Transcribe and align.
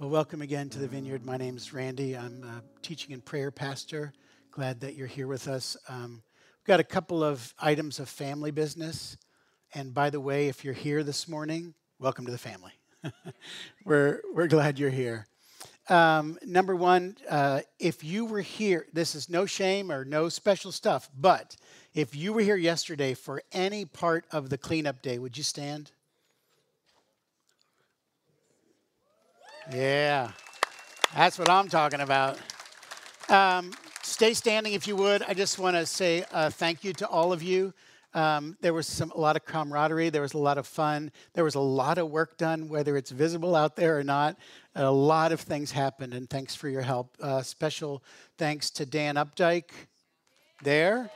Well, 0.00 0.08
welcome 0.08 0.40
again 0.40 0.70
to 0.70 0.78
the 0.78 0.88
Vineyard. 0.88 1.26
My 1.26 1.36
name 1.36 1.58
is 1.58 1.74
Randy. 1.74 2.16
I'm 2.16 2.42
a 2.42 2.62
teaching 2.80 3.12
and 3.12 3.22
prayer 3.22 3.50
pastor. 3.50 4.14
Glad 4.50 4.80
that 4.80 4.94
you're 4.94 5.06
here 5.06 5.26
with 5.26 5.46
us. 5.46 5.76
Um, 5.90 6.22
we've 6.58 6.66
got 6.66 6.80
a 6.80 6.84
couple 6.84 7.22
of 7.22 7.52
items 7.58 8.00
of 8.00 8.08
family 8.08 8.50
business. 8.50 9.18
And 9.74 9.92
by 9.92 10.08
the 10.08 10.18
way, 10.18 10.48
if 10.48 10.64
you're 10.64 10.72
here 10.72 11.02
this 11.02 11.28
morning, 11.28 11.74
welcome 11.98 12.24
to 12.24 12.32
the 12.32 12.38
family. 12.38 12.72
we're, 13.84 14.22
we're 14.32 14.46
glad 14.46 14.78
you're 14.78 14.88
here. 14.88 15.26
Um, 15.90 16.38
number 16.46 16.74
one, 16.74 17.18
uh, 17.28 17.60
if 17.78 18.02
you 18.02 18.24
were 18.24 18.40
here, 18.40 18.86
this 18.94 19.14
is 19.14 19.28
no 19.28 19.44
shame 19.44 19.92
or 19.92 20.06
no 20.06 20.30
special 20.30 20.72
stuff, 20.72 21.10
but 21.14 21.58
if 21.92 22.16
you 22.16 22.32
were 22.32 22.40
here 22.40 22.56
yesterday 22.56 23.12
for 23.12 23.42
any 23.52 23.84
part 23.84 24.24
of 24.32 24.48
the 24.48 24.56
cleanup 24.56 25.02
day, 25.02 25.18
would 25.18 25.36
you 25.36 25.44
stand? 25.44 25.92
Yeah, 29.72 30.32
that's 31.14 31.38
what 31.38 31.48
I'm 31.48 31.68
talking 31.68 32.00
about. 32.00 32.38
Um, 33.28 33.72
stay 34.02 34.34
standing 34.34 34.72
if 34.72 34.88
you 34.88 34.96
would. 34.96 35.22
I 35.22 35.32
just 35.32 35.60
want 35.60 35.76
to 35.76 35.86
say 35.86 36.24
uh, 36.32 36.50
thank 36.50 36.82
you 36.82 36.92
to 36.94 37.06
all 37.06 37.32
of 37.32 37.40
you. 37.40 37.72
Um, 38.12 38.56
there 38.60 38.74
was 38.74 38.88
some, 38.88 39.12
a 39.12 39.20
lot 39.20 39.36
of 39.36 39.44
camaraderie. 39.44 40.10
There 40.10 40.22
was 40.22 40.34
a 40.34 40.38
lot 40.38 40.58
of 40.58 40.66
fun. 40.66 41.12
There 41.34 41.44
was 41.44 41.54
a 41.54 41.60
lot 41.60 41.98
of 41.98 42.10
work 42.10 42.36
done, 42.36 42.68
whether 42.68 42.96
it's 42.96 43.12
visible 43.12 43.54
out 43.54 43.76
there 43.76 43.96
or 43.96 44.02
not. 44.02 44.36
A 44.74 44.90
lot 44.90 45.30
of 45.30 45.40
things 45.40 45.70
happened, 45.70 46.14
and 46.14 46.28
thanks 46.28 46.56
for 46.56 46.68
your 46.68 46.82
help. 46.82 47.16
Uh, 47.20 47.42
special 47.42 48.02
thanks 48.38 48.70
to 48.70 48.84
Dan 48.84 49.14
Updike 49.14 49.70
there, 50.64 51.10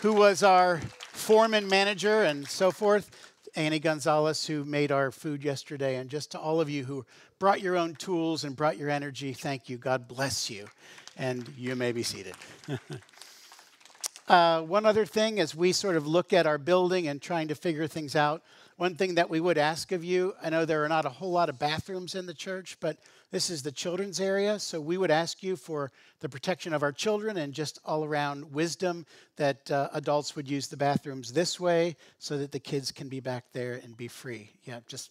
who 0.00 0.14
was 0.14 0.42
our 0.42 0.80
foreman 1.12 1.68
manager 1.68 2.22
and 2.22 2.48
so 2.48 2.70
forth. 2.70 3.27
Annie 3.58 3.80
Gonzalez, 3.80 4.46
who 4.46 4.64
made 4.64 4.92
our 4.92 5.10
food 5.10 5.42
yesterday, 5.42 5.96
and 5.96 6.08
just 6.08 6.30
to 6.30 6.38
all 6.38 6.60
of 6.60 6.70
you 6.70 6.84
who 6.84 7.04
brought 7.40 7.60
your 7.60 7.76
own 7.76 7.96
tools 7.96 8.44
and 8.44 8.54
brought 8.54 8.76
your 8.76 8.88
energy, 8.88 9.32
thank 9.32 9.68
you. 9.68 9.76
God 9.76 10.06
bless 10.06 10.48
you. 10.48 10.68
And 11.16 11.52
you 11.58 11.74
may 11.74 11.90
be 11.90 12.04
seated. 12.04 12.36
uh, 14.28 14.62
one 14.62 14.86
other 14.86 15.04
thing, 15.04 15.40
as 15.40 15.56
we 15.56 15.72
sort 15.72 15.96
of 15.96 16.06
look 16.06 16.32
at 16.32 16.46
our 16.46 16.56
building 16.56 17.08
and 17.08 17.20
trying 17.20 17.48
to 17.48 17.56
figure 17.56 17.88
things 17.88 18.14
out, 18.14 18.44
one 18.76 18.94
thing 18.94 19.16
that 19.16 19.28
we 19.28 19.40
would 19.40 19.58
ask 19.58 19.90
of 19.90 20.04
you 20.04 20.34
I 20.40 20.50
know 20.50 20.64
there 20.64 20.84
are 20.84 20.88
not 20.88 21.04
a 21.04 21.10
whole 21.10 21.32
lot 21.32 21.48
of 21.48 21.58
bathrooms 21.58 22.14
in 22.14 22.26
the 22.26 22.34
church, 22.34 22.76
but 22.78 22.96
this 23.30 23.50
is 23.50 23.62
the 23.62 23.72
children's 23.72 24.20
area. 24.20 24.58
So 24.58 24.80
we 24.80 24.96
would 24.96 25.10
ask 25.10 25.42
you 25.42 25.56
for 25.56 25.90
the 26.20 26.28
protection 26.28 26.72
of 26.72 26.82
our 26.82 26.92
children 26.92 27.36
and 27.36 27.52
just 27.52 27.78
all 27.84 28.04
around 28.04 28.52
wisdom 28.52 29.04
that 29.36 29.70
uh, 29.70 29.88
adults 29.92 30.34
would 30.34 30.48
use 30.48 30.68
the 30.68 30.76
bathrooms 30.76 31.32
this 31.32 31.60
way 31.60 31.96
so 32.18 32.38
that 32.38 32.52
the 32.52 32.58
kids 32.58 32.90
can 32.90 33.08
be 33.08 33.20
back 33.20 33.44
there 33.52 33.80
and 33.84 33.96
be 33.96 34.08
free. 34.08 34.50
Yeah, 34.64 34.80
just 34.86 35.10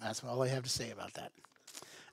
that's 0.00 0.24
all 0.24 0.42
I 0.42 0.48
have 0.48 0.64
to 0.64 0.70
say 0.70 0.90
about 0.90 1.12
that. 1.14 1.32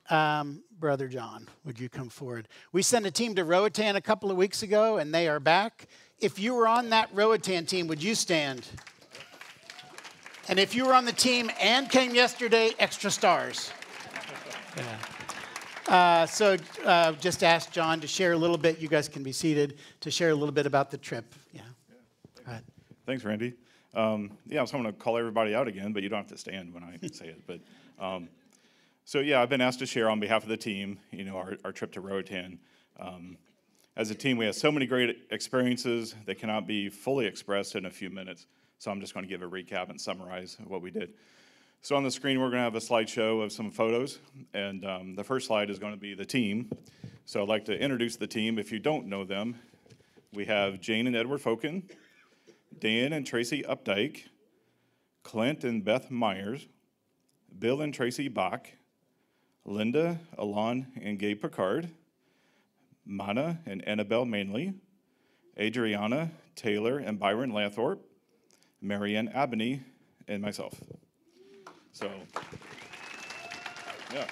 Um, 0.10 0.64
Brother 0.80 1.08
John, 1.08 1.48
would 1.66 1.80
you 1.80 1.88
come 1.88 2.10
forward? 2.10 2.48
We 2.72 2.82
sent 2.82 3.06
a 3.06 3.12
team 3.12 3.36
to 3.36 3.44
Roatan 3.44 3.96
a 3.96 4.02
couple 4.02 4.32
of 4.32 4.38
weeks 4.38 4.64
ago, 4.64 4.98
and 4.98 5.14
they 5.14 5.28
are 5.28 5.40
back. 5.40 5.88
If 6.20 6.40
you 6.40 6.56
were 6.56 6.68
on 6.68 6.90
that 6.90 7.10
Roatan 7.14 7.66
team, 7.66 7.88
would 7.88 8.02
you 8.02 8.16
stand? 8.16 8.66
And 10.48 10.60
if 10.60 10.74
you 10.74 10.86
were 10.86 10.94
on 10.94 11.06
the 11.06 11.14
team 11.14 11.52
and 11.62 11.90
came 11.90 12.16
yesterday, 12.16 12.72
extra 12.80 13.12
stars. 13.12 13.72
Yeah. 14.78 14.98
Uh, 15.88 16.26
so 16.26 16.56
uh, 16.86 17.14
just 17.14 17.44
ask 17.44 17.72
John 17.72 18.00
to 18.00 18.08
share 18.08 18.34
a 18.34 18.38
little 18.38 18.58
bit. 18.58 18.80
You 18.80 18.88
guys 18.88 19.08
can 19.10 19.24
be 19.24 19.32
seated 19.32 19.80
to 20.02 20.12
share 20.12 20.30
a 20.30 20.36
little 20.36 20.54
bit 20.54 20.66
about 20.66 20.92
the 20.92 20.98
trip. 20.98 21.34
Yeah. 21.52 21.62
Go 22.46 22.52
ahead. 22.52 22.64
Thanks, 23.06 23.24
Randy. 23.24 23.54
Um, 23.96 24.38
yeah, 24.46 24.64
so 24.66 24.78
I'm 24.78 24.84
going 24.84 24.94
to 24.94 25.00
call 25.00 25.18
everybody 25.18 25.56
out 25.56 25.68
again, 25.68 25.94
but 25.94 26.04
you 26.04 26.10
don't 26.10 26.20
have 26.20 26.28
to 26.28 26.38
stand 26.38 26.74
when 26.74 26.84
I 26.84 27.00
say 27.08 27.30
it. 27.30 27.42
But 27.48 27.60
um, 28.00 28.30
so 29.04 29.20
yeah, 29.20 29.42
I've 29.42 29.50
been 29.50 29.62
asked 29.62 29.80
to 29.80 29.88
share 29.88 30.10
on 30.10 30.20
behalf 30.20 30.44
of 30.44 30.50
the 30.50 30.58
team. 30.58 31.00
You 31.12 31.24
know, 31.24 31.38
our, 31.38 31.58
our 31.66 31.72
trip 31.72 31.92
to 31.94 32.02
Roatan. 32.02 32.60
Um, 33.00 33.38
as 33.96 34.12
a 34.12 34.16
team, 34.16 34.38
we 34.38 34.46
had 34.46 34.56
so 34.56 34.72
many 34.72 34.86
great 34.86 35.18
experiences 35.32 36.16
that 36.26 36.38
cannot 36.38 36.68
be 36.68 36.90
fully 36.90 37.26
expressed 37.26 37.76
in 37.76 37.86
a 37.86 37.90
few 37.90 38.10
minutes. 38.10 38.46
So 38.78 38.92
I'm 38.92 39.02
just 39.02 39.14
going 39.14 39.26
to 39.26 39.30
give 39.30 39.42
a 39.42 39.50
recap 39.50 39.90
and 39.90 40.00
summarize 40.00 40.58
what 40.68 40.82
we 40.82 40.92
did. 40.92 41.14
So 41.82 41.96
on 41.96 42.04
the 42.04 42.12
screen, 42.12 42.42
we're 42.42 42.50
going 42.50 42.60
to 42.60 42.64
have 42.64 42.76
a 42.76 42.80
slideshow 42.80 43.42
of 43.42 43.54
some 43.54 43.72
photos, 43.72 44.20
and 44.54 44.86
um, 44.86 45.16
the 45.16 45.24
first 45.24 45.48
slide 45.48 45.70
is 45.70 45.80
going 45.80 45.94
to 45.94 46.00
be 46.00 46.14
the 46.14 46.26
team. 46.26 46.70
So 47.24 47.42
I'd 47.42 47.48
like 47.48 47.64
to 47.66 47.80
introduce 47.80 48.18
the 48.18 48.28
team. 48.28 48.60
If 48.60 48.74
you 48.74 48.80
don't 48.80 49.08
know 49.08 49.24
them, 49.24 49.56
we 50.34 50.44
have 50.46 50.82
Jane 50.82 51.08
and 51.08 51.16
Edward 51.16 51.40
Foken, 51.40 51.90
Dan 52.80 53.14
and 53.14 53.26
Tracy 53.26 53.64
Updike, 53.64 54.26
Clint 55.24 55.64
and 55.64 55.84
Beth 55.84 56.12
Myers, 56.12 56.68
Bill 57.58 57.82
and 57.82 57.94
Tracy 57.94 58.28
Bach, 58.28 58.68
Linda, 59.64 60.20
Alon, 60.38 60.88
and 61.02 61.18
Gabe 61.18 61.42
Picard, 61.42 61.90
Mana 63.06 63.60
and 63.66 63.88
Annabelle 63.88 64.26
Manley, 64.26 64.74
Adriana, 65.58 66.32
Taylor, 66.56 66.98
and 66.98 67.18
Byron 67.18 67.52
Lathorpe, 67.52 68.02
Marianne 68.82 69.30
Abney, 69.30 69.82
and 70.28 70.42
myself. 70.42 70.74
So, 71.92 72.10
yeah. 74.14 74.28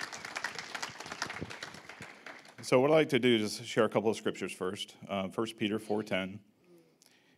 So 2.62 2.80
what 2.80 2.92
I'd 2.92 2.96
like 2.96 3.10
to 3.10 3.20
do 3.20 3.36
is 3.36 3.62
share 3.64 3.86
a 3.86 3.90
couple 3.90 4.10
of 4.10 4.18
scriptures 4.18 4.52
first. 4.52 4.96
Uh, 5.10 5.28
1 5.28 5.48
Peter 5.58 5.80
4.10. 5.80 6.40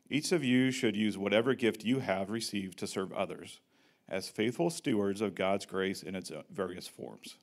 Each 0.09 0.31
of 0.31 0.43
you 0.43 0.71
should 0.71 0.95
use 0.95 1.17
whatever 1.17 1.53
gift 1.53 1.83
you 1.83 1.99
have 1.99 2.31
received 2.31 2.79
to 2.79 2.87
serve 2.87 3.13
others 3.13 3.59
as 4.09 4.27
faithful 4.27 4.69
stewards 4.69 5.21
of 5.21 5.35
God's 5.35 5.65
grace 5.65 6.01
in 6.01 6.15
its 6.15 6.31
various 6.49 6.87
forms. 6.87 7.37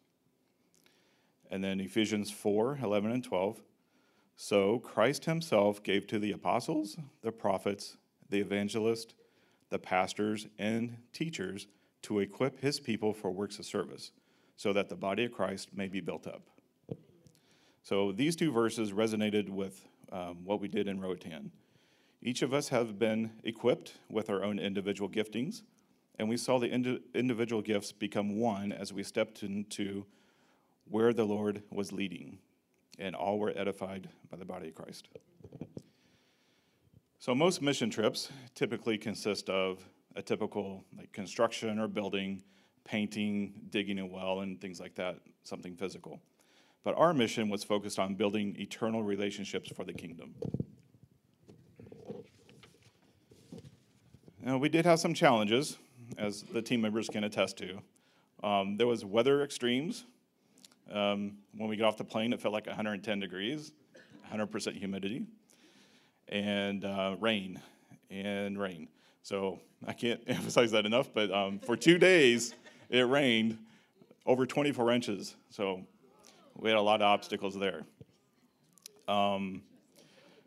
And 1.48 1.62
then 1.62 1.78
Ephesians 1.78 2.31
4 2.31 2.81
11 2.82 3.12
and 3.12 3.22
12. 3.22 3.62
So 4.34 4.81
Christ 4.81 5.25
himself 5.25 5.82
gave 5.82 6.06
to 6.08 6.19
the 6.19 6.32
apostles, 6.32 6.97
the 7.22 7.32
prophets, 7.32 7.97
the 8.28 8.41
evangelists, 8.41 9.14
the 9.70 9.78
pastors 9.78 10.47
and 10.58 10.98
teachers 11.12 11.69
to 12.06 12.21
equip 12.21 12.61
his 12.61 12.81
people 12.81 13.12
for 13.12 13.31
works 13.31 13.59
of 13.59 13.65
service, 13.65 14.12
so 14.56 14.72
that 14.72 14.89
the 14.89 14.97
body 14.97 15.25
of 15.25 15.33
Christ 15.33 15.71
may 15.75 15.89
be 15.89 16.00
built 16.00 16.27
up. 16.27 16.43
So 17.83 18.12
these 18.12 18.37
two 18.37 18.53
verses 18.53 18.93
resonated 18.93 19.49
with 19.49 19.87
um, 20.12 20.44
what 20.44 20.61
we 20.61 20.69
did 20.69 20.89
in 20.89 21.00
Roatan. 21.00 21.50
Each 22.22 22.43
of 22.43 22.55
us 22.55 22.69
have 22.69 22.99
been 22.99 23.33
equipped 23.44 23.94
with 24.09 24.31
our 24.31 24.44
own 24.44 24.59
individual 24.59 25.11
giftings, 25.11 25.62
and 26.19 26.28
we 26.28 26.37
saw 26.37 26.59
the 26.59 26.69
indi- 26.69 27.03
individual 27.15 27.61
gifts 27.61 27.93
become 27.93 28.38
one 28.38 28.73
as 28.73 28.93
we 28.93 29.03
stepped 29.03 29.43
into 29.43 30.06
where 30.88 31.12
the 31.12 31.25
Lord 31.25 31.62
was 31.71 31.93
leading, 31.93 32.38
and 32.99 33.15
all 33.15 33.38
were 33.38 33.53
edified 33.56 34.09
by 34.31 34.37
the 34.37 34.44
body 34.44 34.69
of 34.69 34.75
Christ. 34.75 35.09
So 37.19 37.34
most 37.34 37.61
mission 37.61 37.91
trips 37.91 38.31
typically 38.55 38.97
consist 38.97 39.50
of 39.50 39.84
a 40.16 40.22
typical 40.22 40.84
like 40.97 41.12
construction 41.12 41.78
or 41.78 41.88
building, 41.88 42.43
painting, 42.84 43.53
digging 43.71 43.99
a 43.99 44.06
well, 44.06 44.41
and 44.41 44.60
things 44.60 44.81
like 44.81 44.94
that, 44.97 45.19
something 45.44 45.77
physical. 45.77 46.21
But 46.82 46.97
our 46.97 47.12
mission 47.12 47.49
was 47.49 47.65
focused 47.65 47.99
on 47.99 48.15
building 48.15 48.56
eternal 48.59 49.03
relationships 49.03 49.71
for 49.75 49.84
the 49.84 49.93
kingdom. 49.93 50.34
Now, 54.41 54.59
we 54.59 54.69
did 54.69 54.84
have 54.87 55.00
some 55.00 55.12
challenges, 55.12 55.76
as 56.16 56.43
the 56.43 56.62
team 56.62 56.81
members 56.81 57.09
can 57.09 57.25
attest 57.25 57.59
to. 57.59 57.82
Um, 58.44 58.76
there 58.76 58.87
was 58.87 59.05
weather 59.05 59.43
extremes. 59.43 60.05
Um, 60.93 61.38
when 61.56 61.69
we 61.69 61.76
got 61.76 61.88
off 61.88 61.97
the 61.97 62.05
plane, 62.05 62.32
it 62.32 62.41
felt 62.41 62.55
like 62.55 62.66
110 62.69 63.19
degrees, 63.19 63.72
100% 64.32 64.72
humidity 64.75 65.26
and 66.28 66.84
uh, 66.84 67.16
rain 67.21 67.60
and 68.10 68.59
rain. 68.59 68.88
So 69.26 69.59
I 69.84 69.92
can't 69.92 70.22
emphasize 70.28 70.70
that 70.70 70.87
enough, 70.87 71.09
but 71.12 71.32
um, 71.32 71.59
for 71.59 71.75
two 71.76 71.98
days 71.98 72.54
it 72.88 73.00
rained 73.00 73.58
over 74.25 74.46
24 74.46 74.93
inches. 74.93 75.34
So 75.50 75.82
we 76.55 76.70
had 76.70 76.78
a 76.78 76.81
lot 76.81 77.02
of 77.02 77.06
obstacles 77.06 77.58
there. 77.58 77.82
Um, 79.08 79.62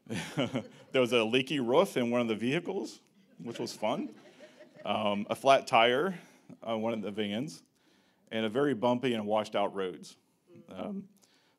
there 0.37 1.01
was 1.01 1.11
a 1.11 1.21
leaky 1.25 1.59
roof 1.59 1.97
in 1.97 2.09
one 2.09 2.21
of 2.21 2.29
the 2.29 2.35
vehicles, 2.35 3.01
which 3.43 3.59
was 3.59 3.73
fun, 3.73 4.11
um, 4.85 5.27
a 5.29 5.35
flat 5.35 5.67
tire 5.67 6.17
on 6.63 6.81
one 6.81 6.93
of 6.93 7.01
the 7.01 7.11
vans, 7.11 7.61
and 8.31 8.45
a 8.45 8.49
very 8.49 8.73
bumpy 8.73 9.13
and 9.13 9.25
washed 9.25 9.57
out 9.57 9.75
roads. 9.75 10.15
Um, 10.73 11.03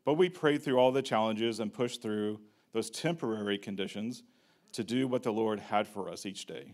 but 0.07 0.15
we 0.15 0.31
prayed 0.31 0.63
through 0.63 0.79
all 0.79 0.91
the 0.91 1.03
challenges 1.03 1.61
and 1.61 1.71
pushed 1.71 2.01
through 2.01 2.41
those 2.73 2.89
temporary 2.89 3.59
conditions 3.59 4.23
to 4.73 4.83
do 4.83 5.07
what 5.07 5.23
the 5.23 5.33
Lord 5.33 5.61
had 5.61 5.87
for 5.87 6.09
us 6.09 6.25
each 6.25 6.47
day. 6.47 6.73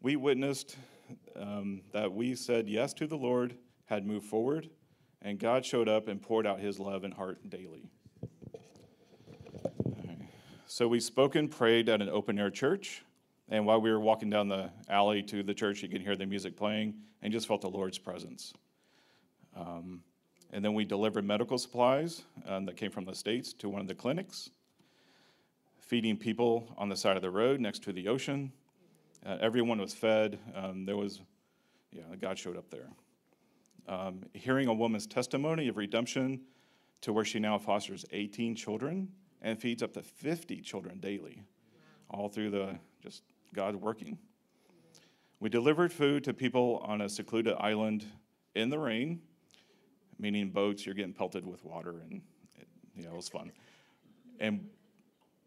We 0.00 0.16
witnessed 0.16 0.76
um, 1.36 1.82
that 1.92 2.12
we 2.12 2.34
said 2.34 2.68
yes 2.68 2.92
to 2.94 3.06
the 3.06 3.16
Lord, 3.16 3.56
had 3.86 4.06
moved 4.06 4.26
forward, 4.26 4.70
and 5.22 5.38
God 5.38 5.64
showed 5.64 5.88
up 5.88 6.08
and 6.08 6.20
poured 6.20 6.46
out 6.46 6.60
his 6.60 6.78
love 6.78 7.04
and 7.04 7.12
heart 7.12 7.50
daily. 7.50 7.90
So 10.66 10.86
we 10.86 11.00
spoke 11.00 11.34
and 11.34 11.50
prayed 11.50 11.88
at 11.88 12.00
an 12.00 12.08
open 12.08 12.38
air 12.38 12.48
church. 12.48 13.02
And 13.48 13.66
while 13.66 13.80
we 13.80 13.90
were 13.90 13.98
walking 13.98 14.30
down 14.30 14.48
the 14.48 14.70
alley 14.88 15.20
to 15.24 15.42
the 15.42 15.52
church, 15.52 15.82
you 15.82 15.88
could 15.88 16.00
hear 16.00 16.14
the 16.14 16.26
music 16.26 16.56
playing 16.56 16.94
and 17.22 17.32
just 17.32 17.48
felt 17.48 17.60
the 17.60 17.68
Lord's 17.68 17.98
presence. 17.98 18.54
Um, 19.56 20.04
and 20.52 20.64
then 20.64 20.72
we 20.72 20.84
delivered 20.84 21.24
medical 21.24 21.58
supplies 21.58 22.22
um, 22.46 22.66
that 22.66 22.76
came 22.76 22.92
from 22.92 23.04
the 23.04 23.16
States 23.16 23.52
to 23.54 23.68
one 23.68 23.80
of 23.80 23.88
the 23.88 23.96
clinics, 23.96 24.50
feeding 25.80 26.16
people 26.16 26.72
on 26.78 26.88
the 26.88 26.96
side 26.96 27.16
of 27.16 27.22
the 27.22 27.30
road 27.30 27.60
next 27.60 27.82
to 27.82 27.92
the 27.92 28.06
ocean. 28.06 28.52
Uh, 29.24 29.36
everyone 29.40 29.78
was 29.78 29.92
fed. 29.92 30.38
Um, 30.54 30.84
there 30.84 30.96
was, 30.96 31.20
yeah, 31.92 32.02
God 32.20 32.38
showed 32.38 32.56
up 32.56 32.70
there. 32.70 32.88
Um, 33.88 34.24
hearing 34.32 34.68
a 34.68 34.74
woman's 34.74 35.06
testimony 35.06 35.68
of 35.68 35.76
redemption 35.76 36.40
to 37.02 37.12
where 37.12 37.24
she 37.24 37.38
now 37.38 37.58
fosters 37.58 38.04
18 38.12 38.54
children 38.54 39.08
and 39.42 39.58
feeds 39.58 39.82
up 39.82 39.92
to 39.94 40.02
50 40.02 40.60
children 40.60 41.00
daily, 41.00 41.42
all 42.08 42.28
through 42.28 42.50
the 42.50 42.78
just 43.02 43.22
God 43.54 43.74
working. 43.76 44.18
We 45.40 45.48
delivered 45.48 45.92
food 45.92 46.24
to 46.24 46.34
people 46.34 46.82
on 46.84 47.00
a 47.00 47.08
secluded 47.08 47.54
island 47.58 48.04
in 48.54 48.68
the 48.68 48.78
rain, 48.78 49.22
meaning 50.18 50.50
boats, 50.50 50.84
you're 50.84 50.94
getting 50.94 51.14
pelted 51.14 51.46
with 51.46 51.64
water, 51.64 52.02
and 52.02 52.20
it, 52.56 52.68
you 52.94 53.04
know, 53.04 53.12
it 53.12 53.16
was 53.16 53.28
fun. 53.28 53.50
And, 54.38 54.68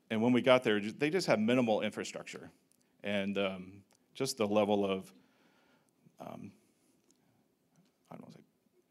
and 0.10 0.22
when 0.22 0.34
we 0.34 0.42
got 0.42 0.64
there, 0.64 0.80
they 0.80 1.12
just 1.12 1.28
had 1.28 1.40
minimal 1.40 1.82
infrastructure. 1.82 2.50
And 3.04 3.38
um, 3.38 3.72
just 4.14 4.38
the 4.38 4.48
level 4.48 4.86
of, 4.86 5.12
um, 6.20 6.52
I 8.12 8.16
don't 8.16 8.30
know, 8.30 8.44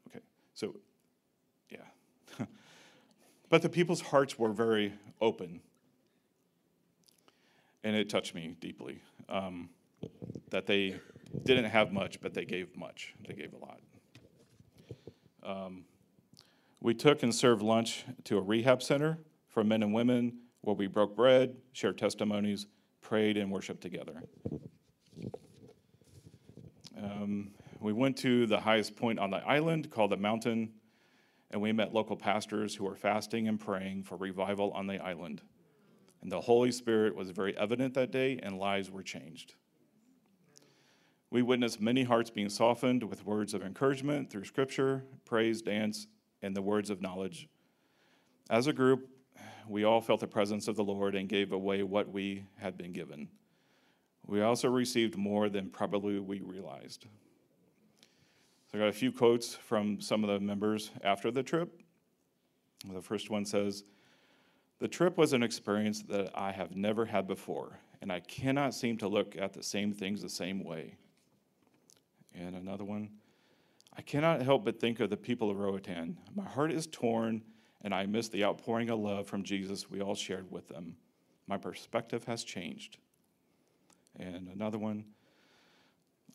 okay, 0.09 0.19
so, 0.53 0.75
yeah. 1.69 1.77
but 3.49 3.61
the 3.61 3.69
people's 3.69 4.01
hearts 4.01 4.37
were 4.37 4.51
very 4.51 4.93
open. 5.19 5.61
And 7.83 7.95
it 7.95 8.09
touched 8.09 8.35
me 8.35 8.55
deeply. 8.59 9.01
Um, 9.29 9.69
that 10.49 10.67
they 10.67 10.99
didn't 11.43 11.65
have 11.65 11.91
much, 11.91 12.21
but 12.21 12.33
they 12.33 12.45
gave 12.45 12.75
much. 12.77 13.13
They 13.27 13.33
gave 13.33 13.53
a 13.53 13.57
lot. 13.57 13.79
Um, 15.43 15.85
we 16.79 16.93
took 16.93 17.23
and 17.23 17.33
served 17.33 17.61
lunch 17.61 18.05
to 18.25 18.37
a 18.37 18.41
rehab 18.41 18.83
center 18.83 19.19
for 19.47 19.63
men 19.63 19.83
and 19.83 19.93
women 19.93 20.37
where 20.61 20.75
we 20.75 20.87
broke 20.87 21.15
bread, 21.15 21.55
shared 21.73 21.97
testimonies, 21.97 22.67
prayed, 23.03 23.37
and 23.37 23.51
worshiped 23.51 23.81
together. 23.81 24.23
Um, 26.97 27.51
we 27.79 27.93
went 27.93 28.17
to 28.17 28.47
the 28.47 28.59
highest 28.59 28.95
point 28.95 29.19
on 29.19 29.29
the 29.29 29.45
island 29.47 29.91
called 29.91 30.11
the 30.11 30.17
mountain, 30.17 30.71
and 31.51 31.61
we 31.61 31.71
met 31.71 31.93
local 31.93 32.15
pastors 32.15 32.73
who 32.73 32.85
were 32.85 32.95
fasting 32.95 33.47
and 33.47 33.59
praying 33.59 34.03
for 34.03 34.15
revival 34.15 34.71
on 34.71 34.87
the 34.87 34.97
island. 34.99 35.41
And 36.21 36.31
the 36.31 36.41
Holy 36.41 36.71
Spirit 36.71 37.15
was 37.15 37.29
very 37.29 37.55
evident 37.57 37.93
that 37.95 38.11
day, 38.11 38.39
and 38.41 38.57
lives 38.57 38.89
were 38.89 39.03
changed. 39.03 39.55
We 41.29 41.41
witnessed 41.41 41.81
many 41.81 42.03
hearts 42.03 42.29
being 42.29 42.49
softened 42.49 43.03
with 43.03 43.25
words 43.25 43.53
of 43.53 43.61
encouragement 43.63 44.29
through 44.29 44.45
scripture, 44.45 45.03
praise, 45.25 45.61
dance, 45.61 46.07
and 46.41 46.55
the 46.55 46.61
words 46.61 46.89
of 46.89 47.01
knowledge. 47.01 47.49
As 48.49 48.67
a 48.67 48.73
group, 48.73 49.09
we 49.67 49.83
all 49.83 50.01
felt 50.01 50.19
the 50.19 50.27
presence 50.27 50.67
of 50.67 50.75
the 50.75 50.83
Lord 50.83 51.15
and 51.15 51.27
gave 51.29 51.51
away 51.51 51.83
what 51.83 52.11
we 52.11 52.45
had 52.57 52.77
been 52.77 52.91
given. 52.91 53.29
We 54.25 54.41
also 54.41 54.69
received 54.69 55.17
more 55.17 55.49
than 55.49 55.69
probably 55.69 56.19
we 56.19 56.39
realized. 56.41 57.05
So 58.71 58.77
I 58.77 58.81
got 58.81 58.87
a 58.87 58.93
few 58.93 59.11
quotes 59.11 59.53
from 59.53 59.99
some 59.99 60.23
of 60.23 60.29
the 60.29 60.39
members 60.39 60.91
after 61.03 61.29
the 61.29 61.43
trip. 61.43 61.81
The 62.91 63.01
first 63.01 63.29
one 63.29 63.45
says, 63.45 63.83
The 64.79 64.87
trip 64.87 65.17
was 65.17 65.33
an 65.33 65.43
experience 65.43 66.01
that 66.03 66.31
I 66.33 66.51
have 66.51 66.75
never 66.75 67.05
had 67.05 67.27
before, 67.27 67.79
and 68.01 68.11
I 68.11 68.21
cannot 68.21 68.73
seem 68.73 68.97
to 68.97 69.07
look 69.07 69.35
at 69.37 69.53
the 69.53 69.63
same 69.63 69.93
things 69.93 70.21
the 70.21 70.29
same 70.29 70.63
way. 70.63 70.95
And 72.33 72.55
another 72.55 72.83
one, 72.83 73.09
I 73.95 74.01
cannot 74.01 74.41
help 74.41 74.65
but 74.65 74.79
think 74.79 74.99
of 74.99 75.09
the 75.09 75.17
people 75.17 75.51
of 75.51 75.57
Roatan. 75.57 76.17
My 76.35 76.45
heart 76.45 76.71
is 76.71 76.87
torn, 76.87 77.43
and 77.83 77.93
I 77.93 78.05
miss 78.05 78.29
the 78.29 78.43
outpouring 78.43 78.89
of 78.89 78.99
love 78.99 79.27
from 79.27 79.43
Jesus 79.43 79.89
we 79.89 80.01
all 80.01 80.15
shared 80.15 80.49
with 80.51 80.67
them. 80.69 80.95
My 81.47 81.57
perspective 81.57 82.23
has 82.25 82.43
changed. 82.43 82.97
And 84.17 84.47
another 84.47 84.77
one, 84.77 85.05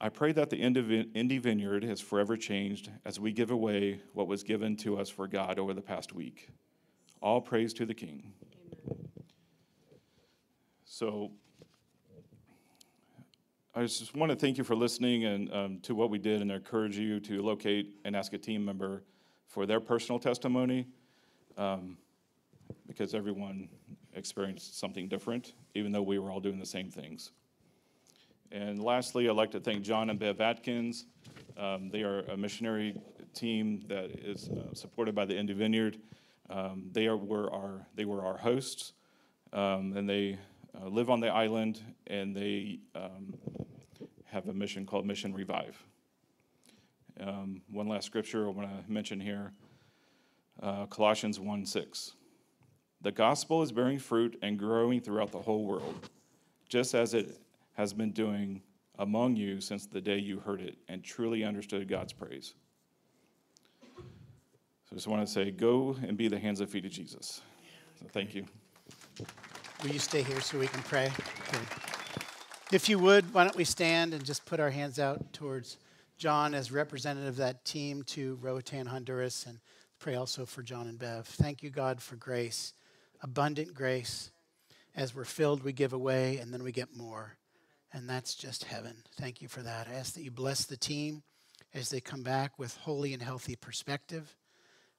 I 0.00 0.10
pray 0.10 0.32
that 0.32 0.50
the 0.50 0.56
Indy 0.56 1.38
Vineyard 1.38 1.82
has 1.84 2.00
forever 2.00 2.36
changed 2.36 2.90
as 3.04 3.18
we 3.18 3.32
give 3.32 3.50
away 3.50 4.00
what 4.12 4.28
was 4.28 4.42
given 4.42 4.76
to 4.78 4.98
us 4.98 5.08
for 5.08 5.26
God 5.26 5.58
over 5.58 5.74
the 5.74 5.80
past 5.80 6.12
week. 6.12 6.50
All 7.20 7.40
praise 7.40 7.72
to 7.74 7.86
the 7.86 7.94
King. 7.94 8.32
Amen. 8.52 9.08
So, 10.84 11.32
I 13.74 13.82
just 13.82 14.14
want 14.14 14.30
to 14.30 14.36
thank 14.36 14.58
you 14.58 14.64
for 14.64 14.74
listening 14.74 15.24
and 15.24 15.52
um, 15.52 15.80
to 15.82 15.94
what 15.94 16.10
we 16.10 16.18
did 16.18 16.42
and 16.42 16.50
encourage 16.50 16.96
you 16.96 17.20
to 17.20 17.42
locate 17.42 17.96
and 18.04 18.16
ask 18.16 18.32
a 18.32 18.38
team 18.38 18.64
member 18.64 19.02
for 19.46 19.66
their 19.66 19.80
personal 19.80 20.18
testimony 20.18 20.86
um, 21.58 21.98
because 22.86 23.14
everyone 23.14 23.68
experienced 24.14 24.78
something 24.78 25.08
different, 25.08 25.52
even 25.74 25.92
though 25.92 26.02
we 26.02 26.18
were 26.18 26.30
all 26.30 26.40
doing 26.40 26.58
the 26.58 26.66
same 26.66 26.90
things. 26.90 27.32
And 28.50 28.82
lastly, 28.82 29.28
I'd 29.28 29.36
like 29.36 29.50
to 29.50 29.60
thank 29.60 29.82
John 29.82 30.08
and 30.08 30.18
Bev 30.18 30.40
Atkins. 30.40 31.04
Um, 31.58 31.90
they 31.90 32.02
are 32.02 32.20
a 32.20 32.36
missionary 32.36 32.94
team 33.34 33.84
that 33.88 34.10
is 34.24 34.48
uh, 34.48 34.74
supported 34.74 35.14
by 35.14 35.26
the 35.26 35.36
Indy 35.36 35.52
Vineyard. 35.52 35.98
Um, 36.48 36.88
they 36.92 37.06
are, 37.06 37.16
were 37.16 37.52
our 37.52 37.86
they 37.94 38.06
were 38.06 38.24
our 38.24 38.38
hosts, 38.38 38.94
um, 39.52 39.94
and 39.96 40.08
they 40.08 40.38
uh, 40.80 40.86
live 40.88 41.10
on 41.10 41.20
the 41.20 41.28
island, 41.28 41.82
and 42.06 42.34
they 42.34 42.80
um, 42.94 43.34
have 44.24 44.48
a 44.48 44.54
mission 44.54 44.86
called 44.86 45.04
Mission 45.04 45.34
Revive. 45.34 45.76
Um, 47.20 47.60
one 47.70 47.88
last 47.88 48.06
scripture 48.06 48.46
I 48.46 48.50
want 48.50 48.68
to 48.68 48.90
mention 48.90 49.20
here 49.20 49.52
uh, 50.62 50.86
Colossians 50.86 51.38
1 51.38 51.66
6. 51.66 52.14
The 53.00 53.12
gospel 53.12 53.62
is 53.62 53.70
bearing 53.70 53.98
fruit 53.98 54.38
and 54.42 54.58
growing 54.58 55.00
throughout 55.00 55.30
the 55.30 55.40
whole 55.40 55.64
world, 55.64 56.10
just 56.68 56.94
as 56.94 57.14
it 57.14 57.38
has 57.74 57.92
been 57.92 58.10
doing 58.10 58.62
among 58.98 59.36
you 59.36 59.60
since 59.60 59.86
the 59.86 60.00
day 60.00 60.18
you 60.18 60.40
heard 60.40 60.60
it 60.60 60.76
and 60.88 61.04
truly 61.04 61.44
understood 61.44 61.88
God's 61.88 62.12
praise. 62.12 62.54
So 63.96 64.92
I 64.92 64.94
just 64.94 65.06
want 65.06 65.24
to 65.24 65.32
say, 65.32 65.50
go 65.50 65.96
and 66.02 66.16
be 66.16 66.28
the 66.28 66.38
hands 66.38 66.60
and 66.60 66.68
feet 66.68 66.84
of 66.84 66.90
Jesus. 66.90 67.40
So 68.00 68.06
thank 68.12 68.34
you. 68.34 68.44
Will 69.82 69.90
you 69.90 69.98
stay 70.00 70.22
here 70.22 70.40
so 70.40 70.58
we 70.58 70.66
can 70.66 70.82
pray? 70.82 71.06
Okay. 71.06 71.64
If 72.72 72.88
you 72.88 72.98
would, 72.98 73.32
why 73.32 73.44
don't 73.44 73.56
we 73.56 73.64
stand 73.64 74.12
and 74.12 74.24
just 74.24 74.44
put 74.44 74.58
our 74.60 74.70
hands 74.70 74.98
out 74.98 75.32
towards 75.32 75.78
John 76.16 76.52
as 76.52 76.72
representative 76.72 77.28
of 77.28 77.36
that 77.36 77.64
team 77.64 78.02
to 78.04 78.38
Roatan, 78.42 78.86
Honduras, 78.86 79.46
and 79.46 79.60
pray 79.98 80.14
also 80.14 80.46
for 80.46 80.62
John 80.62 80.86
and 80.86 80.98
Bev. 80.98 81.26
Thank 81.26 81.62
you, 81.62 81.70
God, 81.70 82.00
for 82.00 82.16
grace, 82.16 82.72
abundant 83.20 83.74
grace. 83.74 84.30
As 84.94 85.14
we're 85.14 85.24
filled, 85.24 85.62
we 85.62 85.72
give 85.72 85.92
away, 85.92 86.38
and 86.38 86.52
then 86.52 86.62
we 86.62 86.72
get 86.72 86.96
more. 86.96 87.36
And 87.92 88.08
that's 88.08 88.34
just 88.34 88.64
heaven. 88.64 88.96
Thank 89.16 89.40
you 89.40 89.48
for 89.48 89.62
that. 89.62 89.88
I 89.88 89.94
ask 89.94 90.14
that 90.14 90.22
you 90.22 90.30
bless 90.30 90.64
the 90.64 90.76
team 90.76 91.22
as 91.74 91.90
they 91.90 92.00
come 92.00 92.22
back 92.22 92.58
with 92.58 92.76
holy 92.78 93.12
and 93.12 93.22
healthy 93.22 93.56
perspective. 93.56 94.36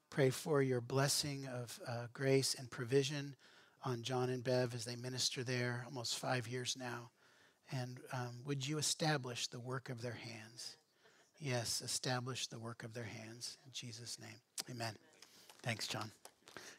Pray 0.10 0.30
for 0.30 0.62
your 0.62 0.82
blessing 0.82 1.48
of 1.48 1.80
uh, 1.88 2.08
grace 2.14 2.56
and 2.58 2.70
provision 2.70 3.36
on 3.84 4.02
John 4.02 4.30
and 4.30 4.44
Bev 4.44 4.74
as 4.74 4.86
they 4.86 4.96
minister 4.96 5.44
there 5.44 5.84
almost 5.86 6.18
five 6.18 6.48
years 6.48 6.76
now. 6.80 7.12
And 7.72 8.00
um, 8.12 8.42
would 8.46 8.68
you 8.68 8.80
establish 8.80 9.48
the 9.48 9.60
work 9.60 9.90
of 9.90 10.02
their 10.02 10.18
hands? 10.24 10.78
Yes, 11.40 11.82
establish 11.82 12.48
the 12.48 12.60
work 12.60 12.84
of 12.84 12.94
their 12.94 13.04
hands. 13.04 13.58
In 13.66 13.72
Jesus' 13.72 14.20
name. 14.20 14.42
Amen. 14.70 14.94
Thanks, 15.64 15.88
John. 15.88 16.12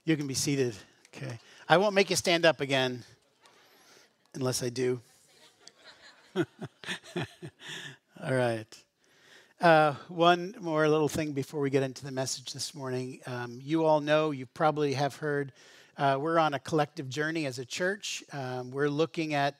You 0.05 0.17
can 0.17 0.27
be 0.27 0.35
seated. 0.35 0.75
Okay. 1.15 1.39
I 1.69 1.77
won't 1.77 1.95
make 1.95 2.11
you 2.11 2.17
stand 2.17 2.45
up 2.45 2.61
again 2.61 3.05
unless 4.35 4.63
I 4.63 4.69
do. 4.71 5.01
All 6.35 6.45
right. 8.35 8.67
Uh, 9.61 9.95
one 10.09 10.55
more 10.61 10.89
little 10.89 11.09
thing 11.09 11.33
before 11.33 11.61
we 11.61 11.71
get 11.71 11.83
into 11.83 12.05
the 12.05 12.11
message 12.11 12.53
this 12.53 12.75
morning. 12.75 13.21
Um, 13.27 13.61
you 13.63 13.85
all 13.85 14.01
know, 14.01 14.31
you 14.31 14.47
probably 14.47 14.95
have 14.95 15.17
heard 15.17 15.53
uh, 15.99 16.17
we're 16.19 16.39
on 16.39 16.55
a 16.55 16.59
collective 16.59 17.11
journey 17.11 17.45
as 17.45 17.59
a 17.59 17.65
church. 17.65 18.25
Um, 18.33 18.71
we're 18.71 18.89
looking 18.89 19.35
at 19.35 19.57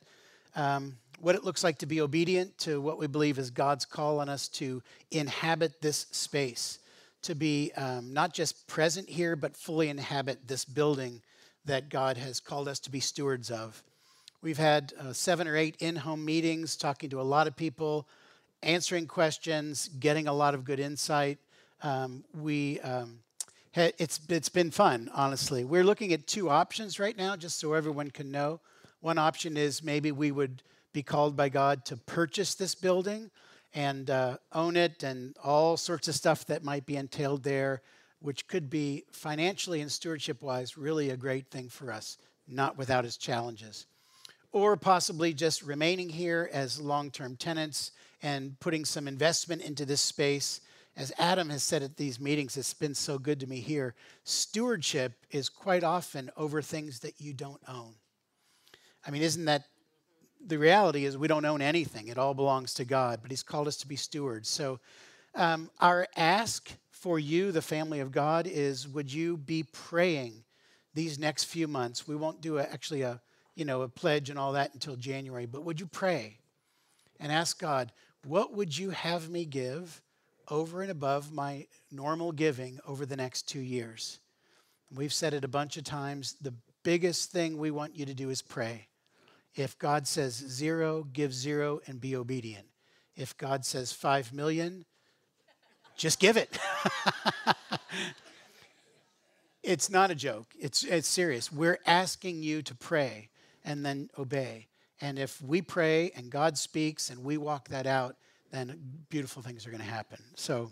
um, 0.57 0.97
what 1.21 1.35
it 1.35 1.45
looks 1.45 1.63
like 1.63 1.77
to 1.79 1.87
be 1.87 2.01
obedient 2.01 2.57
to 2.59 2.81
what 2.81 2.99
we 2.99 3.07
believe 3.07 3.39
is 3.39 3.51
God's 3.51 3.85
call 3.85 4.21
on 4.21 4.29
us 4.31 4.49
to 4.49 4.83
inhabit 5.11 5.83
this 5.83 6.07
space, 6.13 6.79
to 7.23 7.35
be 7.35 7.73
um, 7.77 8.13
not 8.13 8.33
just 8.33 8.67
present 8.67 9.09
here, 9.09 9.37
but 9.37 9.57
fully 9.57 9.89
inhabit 9.89 10.49
this 10.49 10.65
building 10.65 11.23
that 11.65 11.89
God 11.89 12.17
has 12.17 12.41
called 12.41 12.69
us 12.69 12.81
to 12.81 12.91
be 12.91 13.01
stewards 13.01 13.51
of. 13.51 13.83
We've 14.43 14.59
had 14.59 14.95
uh, 14.99 15.13
seven 15.13 15.47
or 15.47 15.57
eight 15.57 15.77
in 15.81 15.97
home 15.97 16.25
meetings, 16.25 16.77
talking 16.77 17.11
to 17.11 17.21
a 17.21 17.23
lot 17.23 17.47
of 17.47 17.57
people, 17.57 18.09
answering 18.63 19.07
questions, 19.07 19.89
getting 19.89 20.27
a 20.27 20.33
lot 20.33 20.55
of 20.55 20.65
good 20.65 20.81
insight. 20.81 21.39
Um, 21.83 22.25
we 22.35 22.81
um, 22.81 23.19
it's, 23.75 24.21
it's 24.29 24.49
been 24.49 24.71
fun, 24.71 25.11
honestly. 25.15 25.65
We're 25.65 25.85
looking 25.85 26.13
at 26.13 26.27
two 26.27 26.51
options 26.51 26.99
right 26.99 27.17
now, 27.17 27.37
just 27.37 27.61
so 27.61 27.75
everyone 27.75 28.11
can 28.11 28.31
know. 28.31 28.61
One 29.01 29.17
option 29.17 29.57
is 29.57 29.83
maybe 29.83 30.11
we 30.11 30.33
would 30.33 30.63
be 30.93 31.03
called 31.03 31.37
by 31.37 31.51
God 31.51 31.85
to 31.87 31.97
purchase 31.97 32.55
this 32.55 32.75
building 32.75 33.31
and 33.75 34.11
uh, 34.11 34.37
own 34.53 34.77
it 34.77 35.03
and 35.03 35.37
all 35.43 35.77
sorts 35.77 36.09
of 36.09 36.15
stuff 36.15 36.45
that 36.47 36.65
might 36.65 36.87
be 36.87 36.97
entailed 36.97 37.43
there, 37.43 37.83
which 38.21 38.47
could 38.49 38.69
be 38.69 39.05
financially 39.13 39.81
and 39.81 39.91
stewardship 39.91 40.43
wise 40.43 40.77
really 40.77 41.11
a 41.11 41.17
great 41.17 41.51
thing 41.51 41.69
for 41.69 41.93
us, 41.93 42.19
not 42.49 42.77
without 42.77 43.05
its 43.05 43.17
challenges. 43.17 43.87
Or 44.53 44.77
possibly 44.77 45.33
just 45.33 45.63
remaining 45.63 46.09
here 46.09 46.51
as 46.53 46.81
long 46.81 47.11
term 47.11 47.37
tenants 47.37 47.93
and 48.23 48.59
putting 48.61 48.85
some 48.85 49.07
investment 49.07 49.63
into 49.63 49.85
this 49.85 50.01
space. 50.01 50.61
As 50.97 51.13
Adam 51.19 51.49
has 51.51 51.63
said 51.63 51.83
at 51.83 51.97
these 51.97 52.21
meetings, 52.21 52.57
it's 52.57 52.75
been 52.75 52.95
so 52.95 53.17
good 53.17 53.39
to 53.41 53.47
me 53.47 53.61
here. 53.61 53.95
Stewardship 54.25 55.13
is 55.31 55.49
quite 55.49 55.85
often 55.85 56.31
over 56.37 56.61
things 56.61 56.99
that 57.01 57.21
you 57.21 57.33
don't 57.33 57.61
own. 57.69 57.95
I 59.07 59.11
mean, 59.11 59.23
isn't 59.23 59.45
that 59.47 59.65
the 60.47 60.59
reality 60.59 61.05
is 61.05 61.17
we 61.17 61.29
don't 61.29 61.45
own 61.45 61.63
anything. 61.63 62.09
It 62.09 62.19
all 62.19 62.35
belongs 62.35 62.75
to 62.75 62.85
God, 62.85 63.21
but 63.23 63.31
He's 63.31 63.43
called 63.43 63.69
us 63.69 63.77
to 63.79 63.89
be 63.89 63.97
stewards. 63.97 64.49
So, 64.49 64.81
um, 65.35 65.71
our 65.81 66.07
ask 66.17 66.71
for 66.91 67.19
you, 67.19 67.53
the 67.53 67.63
family 67.63 68.01
of 68.01 68.13
God, 68.13 68.47
is 68.47 68.89
would 68.89 69.13
you 69.13 69.37
be 69.37 69.63
praying 69.63 70.45
these 70.95 71.19
next 71.19 71.45
few 71.45 71.69
months? 71.69 72.09
We 72.09 72.17
won't 72.17 72.41
do 72.41 72.59
a, 72.59 72.63
actually 72.63 73.03
a 73.03 73.21
you 73.55 73.65
know 73.65 73.83
a 73.83 73.89
pledge 73.89 74.31
and 74.31 74.39
all 74.39 74.53
that 74.53 74.75
until 74.75 74.97
January, 74.97 75.47
but 75.47 75.65
would 75.65 75.81
you 75.81 75.87
pray 75.87 76.39
and 77.19 77.31
ask 77.31 77.61
God, 77.61 77.93
what 78.27 78.55
would 78.55 78.77
you 78.77 78.91
have 78.91 79.29
me 79.29 79.45
give 79.45 80.03
over 80.49 80.83
and 80.83 80.91
above 80.91 81.33
my 81.33 81.67
normal 81.93 82.33
giving 82.33 82.81
over 82.87 83.07
the 83.07 83.17
next 83.17 83.49
two 83.49 83.61
years? 83.61 84.19
We've 84.95 85.13
said 85.13 85.35
it 85.35 85.45
a 85.45 85.49
bunch 85.49 85.77
of 85.77 85.85
times. 85.85 86.37
The 86.41 86.55
biggest 86.83 87.31
thing 87.31 87.59
we 87.59 87.71
want 87.71 87.97
you 87.97 88.07
to 88.07 88.15
do 88.15 88.31
is 88.31 88.43
pray. 88.43 88.89
If 89.55 89.79
God 89.79 90.07
says 90.07 90.35
zero, 90.35 91.07
give 91.13 91.35
zero 91.35 91.81
and 91.87 92.01
be 92.01 92.17
obedient. 92.17 92.67
If 93.17 93.37
God 93.37 93.65
says 93.65 93.93
five 93.93 94.33
million, 94.33 94.85
just 95.97 96.21
give 96.21 96.37
it. 96.37 96.59
it's 99.63 99.91
not 99.91 100.11
a 100.11 100.15
joke, 100.15 100.47
it's, 100.59 100.85
it's 100.85 101.09
serious. 101.09 101.53
We're 101.53 101.79
asking 101.87 102.43
you 102.43 102.63
to 102.63 102.75
pray 102.75 103.29
and 103.65 103.85
then 103.85 104.09
obey. 104.19 104.69
And 105.01 105.19
if 105.19 105.41
we 105.43 105.63
pray 105.63 106.13
and 106.15 106.31
God 106.31 106.57
speaks 106.57 107.11
and 107.11 107.25
we 107.25 107.37
walk 107.37 107.69
that 107.69 107.87
out, 107.87 108.17
then 108.51 108.79
beautiful 109.09 109.43
things 109.43 109.67
are 109.67 109.71
going 109.71 109.83
to 109.83 109.89
happen. 109.89 110.23
So, 110.35 110.71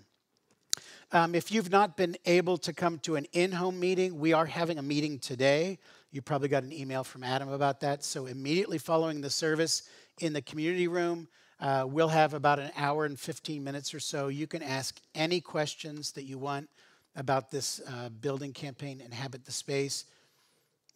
um, 1.10 1.34
if 1.34 1.50
you've 1.50 1.70
not 1.70 1.96
been 1.96 2.16
able 2.26 2.58
to 2.58 2.72
come 2.72 2.98
to 3.00 3.16
an 3.16 3.26
in 3.32 3.52
home 3.52 3.80
meeting, 3.80 4.18
we 4.18 4.34
are 4.34 4.44
having 4.44 4.78
a 4.78 4.82
meeting 4.82 5.18
today. 5.18 5.78
You 6.10 6.22
probably 6.22 6.48
got 6.48 6.62
an 6.62 6.72
email 6.72 7.04
from 7.04 7.22
Adam 7.22 7.50
about 7.50 7.80
that. 7.80 8.02
So, 8.04 8.26
immediately 8.26 8.78
following 8.78 9.20
the 9.20 9.30
service 9.30 9.82
in 10.20 10.32
the 10.32 10.42
community 10.42 10.88
room, 10.88 11.28
uh, 11.60 11.84
we'll 11.86 12.08
have 12.08 12.34
about 12.34 12.58
an 12.58 12.70
hour 12.76 13.04
and 13.04 13.18
15 13.18 13.62
minutes 13.62 13.92
or 13.92 14.00
so. 14.00 14.28
You 14.28 14.46
can 14.46 14.62
ask 14.62 14.98
any 15.14 15.40
questions 15.40 16.12
that 16.12 16.24
you 16.24 16.38
want 16.38 16.68
about 17.16 17.50
this 17.50 17.80
uh, 17.88 18.08
building 18.08 18.52
campaign, 18.52 19.00
Inhabit 19.00 19.44
the 19.44 19.52
Space. 19.52 20.04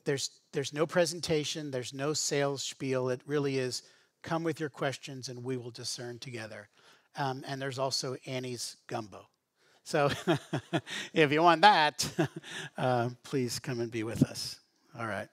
There's, 0.05 0.31
there's 0.53 0.73
no 0.73 0.87
presentation, 0.87 1.71
there's 1.71 1.93
no 1.93 2.13
sales 2.13 2.63
spiel. 2.63 3.09
It 3.09 3.21
really 3.27 3.59
is 3.59 3.83
come 4.23 4.45
with 4.45 4.61
your 4.61 4.71
questions 4.71 5.29
and 5.29 5.43
we 5.43 5.57
will 5.57 5.71
discern 5.71 6.19
together. 6.19 6.69
Um, 7.17 7.45
and 7.47 7.61
there's 7.61 7.79
also 7.79 8.17
Annie's 8.27 8.77
gumbo. 8.87 9.27
So 9.85 10.11
if 11.13 11.33
you 11.33 11.43
want 11.43 11.63
that, 11.63 12.09
uh, 12.79 13.11
please 13.25 13.59
come 13.59 13.81
and 13.81 13.91
be 13.91 14.05
with 14.05 14.23
us. 14.23 14.62
All 14.99 15.07
right. 15.07 15.29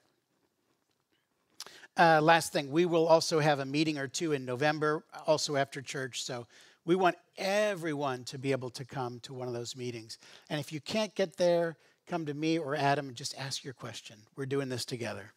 Uh, 1.96 2.20
last 2.22 2.52
thing, 2.52 2.70
we 2.70 2.86
will 2.86 3.06
also 3.06 3.40
have 3.40 3.58
a 3.58 3.64
meeting 3.64 3.98
or 3.98 4.08
two 4.08 4.32
in 4.32 4.44
November, 4.44 5.04
also 5.26 5.56
after 5.56 5.82
church. 5.82 6.22
So 6.22 6.46
we 6.86 6.94
want 6.94 7.16
everyone 7.36 8.24
to 8.24 8.38
be 8.38 8.52
able 8.52 8.70
to 8.70 8.84
come 8.84 9.20
to 9.20 9.34
one 9.34 9.48
of 9.48 9.54
those 9.54 9.76
meetings. 9.76 10.18
And 10.48 10.58
if 10.58 10.72
you 10.72 10.80
can't 10.80 11.14
get 11.14 11.36
there, 11.36 11.76
come 12.06 12.24
to 12.26 12.34
me 12.34 12.58
or 12.58 12.74
Adam 12.74 13.08
and 13.08 13.16
just 13.16 13.36
ask 13.38 13.64
your 13.64 13.74
question. 13.74 14.16
We're 14.34 14.46
doing 14.46 14.68
this 14.68 14.84
together. 14.84 15.32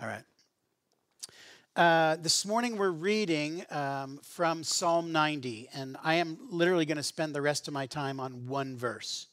All 0.00 0.06
right. 0.06 0.22
Uh, 1.74 2.16
this 2.16 2.46
morning 2.46 2.76
we're 2.76 2.90
reading 2.90 3.64
um, 3.70 4.18
from 4.22 4.62
Psalm 4.64 5.12
90, 5.12 5.68
and 5.74 5.96
I 6.02 6.14
am 6.14 6.38
literally 6.50 6.86
going 6.86 6.96
to 6.96 7.02
spend 7.02 7.34
the 7.34 7.42
rest 7.42 7.68
of 7.68 7.74
my 7.74 7.86
time 7.86 8.20
on 8.20 8.46
one 8.46 8.76
verse. 8.76 9.26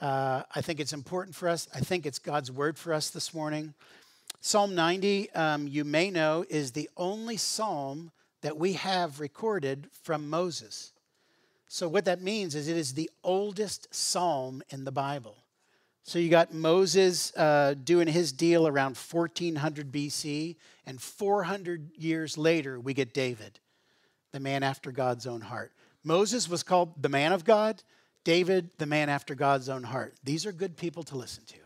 Uh, 0.00 0.42
I 0.54 0.60
think 0.60 0.78
it's 0.78 0.92
important 0.92 1.34
for 1.34 1.48
us. 1.48 1.66
I 1.74 1.80
think 1.80 2.06
it's 2.06 2.20
God's 2.20 2.52
word 2.52 2.78
for 2.78 2.92
us 2.92 3.10
this 3.10 3.34
morning. 3.34 3.74
Psalm 4.40 4.74
90, 4.76 5.30
um, 5.32 5.66
you 5.66 5.84
may 5.84 6.10
know, 6.10 6.44
is 6.48 6.70
the 6.70 6.88
only 6.96 7.36
psalm 7.36 8.12
that 8.42 8.56
we 8.56 8.74
have 8.74 9.18
recorded 9.18 9.88
from 10.02 10.30
Moses. 10.30 10.92
So, 11.66 11.88
what 11.88 12.04
that 12.04 12.22
means 12.22 12.54
is 12.54 12.68
it 12.68 12.76
is 12.76 12.94
the 12.94 13.10
oldest 13.24 13.92
psalm 13.92 14.62
in 14.70 14.84
the 14.84 14.92
Bible. 14.92 15.36
So, 16.04 16.20
you 16.20 16.30
got 16.30 16.54
Moses 16.54 17.36
uh, 17.36 17.74
doing 17.82 18.06
his 18.06 18.30
deal 18.30 18.68
around 18.68 18.96
1400 18.96 19.90
BC, 19.90 20.54
and 20.86 21.02
400 21.02 21.90
years 21.96 22.38
later, 22.38 22.78
we 22.78 22.94
get 22.94 23.12
David, 23.12 23.58
the 24.30 24.40
man 24.40 24.62
after 24.62 24.92
God's 24.92 25.26
own 25.26 25.40
heart. 25.40 25.72
Moses 26.04 26.48
was 26.48 26.62
called 26.62 27.02
the 27.02 27.08
man 27.08 27.32
of 27.32 27.44
God. 27.44 27.82
David, 28.28 28.68
the 28.76 28.84
man 28.84 29.08
after 29.08 29.34
God's 29.34 29.70
own 29.70 29.82
heart. 29.82 30.14
These 30.22 30.44
are 30.44 30.52
good 30.52 30.76
people 30.76 31.02
to 31.04 31.16
listen 31.16 31.44
to. 31.46 31.56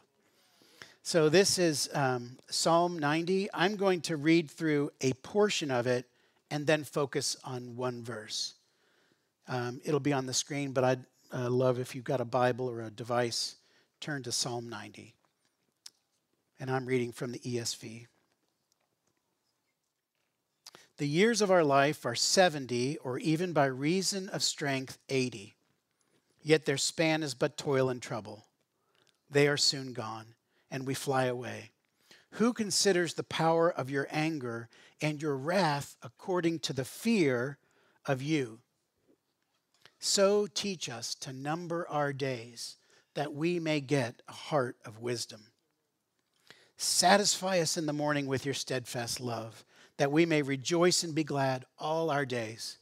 So, 1.03 1.29
this 1.29 1.59
is 1.59 1.91
um, 1.93 2.39
Psalm 2.51 3.01
90. 3.01 3.49
I'm 3.53 3.75
going 3.75 4.01
to 4.03 4.17
read 4.17 4.49
through 4.49 4.93
a 5.01 5.13
portion 5.15 5.73
of 5.73 5.89
it 5.89 6.07
and 6.53 6.65
then 6.65 6.85
focus 6.85 7.37
on 7.43 7.75
one 7.75 8.05
verse. 8.05 8.55
Um, 9.49 9.81
it'll 9.85 9.99
be 9.99 10.13
on 10.13 10.27
the 10.27 10.33
screen, 10.33 10.71
but 10.71 10.85
I'd 10.85 11.05
uh, 11.35 11.51
love 11.51 11.81
if 11.81 11.97
you've 11.97 12.05
got 12.05 12.21
a 12.21 12.25
Bible 12.25 12.71
or 12.71 12.83
a 12.83 12.91
device, 12.91 13.57
turn 14.01 14.23
to 14.23 14.31
Psalm 14.31 14.69
90. 14.69 15.17
And 16.61 16.71
I'm 16.71 16.87
reading 16.87 17.11
from 17.11 17.33
the 17.33 17.41
ESV. 17.41 18.07
The 20.99 21.09
years 21.09 21.43
of 21.43 21.51
our 21.51 21.65
life 21.65 22.07
are 22.07 22.15
70, 22.15 22.99
or 22.99 23.19
even 23.19 23.53
by 23.53 23.65
reason 23.65 24.29
of 24.29 24.45
strength, 24.45 24.99
80. 25.09 25.57
Yet 26.43 26.67
their 26.67 26.77
span 26.77 27.23
is 27.23 27.35
but 27.35 27.57
toil 27.57 27.89
and 27.89 28.03
trouble. 28.03 28.47
They 29.31 29.49
are 29.49 29.57
soon 29.57 29.93
gone, 29.93 30.35
and 30.71 30.87
we 30.87 30.95
fly 30.95 31.25
away. 31.25 31.71
Who 32.33 32.53
considers 32.53 33.15
the 33.15 33.23
power 33.23 33.71
of 33.71 33.91
your 33.91 34.09
anger 34.11 34.69
and 35.01 35.21
your 35.21 35.37
wrath 35.37 35.97
according 36.03 36.61
to 36.61 36.73
the 36.73 36.85
fear 36.85 37.59
of 38.07 38.23
you? 38.23 38.61
So 39.99 40.47
teach 40.47 40.89
us 40.89 41.15
to 41.17 41.33
number 41.33 41.87
our 41.89 42.13
days, 42.13 42.77
that 43.15 43.35
we 43.35 43.61
may 43.61 43.81
get 43.81 44.23
a 44.27 44.33
heart 44.33 44.77
of 44.85 45.01
wisdom. 45.01 45.43
Satisfy 46.77 47.61
us 47.61 47.77
in 47.77 47.87
the 47.87 47.93
morning 47.93 48.27
with 48.27 48.45
your 48.45 48.55
steadfast 48.55 49.21
love, 49.21 49.65
that 49.99 50.11
we 50.11 50.27
may 50.27 50.43
rejoice 50.43 51.05
and 51.05 51.15
be 51.15 51.23
glad 51.23 51.65
all 51.79 52.11
our 52.11 52.27
days. 52.27 52.79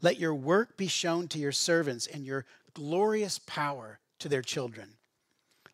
Let 0.00 0.18
your 0.18 0.34
work 0.34 0.76
be 0.76 0.86
shown 0.86 1.28
to 1.28 1.38
your 1.38 1.52
servants 1.52 2.06
and 2.06 2.24
your 2.24 2.46
glorious 2.74 3.38
power 3.38 4.00
to 4.18 4.28
their 4.28 4.42
children. 4.42 4.90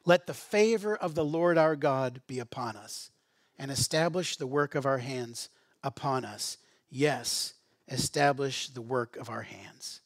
Let 0.04 0.26
the 0.26 0.34
favor 0.34 0.96
of 0.96 1.14
the 1.14 1.24
Lord 1.24 1.58
our 1.58 1.76
God 1.76 2.22
be 2.26 2.38
upon 2.38 2.76
us 2.76 3.10
and 3.58 3.70
establish 3.70 4.36
the 4.36 4.46
work 4.46 4.74
of 4.74 4.86
our 4.86 4.98
hands 4.98 5.50
upon 5.82 6.24
us. 6.24 6.56
Yes, 6.88 7.54
establish 7.88 8.68
the 8.68 8.80
work 8.80 9.16
of 9.16 9.28
our 9.28 9.42
hands. 9.42 10.00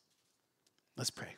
Let's 0.97 1.11
pray. 1.11 1.37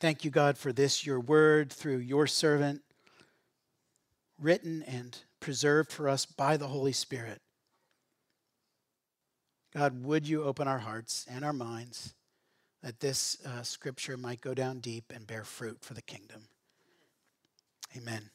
Thank 0.00 0.24
you, 0.24 0.30
God, 0.30 0.56
for 0.56 0.72
this, 0.72 1.04
your 1.04 1.20
word 1.20 1.72
through 1.72 1.98
your 1.98 2.26
servant, 2.26 2.82
written 4.40 4.82
and 4.84 5.18
preserved 5.40 5.90
for 5.90 6.08
us 6.08 6.24
by 6.24 6.56
the 6.56 6.68
Holy 6.68 6.92
Spirit. 6.92 7.40
God, 9.74 10.04
would 10.04 10.26
you 10.26 10.44
open 10.44 10.66
our 10.68 10.78
hearts 10.78 11.26
and 11.28 11.44
our 11.44 11.52
minds? 11.52 12.14
That 12.88 13.00
this 13.00 13.36
uh, 13.44 13.62
scripture 13.62 14.16
might 14.16 14.40
go 14.40 14.54
down 14.54 14.78
deep 14.78 15.12
and 15.14 15.26
bear 15.26 15.44
fruit 15.44 15.76
for 15.82 15.92
the 15.92 16.00
kingdom. 16.00 16.40
Amen. 17.94 18.30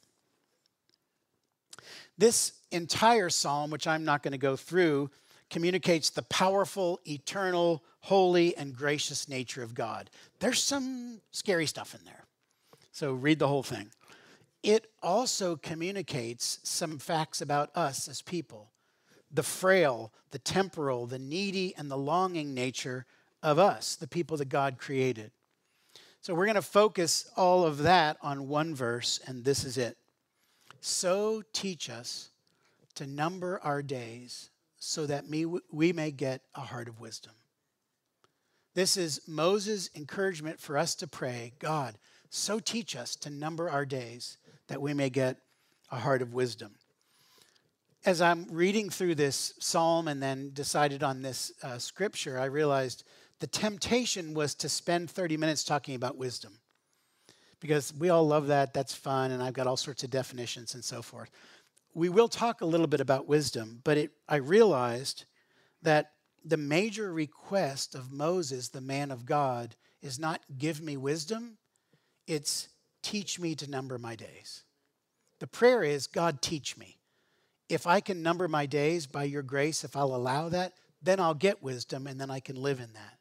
This 2.20 2.52
entire 2.70 3.32
psalm, 3.32 3.72
which 3.72 3.88
I'm 3.88 4.06
not 4.06 4.22
going 4.22 4.34
to 4.34 4.38
go 4.38 4.56
through, 4.56 5.10
communicates 5.50 6.12
the 6.12 6.22
powerful, 6.22 7.00
eternal, 7.08 7.84
holy, 8.02 8.56
and 8.56 8.76
gracious 8.76 9.28
nature 9.28 9.64
of 9.64 9.74
God. 9.74 10.12
There's 10.40 10.62
some 10.62 11.20
scary 11.32 11.66
stuff 11.66 11.96
in 11.96 12.06
there. 12.06 12.26
So 12.92 13.14
read 13.14 13.40
the 13.40 13.48
whole 13.48 13.64
thing. 13.64 13.90
It 14.62 14.86
also 15.02 15.56
communicates 15.56 16.60
some 16.62 17.00
facts 17.00 17.42
about 17.42 17.72
us 17.76 18.08
as 18.08 18.22
people 18.22 18.70
the 19.32 19.42
frail, 19.42 20.14
the 20.30 20.38
temporal, 20.38 21.08
the 21.08 21.18
needy, 21.18 21.74
and 21.76 21.90
the 21.90 21.98
longing 21.98 22.54
nature 22.54 23.08
of 23.44 23.60
us, 23.60 23.96
the 23.96 24.08
people 24.08 24.38
that 24.38 24.50
God 24.50 24.80
created. 24.80 25.32
So 26.22 26.34
we're 26.34 26.46
going 26.46 26.56
to 26.56 26.62
focus 26.62 27.30
all 27.36 27.66
of 27.66 27.80
that 27.80 28.18
on 28.22 28.48
one 28.48 28.74
verse, 28.74 29.20
and 29.28 29.44
this 29.44 29.66
is 29.66 29.78
it. 29.78 29.98
So 30.80 31.44
teach 31.52 31.90
us 31.90 32.30
to 32.96 33.06
number 33.06 33.60
our 33.62 33.82
days 33.82 34.50
so 34.78 35.06
that 35.06 35.26
we 35.72 35.94
may 35.94 36.12
get 36.12 36.42
a 36.56 36.62
heart 36.62 36.88
of 36.88 37.00
wisdom. 37.00 37.34
This 38.74 38.98
is 38.98 39.22
Moses' 39.28 39.90
encouragement 39.96 40.60
for 40.60 40.78
us 40.78 40.96
to 40.96 41.08
pray 41.08 41.54
God, 41.60 41.98
so 42.30 42.60
teach 42.60 42.96
us 42.96 43.16
to 43.18 43.30
number 43.30 43.70
our 43.70 43.86
days 43.86 44.38
that 44.68 44.82
we 44.82 44.94
may 44.94 45.10
get 45.10 45.38
a 45.92 45.98
heart 45.98 46.22
of 46.22 46.34
wisdom. 46.34 46.72
As 48.06 48.22
I'm 48.22 48.48
reading 48.50 48.90
through 48.90 49.16
this 49.16 49.54
psalm 49.60 50.08
and 50.08 50.22
then 50.22 50.52
decided 50.54 51.04
on 51.04 51.22
this 51.22 51.54
uh, 51.62 51.78
scripture, 51.78 52.40
I 52.40 52.46
realized 52.46 53.04
the 53.44 53.48
temptation 53.48 54.34
was 54.34 54.56
to 54.56 54.70
spend 54.70 55.12
30 55.12 55.36
minutes 55.36 55.66
talking 55.66 55.96
about 55.96 56.16
wisdom 56.18 56.60
because 57.60 57.94
we 57.94 58.08
all 58.08 58.26
love 58.26 58.48
that. 58.48 58.74
That's 58.74 58.96
fun, 58.96 59.32
and 59.32 59.44
I've 59.44 59.52
got 59.52 59.68
all 59.68 59.76
sorts 59.76 60.02
of 60.06 60.10
definitions 60.10 60.76
and 60.76 60.82
so 60.82 61.02
forth. 61.02 61.30
We 61.94 62.08
will 62.08 62.30
talk 62.30 62.62
a 62.62 62.66
little 62.66 62.88
bit 62.88 63.02
about 63.02 63.28
wisdom, 63.28 63.82
but 63.84 63.98
it, 63.98 64.12
I 64.30 64.38
realized 64.38 65.26
that 65.82 66.12
the 66.46 66.56
major 66.56 67.12
request 67.12 67.96
of 67.96 68.14
Moses, 68.14 68.70
the 68.70 68.80
man 68.80 69.12
of 69.12 69.26
God, 69.26 69.76
is 70.02 70.18
not 70.18 70.40
give 70.58 70.82
me 70.82 70.96
wisdom, 70.96 71.58
it's 72.26 72.70
teach 73.02 73.42
me 73.42 73.56
to 73.56 73.70
number 73.70 73.98
my 73.98 74.16
days. 74.16 74.64
The 75.40 75.48
prayer 75.48 75.84
is 75.84 76.08
God, 76.08 76.42
teach 76.42 76.78
me. 76.78 76.98
If 77.68 77.88
I 77.88 78.00
can 78.00 78.24
number 78.24 78.48
my 78.48 78.68
days 78.68 79.06
by 79.06 79.26
your 79.26 79.44
grace, 79.44 79.84
if 79.84 79.98
I'll 79.98 80.16
allow 80.16 80.48
that, 80.48 80.76
then 81.02 81.20
I'll 81.20 81.34
get 81.34 81.62
wisdom 81.62 82.08
and 82.08 82.22
then 82.22 82.32
I 82.32 82.40
can 82.40 82.56
live 82.56 82.80
in 82.80 82.94
that. 82.94 83.13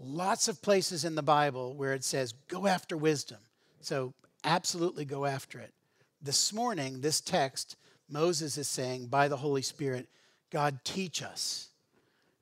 Lots 0.00 0.46
of 0.48 0.62
places 0.62 1.04
in 1.04 1.16
the 1.16 1.22
Bible 1.22 1.74
where 1.74 1.92
it 1.92 2.04
says, 2.04 2.34
go 2.48 2.66
after 2.66 2.96
wisdom. 2.96 3.38
So 3.80 4.14
absolutely 4.44 5.04
go 5.04 5.26
after 5.26 5.58
it. 5.58 5.74
This 6.22 6.52
morning, 6.52 7.00
this 7.00 7.20
text, 7.20 7.76
Moses 8.08 8.56
is 8.56 8.68
saying, 8.68 9.06
by 9.06 9.28
the 9.28 9.36
Holy 9.36 9.62
Spirit, 9.62 10.08
God, 10.50 10.80
teach 10.84 11.22
us 11.22 11.68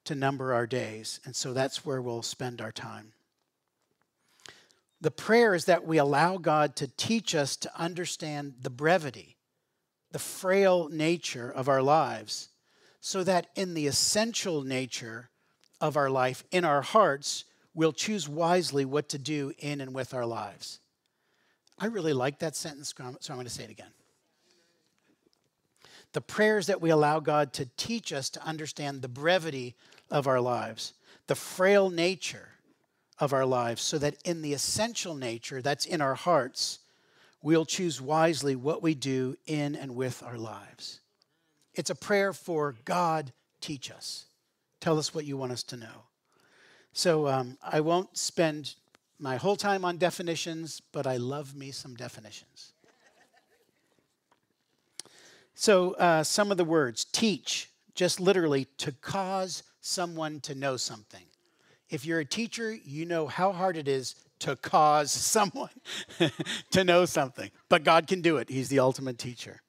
to 0.04 0.14
number 0.14 0.52
our 0.52 0.66
days. 0.66 1.20
And 1.24 1.34
so 1.34 1.52
that's 1.52 1.84
where 1.84 2.00
we'll 2.00 2.22
spend 2.22 2.60
our 2.60 2.72
time. 2.72 3.12
The 5.00 5.10
prayer 5.10 5.54
is 5.54 5.66
that 5.66 5.86
we 5.86 5.98
allow 5.98 6.38
God 6.38 6.76
to 6.76 6.88
teach 6.88 7.34
us 7.34 7.56
to 7.56 7.70
understand 7.78 8.54
the 8.62 8.70
brevity, 8.70 9.36
the 10.12 10.18
frail 10.18 10.88
nature 10.90 11.50
of 11.50 11.68
our 11.68 11.82
lives, 11.82 12.48
so 13.00 13.22
that 13.24 13.48
in 13.54 13.74
the 13.74 13.86
essential 13.86 14.62
nature 14.62 15.28
of 15.80 15.96
our 15.96 16.10
life, 16.10 16.44
in 16.50 16.64
our 16.64 16.82
hearts, 16.82 17.44
we'll 17.74 17.92
choose 17.92 18.28
wisely 18.28 18.84
what 18.84 19.08
to 19.10 19.18
do 19.18 19.52
in 19.58 19.80
and 19.80 19.94
with 19.94 20.14
our 20.14 20.26
lives. 20.26 20.80
I 21.78 21.86
really 21.86 22.14
like 22.14 22.38
that 22.38 22.56
sentence, 22.56 22.94
so 22.96 23.04
I'm 23.04 23.36
going 23.36 23.44
to 23.46 23.52
say 23.52 23.64
it 23.64 23.70
again. 23.70 23.90
The 26.12 26.22
prayers 26.22 26.68
that 26.68 26.80
we 26.80 26.88
allow 26.88 27.20
God 27.20 27.52
to 27.54 27.68
teach 27.76 28.12
us 28.12 28.30
to 28.30 28.42
understand 28.42 29.02
the 29.02 29.08
brevity 29.08 29.74
of 30.10 30.26
our 30.26 30.40
lives, 30.40 30.94
the 31.26 31.34
frail 31.34 31.90
nature 31.90 32.48
of 33.18 33.34
our 33.34 33.44
lives, 33.44 33.82
so 33.82 33.98
that 33.98 34.16
in 34.24 34.40
the 34.40 34.54
essential 34.54 35.14
nature 35.14 35.60
that's 35.60 35.84
in 35.84 36.00
our 36.00 36.14
hearts, 36.14 36.78
we'll 37.42 37.66
choose 37.66 38.00
wisely 38.00 38.56
what 38.56 38.82
we 38.82 38.94
do 38.94 39.36
in 39.46 39.76
and 39.76 39.94
with 39.94 40.22
our 40.22 40.38
lives. 40.38 41.00
It's 41.74 41.90
a 41.90 41.94
prayer 41.94 42.32
for 42.32 42.74
God, 42.86 43.32
teach 43.60 43.90
us. 43.90 44.24
Tell 44.80 44.98
us 44.98 45.14
what 45.14 45.24
you 45.24 45.36
want 45.36 45.52
us 45.52 45.62
to 45.64 45.76
know. 45.76 46.04
So 46.92 47.28
um, 47.28 47.58
I 47.62 47.80
won't 47.80 48.16
spend 48.16 48.74
my 49.18 49.36
whole 49.36 49.56
time 49.56 49.84
on 49.84 49.96
definitions, 49.96 50.80
but 50.92 51.06
I 51.06 51.16
love 51.16 51.54
me 51.54 51.70
some 51.70 51.94
definitions. 51.94 52.72
So, 55.54 55.92
uh, 55.92 56.22
some 56.22 56.50
of 56.50 56.58
the 56.58 56.66
words 56.66 57.06
teach, 57.06 57.70
just 57.94 58.20
literally 58.20 58.66
to 58.76 58.92
cause 58.92 59.62
someone 59.80 60.40
to 60.40 60.54
know 60.54 60.76
something. 60.76 61.24
If 61.88 62.04
you're 62.04 62.20
a 62.20 62.26
teacher, 62.26 62.74
you 62.74 63.06
know 63.06 63.26
how 63.26 63.52
hard 63.52 63.78
it 63.78 63.88
is 63.88 64.16
to 64.40 64.56
cause 64.56 65.10
someone 65.10 65.70
to 66.72 66.84
know 66.84 67.06
something. 67.06 67.50
But 67.70 67.84
God 67.84 68.06
can 68.06 68.20
do 68.20 68.36
it, 68.36 68.50
He's 68.50 68.68
the 68.68 68.80
ultimate 68.80 69.18
teacher. 69.18 69.62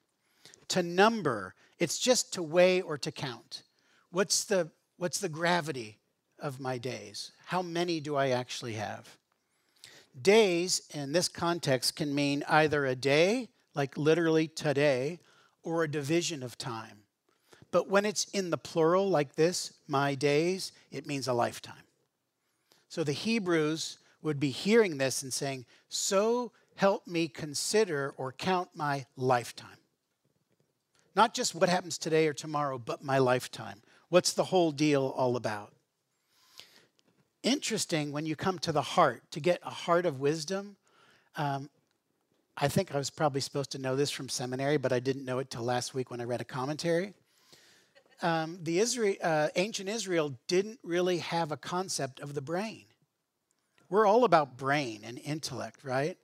To 0.68 0.82
number, 0.82 1.54
it's 1.78 1.98
just 1.98 2.34
to 2.34 2.42
weigh 2.42 2.82
or 2.82 2.98
to 2.98 3.10
count. 3.10 3.62
What's 4.10 4.44
the, 4.44 4.70
what's 4.98 5.20
the 5.20 5.28
gravity 5.28 5.98
of 6.38 6.60
my 6.60 6.76
days? 6.76 7.32
How 7.46 7.62
many 7.62 8.00
do 8.00 8.16
I 8.16 8.28
actually 8.28 8.74
have? 8.74 9.16
Days 10.20 10.82
in 10.92 11.12
this 11.12 11.28
context 11.28 11.96
can 11.96 12.14
mean 12.14 12.44
either 12.48 12.84
a 12.84 12.94
day, 12.94 13.48
like 13.74 13.96
literally 13.96 14.48
today, 14.48 15.20
or 15.62 15.82
a 15.82 15.90
division 15.90 16.42
of 16.42 16.58
time. 16.58 17.04
But 17.70 17.88
when 17.88 18.04
it's 18.04 18.24
in 18.26 18.50
the 18.50 18.58
plural, 18.58 19.08
like 19.08 19.36
this, 19.36 19.72
my 19.86 20.14
days, 20.14 20.72
it 20.90 21.06
means 21.06 21.28
a 21.28 21.32
lifetime. 21.32 21.74
So 22.88 23.04
the 23.04 23.12
Hebrews 23.12 23.98
would 24.22 24.40
be 24.40 24.50
hearing 24.50 24.98
this 24.98 25.22
and 25.22 25.32
saying, 25.32 25.66
So 25.88 26.52
help 26.76 27.06
me 27.06 27.28
consider 27.28 28.14
or 28.16 28.32
count 28.32 28.70
my 28.74 29.06
lifetime. 29.16 29.68
Not 31.14 31.34
just 31.34 31.54
what 31.54 31.68
happens 31.68 31.98
today 31.98 32.26
or 32.26 32.32
tomorrow, 32.32 32.78
but 32.78 33.04
my 33.04 33.18
lifetime. 33.18 33.82
What's 34.08 34.32
the 34.32 34.44
whole 34.44 34.72
deal 34.72 35.12
all 35.16 35.36
about? 35.36 35.72
interesting 37.42 38.12
when 38.12 38.26
you 38.26 38.36
come 38.36 38.58
to 38.60 38.72
the 38.72 38.82
heart, 38.82 39.22
to 39.32 39.40
get 39.40 39.60
a 39.64 39.70
heart 39.70 40.06
of 40.06 40.20
wisdom. 40.20 40.76
Um, 41.36 41.70
I 42.56 42.68
think 42.68 42.94
I 42.94 42.98
was 42.98 43.10
probably 43.10 43.40
supposed 43.40 43.72
to 43.72 43.78
know 43.78 43.96
this 43.96 44.10
from 44.10 44.28
seminary, 44.28 44.76
but 44.76 44.92
I 44.92 45.00
didn't 45.00 45.24
know 45.24 45.38
it 45.38 45.50
till 45.50 45.62
last 45.62 45.94
week 45.94 46.10
when 46.10 46.20
I 46.20 46.24
read 46.24 46.40
a 46.40 46.44
commentary. 46.44 47.14
Um, 48.20 48.58
the 48.62 48.80
Israel, 48.80 49.14
uh, 49.22 49.48
ancient 49.54 49.88
Israel 49.88 50.34
didn't 50.48 50.80
really 50.82 51.18
have 51.18 51.52
a 51.52 51.56
concept 51.56 52.18
of 52.18 52.34
the 52.34 52.42
brain. 52.42 52.84
We're 53.88 54.06
all 54.06 54.24
about 54.24 54.58
brain 54.58 55.02
and 55.04 55.18
intellect, 55.18 55.84
right? 55.84 56.18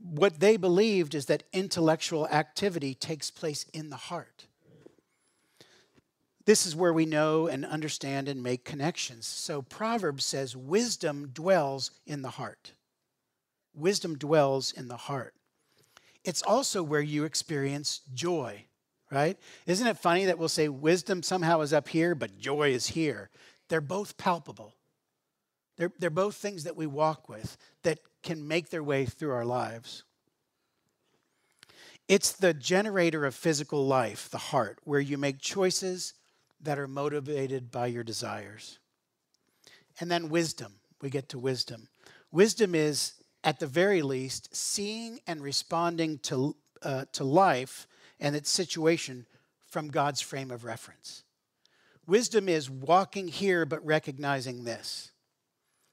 What 0.00 0.38
they 0.38 0.56
believed 0.56 1.14
is 1.14 1.26
that 1.26 1.42
intellectual 1.52 2.26
activity 2.28 2.94
takes 2.94 3.30
place 3.30 3.66
in 3.74 3.90
the 3.90 3.96
heart. 3.96 4.46
This 6.46 6.66
is 6.66 6.74
where 6.74 6.92
we 6.92 7.06
know 7.06 7.46
and 7.46 7.64
understand 7.64 8.28
and 8.28 8.42
make 8.42 8.64
connections. 8.64 9.26
So 9.26 9.62
Proverbs 9.62 10.24
says, 10.24 10.56
wisdom 10.56 11.30
dwells 11.32 11.90
in 12.06 12.22
the 12.22 12.30
heart. 12.30 12.72
Wisdom 13.74 14.16
dwells 14.16 14.72
in 14.72 14.88
the 14.88 14.96
heart. 14.96 15.34
It's 16.24 16.42
also 16.42 16.82
where 16.82 17.00
you 17.00 17.24
experience 17.24 18.00
joy, 18.14 18.64
right? 19.10 19.38
Isn't 19.66 19.86
it 19.86 19.98
funny 19.98 20.26
that 20.26 20.38
we'll 20.38 20.48
say 20.48 20.68
wisdom 20.68 21.22
somehow 21.22 21.60
is 21.60 21.72
up 21.72 21.88
here, 21.88 22.14
but 22.14 22.38
joy 22.38 22.70
is 22.70 22.88
here? 22.88 23.30
They're 23.68 23.80
both 23.80 24.16
palpable. 24.16 24.74
They're, 25.76 25.92
they're 25.98 26.10
both 26.10 26.34
things 26.34 26.64
that 26.64 26.76
we 26.76 26.86
walk 26.86 27.28
with 27.28 27.56
that 27.84 28.00
can 28.22 28.46
make 28.46 28.70
their 28.70 28.82
way 28.82 29.06
through 29.06 29.32
our 29.32 29.46
lives. 29.46 30.04
It's 32.08 32.32
the 32.32 32.52
generator 32.52 33.24
of 33.24 33.34
physical 33.34 33.86
life, 33.86 34.28
the 34.28 34.38
heart, 34.38 34.78
where 34.84 35.00
you 35.00 35.16
make 35.16 35.38
choices 35.38 36.14
that 36.62 36.78
are 36.78 36.88
motivated 36.88 37.70
by 37.70 37.86
your 37.86 38.04
desires. 38.04 38.78
And 39.98 40.10
then 40.10 40.28
wisdom. 40.28 40.74
We 41.00 41.10
get 41.10 41.28
to 41.30 41.38
wisdom. 41.38 41.88
Wisdom 42.30 42.74
is, 42.74 43.14
at 43.42 43.58
the 43.58 43.66
very 43.66 44.02
least, 44.02 44.54
seeing 44.54 45.20
and 45.26 45.42
responding 45.42 46.18
to, 46.18 46.56
uh, 46.82 47.06
to 47.12 47.24
life 47.24 47.86
and 48.18 48.36
its 48.36 48.50
situation 48.50 49.26
from 49.66 49.88
God's 49.88 50.20
frame 50.20 50.50
of 50.50 50.64
reference. 50.64 51.24
Wisdom 52.06 52.48
is 52.48 52.68
walking 52.68 53.28
here 53.28 53.64
but 53.64 53.84
recognizing 53.84 54.64
this. 54.64 55.12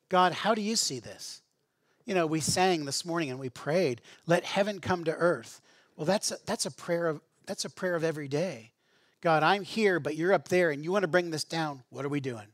God, 0.09 0.33
how 0.33 0.55
do 0.55 0.61
you 0.61 0.75
see 0.75 0.99
this? 0.99 1.41
You 2.05 2.15
know, 2.15 2.25
we 2.25 2.39
sang 2.39 2.85
this 2.85 3.05
morning 3.05 3.29
and 3.29 3.39
we 3.39 3.49
prayed, 3.49 4.01
let 4.25 4.45
heaven 4.45 4.79
come 4.79 5.03
to 5.03 5.13
earth. 5.13 5.61
Well, 5.95 6.05
that's 6.05 6.31
a, 6.31 6.37
that's 6.45 6.65
a 6.65 6.71
prayer 6.71 7.07
of 7.07 7.21
that's 7.45 7.65
a 7.65 7.69
prayer 7.69 7.95
of 7.95 8.03
every 8.03 8.27
day. 8.27 8.71
God, 9.27 9.43
I'm 9.43 9.63
here, 9.63 9.99
but 9.99 10.15
you're 10.15 10.31
up 10.31 10.47
there 10.47 10.71
and 10.71 10.85
you 10.85 10.93
want 10.93 11.03
to 11.03 11.09
bring 11.09 11.31
this 11.31 11.43
down. 11.43 11.83
What 11.89 12.05
are 12.05 12.07
we 12.07 12.21
doing? 12.21 12.47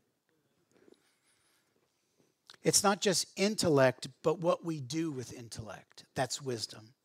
It's 2.63 2.83
not 2.83 2.99
just 2.99 3.27
intellect, 3.35 4.07
but 4.23 4.39
what 4.39 4.65
we 4.65 4.79
do 4.79 5.11
with 5.11 5.37
intellect. 5.37 6.05
That's 6.15 6.41
wisdom. 6.41 6.95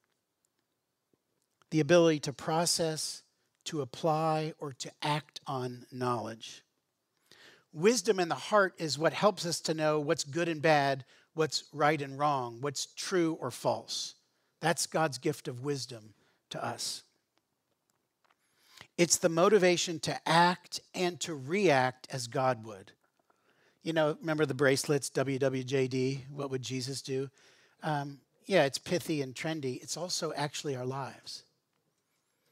The 1.69 1.81
ability 1.81 2.21
to 2.21 2.33
process, 2.33 3.23
to 3.67 3.83
apply, 3.83 4.55
or 4.59 4.73
to 4.73 4.91
act 5.03 5.43
on 5.47 5.85
knowledge. 5.93 6.63
Wisdom 7.71 8.21
in 8.21 8.31
the 8.31 8.37
heart 8.37 8.73
is 8.79 8.99
what 8.99 9.13
helps 9.13 9.45
us 9.45 9.61
to 9.61 9.75
know 9.75 10.01
what's 10.01 10.25
good 10.25 10.49
and 10.49 10.63
bad, 10.63 11.05
what's 11.35 11.65
right 11.75 12.01
and 12.01 12.19
wrong, 12.19 12.57
what's 12.63 12.87
true 12.97 13.37
or 13.39 13.51
false. 13.51 14.15
That's 14.63 14.87
God's 14.87 15.19
gift 15.19 15.47
of 15.47 15.63
wisdom 15.63 16.15
to 16.49 16.65
us. 16.65 17.03
It's 18.99 19.17
the 19.17 19.29
motivation 19.29 20.01
to 20.01 20.29
act 20.29 20.81
and 20.93 21.21
to 21.21 21.35
react 21.35 22.09
as 22.11 22.27
God 22.27 22.65
would. 22.65 22.93
You 23.85 23.93
know, 23.93 24.17
remember 24.21 24.45
the 24.45 24.55
bracelets, 24.55 25.09
WWJD? 25.09 26.29
What 26.31 26.51
would 26.51 26.63
Jesus 26.63 27.01
do? 27.01 27.31
Um, 27.83 28.19
yeah, 28.47 28.65
it's 28.65 28.79
pithy 28.79 29.23
and 29.23 29.35
trendy. 29.35 29.81
It's 29.81 29.97
also 29.97 30.33
actually 30.35 30.75
our 30.75 30.85
lives. 30.85 31.45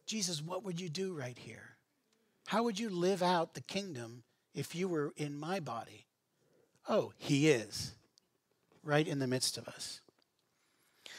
Jesus, 0.07 0.41
what 0.41 0.63
would 0.65 0.81
you 0.81 0.89
do 0.89 1.13
right 1.13 1.37
here? 1.37 1.77
How 2.47 2.63
would 2.63 2.79
you 2.79 2.91
live 2.91 3.25
out 3.25 3.55
the 3.55 3.61
kingdom 3.61 4.23
if 4.55 4.75
you 4.75 4.89
were 4.89 5.13
in 5.17 5.37
my 5.37 5.59
body? 5.61 6.07
oh, 6.89 7.13
He 7.19 7.49
is 7.49 7.95
right 8.85 9.07
in 9.07 9.19
the 9.19 9.27
midst 9.27 9.59
of 9.59 9.67
us. 9.67 10.01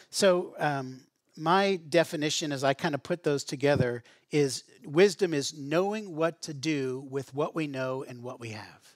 So, 0.09 0.55
um, 0.57 1.01
my 1.37 1.79
definition 1.89 2.51
as 2.51 2.63
I 2.63 2.73
kind 2.73 2.95
of 2.95 3.03
put 3.03 3.23
those 3.23 3.43
together 3.43 4.03
is 4.31 4.63
wisdom 4.83 5.33
is 5.33 5.57
knowing 5.57 6.15
what 6.15 6.41
to 6.43 6.53
do 6.53 7.07
with 7.09 7.33
what 7.33 7.55
we 7.55 7.67
know 7.67 8.03
and 8.07 8.23
what 8.23 8.39
we 8.39 8.49
have. 8.49 8.95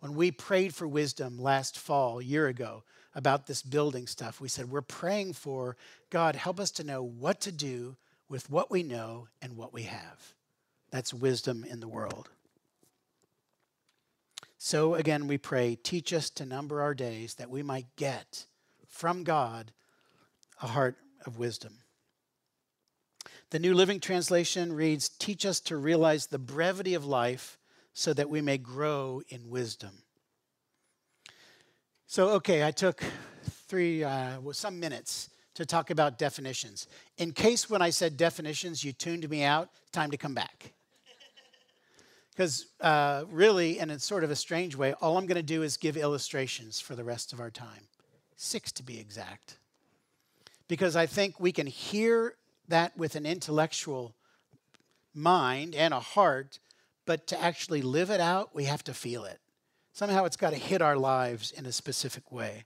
When 0.00 0.14
we 0.14 0.30
prayed 0.30 0.74
for 0.74 0.88
wisdom 0.88 1.38
last 1.38 1.78
fall, 1.78 2.22
year 2.22 2.46
ago, 2.46 2.84
about 3.14 3.46
this 3.46 3.62
building 3.62 4.06
stuff, 4.06 4.40
we 4.40 4.48
said, 4.48 4.70
We're 4.70 4.80
praying 4.82 5.34
for 5.34 5.76
God, 6.10 6.36
help 6.36 6.58
us 6.58 6.70
to 6.72 6.84
know 6.84 7.02
what 7.02 7.40
to 7.42 7.52
do 7.52 7.96
with 8.28 8.48
what 8.48 8.70
we 8.70 8.82
know 8.82 9.28
and 9.42 9.56
what 9.56 9.72
we 9.72 9.82
have. 9.82 10.34
That's 10.90 11.12
wisdom 11.12 11.64
in 11.68 11.80
the 11.80 11.88
world. 11.88 12.30
So 14.58 14.94
again, 14.94 15.26
we 15.26 15.38
pray, 15.38 15.74
teach 15.74 16.12
us 16.12 16.30
to 16.30 16.46
number 16.46 16.80
our 16.82 16.94
days 16.94 17.34
that 17.34 17.50
we 17.50 17.62
might 17.62 17.86
get 17.96 18.46
from 18.86 19.24
God 19.24 19.72
a 20.62 20.66
heart 20.66 20.96
of 21.26 21.38
wisdom. 21.38 21.78
The 23.50 23.58
New 23.58 23.74
Living 23.74 23.98
Translation 23.98 24.72
reads, 24.72 25.08
Teach 25.08 25.44
us 25.44 25.60
to 25.60 25.76
realize 25.76 26.26
the 26.26 26.38
brevity 26.38 26.94
of 26.94 27.04
life 27.04 27.58
so 27.92 28.12
that 28.14 28.30
we 28.30 28.40
may 28.40 28.58
grow 28.58 29.22
in 29.28 29.50
wisdom. 29.50 30.02
So, 32.06 32.30
okay, 32.30 32.64
I 32.64 32.70
took 32.70 33.02
three, 33.68 34.04
uh, 34.04 34.40
well, 34.40 34.52
some 34.52 34.78
minutes 34.80 35.30
to 35.54 35.66
talk 35.66 35.90
about 35.90 36.18
definitions. 36.18 36.86
In 37.18 37.32
case 37.32 37.68
when 37.68 37.82
I 37.82 37.90
said 37.90 38.16
definitions, 38.16 38.82
you 38.82 38.92
tuned 38.92 39.28
me 39.28 39.42
out, 39.42 39.68
time 39.92 40.10
to 40.10 40.16
come 40.16 40.34
back. 40.34 40.72
Because 42.30 42.66
uh, 42.80 43.24
really, 43.28 43.80
and 43.80 43.90
in 43.90 43.98
sort 43.98 44.24
of 44.24 44.30
a 44.30 44.36
strange 44.36 44.74
way, 44.74 44.94
all 44.94 45.18
I'm 45.18 45.26
going 45.26 45.36
to 45.36 45.42
do 45.42 45.62
is 45.62 45.76
give 45.76 45.96
illustrations 45.96 46.80
for 46.80 46.94
the 46.94 47.04
rest 47.04 47.32
of 47.34 47.40
our 47.40 47.50
time. 47.50 47.88
Six 48.36 48.72
to 48.72 48.82
be 48.82 48.98
exact. 48.98 49.58
Because 50.70 50.96
I 50.96 51.04
think 51.04 51.38
we 51.38 51.52
can 51.52 51.66
hear 51.66 52.36
that 52.68 52.96
with 52.96 53.16
an 53.16 53.26
intellectual 53.26 54.14
mind 55.12 55.74
and 55.74 55.92
a 55.92 56.00
heart, 56.00 56.60
but 57.04 57.26
to 57.26 57.42
actually 57.42 57.82
live 57.82 58.08
it 58.08 58.20
out, 58.20 58.54
we 58.54 58.64
have 58.64 58.84
to 58.84 58.94
feel 58.94 59.24
it. 59.24 59.38
Somehow 59.92 60.24
it's 60.24 60.36
got 60.36 60.50
to 60.50 60.56
hit 60.56 60.80
our 60.80 60.96
lives 60.96 61.50
in 61.50 61.66
a 61.66 61.72
specific 61.72 62.30
way. 62.32 62.64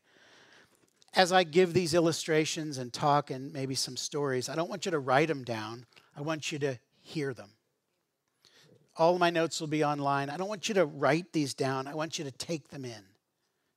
As 1.15 1.33
I 1.33 1.43
give 1.43 1.73
these 1.73 1.95
illustrations 1.95 2.79
and 2.79 2.93
talk 2.93 3.31
and 3.31 3.53
maybe 3.53 3.75
some 3.75 3.97
stories, 3.97 4.49
I 4.49 4.55
don't 4.55 4.69
want 4.69 4.85
you 4.85 4.93
to 4.93 4.99
write 4.99 5.29
them 5.29 5.43
down. 5.43 5.87
I 6.17 6.21
want 6.21 6.53
you 6.53 6.61
to 6.61 6.79
hear 7.01 7.33
them 7.33 7.51
all 8.97 9.19
my 9.19 9.31
notes 9.31 9.61
will 9.61 9.69
be 9.69 9.85
online. 9.85 10.31
I 10.31 10.37
don't 10.37 10.49
want 10.49 10.69
you 10.69 10.75
to 10.75 10.87
write 10.87 11.33
these 11.33 11.55
down, 11.55 11.87
I 11.87 11.95
want 11.95 12.19
you 12.19 12.25
to 12.25 12.31
take 12.31 12.69
them 12.69 12.85
in. 12.85 13.03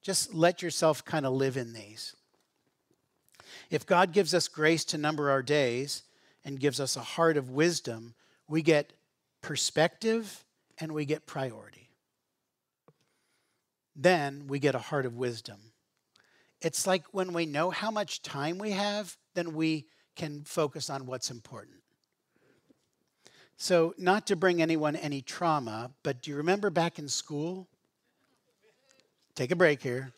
Just 0.02 0.34
let 0.34 0.62
yourself 0.62 1.04
kind 1.04 1.26
of 1.26 1.34
live 1.34 1.58
in 1.58 1.74
these. 1.74 2.16
If 3.70 3.86
God 3.86 4.12
gives 4.12 4.34
us 4.34 4.48
grace 4.48 4.86
to 4.86 4.98
number 4.98 5.30
our 5.30 5.42
days 5.42 6.04
and 6.44 6.60
gives 6.60 6.80
us 6.80 6.96
a 6.96 7.02
heart 7.02 7.38
of 7.38 7.50
wisdom, 7.50 8.14
we 8.48 8.62
get 8.62 8.94
perspective 9.42 10.44
and 10.80 10.92
we 10.92 11.06
get 11.06 11.26
priority. 11.26 11.90
Then 13.96 14.46
we 14.48 14.60
get 14.60 14.76
a 14.76 14.80
heart 14.80 15.06
of 15.06 15.16
wisdom. 15.16 15.58
It's 16.62 16.88
like 16.88 17.06
when 17.12 17.34
we 17.34 17.46
know 17.46 17.70
how 17.70 17.92
much 17.92 18.22
time 18.22 18.58
we 18.58 18.72
have, 18.72 19.16
then 19.34 19.54
we 19.54 19.88
can 20.16 20.44
focus 20.44 20.90
on 20.90 21.06
what's 21.06 21.30
important. 21.30 21.78
So, 23.60 23.96
not 23.98 24.28
to 24.28 24.36
bring 24.36 24.62
anyone 24.62 24.96
any 24.96 25.22
trauma, 25.22 25.92
but 26.04 26.22
do 26.22 26.30
you 26.30 26.38
remember 26.38 26.70
back 26.70 27.00
in 27.00 27.08
school? 27.08 27.68
Take 29.34 29.50
a 29.52 29.56
break 29.56 29.82
here. 29.82 30.12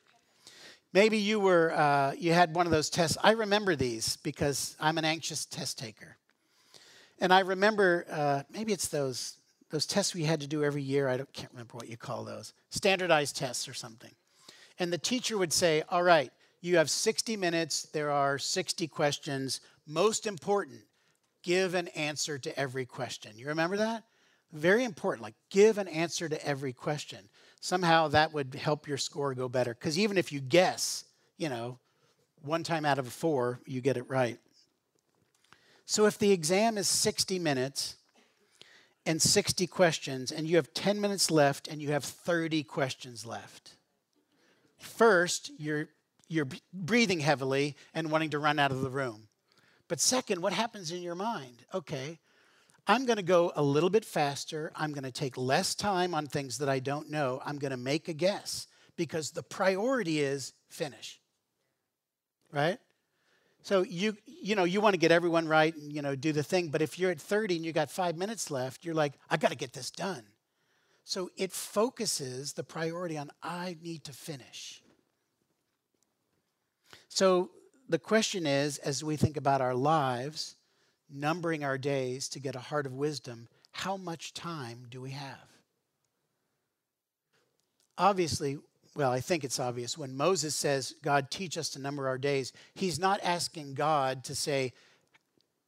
Maybe 0.91 1.17
you 1.17 1.39
were 1.39 1.71
uh, 1.71 2.13
you 2.17 2.33
had 2.33 2.55
one 2.55 2.65
of 2.65 2.71
those 2.71 2.89
tests. 2.89 3.17
I 3.21 3.31
remember 3.31 3.75
these 3.75 4.17
because 4.17 4.75
I'm 4.79 4.97
an 4.97 5.05
anxious 5.05 5.45
test 5.45 5.77
taker, 5.77 6.17
and 7.19 7.31
I 7.31 7.41
remember 7.41 8.05
uh, 8.11 8.43
maybe 8.51 8.73
it's 8.73 8.87
those 8.87 9.37
those 9.69 9.85
tests 9.85 10.15
we 10.15 10.23
had 10.23 10.41
to 10.41 10.47
do 10.47 10.63
every 10.63 10.81
year. 10.81 11.07
I 11.07 11.17
can't 11.17 11.51
remember 11.51 11.75
what 11.75 11.89
you 11.89 11.97
call 11.97 12.23
those 12.23 12.53
standardized 12.71 13.35
tests 13.37 13.67
or 13.67 13.73
something. 13.73 14.11
And 14.79 14.91
the 14.91 14.97
teacher 14.97 15.37
would 15.37 15.53
say, 15.53 15.83
"All 15.89 16.01
right, 16.01 16.31
you 16.61 16.77
have 16.77 16.89
60 16.89 17.37
minutes. 17.37 17.83
There 17.83 18.11
are 18.11 18.37
60 18.37 18.87
questions. 18.87 19.61
Most 19.85 20.25
important, 20.25 20.81
give 21.43 21.73
an 21.73 21.87
answer 21.89 22.37
to 22.39 22.59
every 22.59 22.85
question. 22.85 23.37
You 23.37 23.47
remember 23.47 23.77
that? 23.77 24.03
Very 24.51 24.83
important. 24.83 25.23
Like, 25.23 25.35
give 25.49 25.77
an 25.77 25.87
answer 25.87 26.27
to 26.27 26.45
every 26.45 26.73
question. 26.73 27.29
Somehow 27.59 28.07
that 28.09 28.33
would 28.33 28.55
help 28.55 28.87
your 28.87 28.97
score 28.97 29.33
go 29.33 29.49
better. 29.49 29.73
Because 29.73 29.99
even 29.99 30.17
if 30.17 30.31
you 30.31 30.39
guess, 30.39 31.03
you 31.37 31.49
know, 31.49 31.77
one 32.41 32.63
time 32.63 32.85
out 32.85 32.99
of 32.99 33.11
four, 33.11 33.59
you 33.65 33.81
get 33.81 33.97
it 33.97 34.09
right. 34.09 34.39
So 35.85 36.05
if 36.05 36.17
the 36.17 36.31
exam 36.31 36.77
is 36.77 36.87
60 36.87 37.39
minutes 37.39 37.95
and 39.05 39.21
60 39.21 39.67
questions, 39.67 40.31
and 40.31 40.47
you 40.47 40.55
have 40.55 40.73
10 40.73 41.01
minutes 41.01 41.31
left 41.31 41.67
and 41.67 41.81
you 41.81 41.91
have 41.91 42.03
30 42.03 42.63
questions 42.63 43.25
left, 43.25 43.71
first, 44.77 45.51
you're, 45.57 45.89
you're 46.27 46.47
breathing 46.73 47.19
heavily 47.19 47.75
and 47.93 48.11
wanting 48.11 48.29
to 48.29 48.39
run 48.39 48.59
out 48.59 48.71
of 48.71 48.81
the 48.81 48.89
room. 48.89 49.27
But 49.87 49.99
second, 49.99 50.41
what 50.41 50.53
happens 50.53 50.91
in 50.91 51.01
your 51.01 51.15
mind? 51.15 51.65
Okay, 51.73 52.19
I'm 52.89 53.05
going 53.05 53.17
to 53.17 53.23
go 53.23 53.51
a 53.55 53.61
little 53.61 53.91
bit 53.91 54.03
faster. 54.03 54.71
I'm 54.75 54.93
going 54.93 55.03
to 55.03 55.11
take 55.11 55.37
less 55.37 55.75
time 55.75 56.15
on 56.15 56.25
things 56.25 56.57
that 56.57 56.67
I 56.67 56.79
don't 56.79 57.11
know. 57.11 57.39
I'm 57.45 57.59
going 57.59 57.69
to 57.69 57.77
make 57.77 58.07
a 58.07 58.13
guess 58.13 58.65
because 58.97 59.29
the 59.29 59.43
priority 59.43 60.21
is 60.21 60.53
finish. 60.69 61.21
Right? 62.51 62.79
So 63.61 63.83
you 63.83 64.17
you 64.25 64.55
know 64.55 64.63
you 64.63 64.81
want 64.81 64.95
to 64.95 64.97
get 64.97 65.11
everyone 65.11 65.47
right 65.47 65.75
and 65.75 65.93
you 65.93 66.01
know 66.01 66.15
do 66.15 66.31
the 66.31 66.41
thing, 66.41 66.69
but 66.69 66.81
if 66.81 66.97
you're 66.97 67.11
at 67.11 67.21
30 67.21 67.57
and 67.57 67.65
you 67.65 67.73
got 67.73 67.91
5 67.91 68.17
minutes 68.17 68.49
left, 68.49 68.83
you're 68.83 68.95
like 68.95 69.13
I 69.29 69.37
got 69.37 69.51
to 69.51 69.57
get 69.57 69.73
this 69.73 69.91
done. 69.91 70.23
So 71.03 71.29
it 71.37 71.51
focuses 71.51 72.53
the 72.53 72.63
priority 72.63 73.19
on 73.19 73.29
I 73.43 73.77
need 73.83 74.03
to 74.05 74.13
finish. 74.13 74.81
So 77.07 77.51
the 77.87 77.99
question 77.99 78.47
is 78.47 78.79
as 78.79 79.03
we 79.03 79.15
think 79.15 79.37
about 79.37 79.61
our 79.61 79.75
lives, 79.75 80.55
numbering 81.11 81.63
our 81.63 81.77
days 81.77 82.29
to 82.29 82.39
get 82.39 82.55
a 82.55 82.59
heart 82.59 82.85
of 82.85 82.93
wisdom, 82.93 83.47
how 83.71 83.97
much 83.97 84.33
time 84.33 84.85
do 84.89 85.01
we 85.01 85.11
have? 85.11 85.47
Obviously, 87.97 88.57
well, 88.95 89.11
I 89.11 89.19
think 89.19 89.43
it's 89.43 89.59
obvious. 89.59 89.97
When 89.97 90.15
Moses 90.15 90.55
says, 90.55 90.95
God, 91.03 91.29
teach 91.29 91.57
us 91.57 91.69
to 91.71 91.79
number 91.79 92.07
our 92.07 92.17
days, 92.17 92.53
he's 92.73 92.99
not 92.99 93.19
asking 93.23 93.75
God 93.75 94.23
to 94.25 94.35
say, 94.35 94.73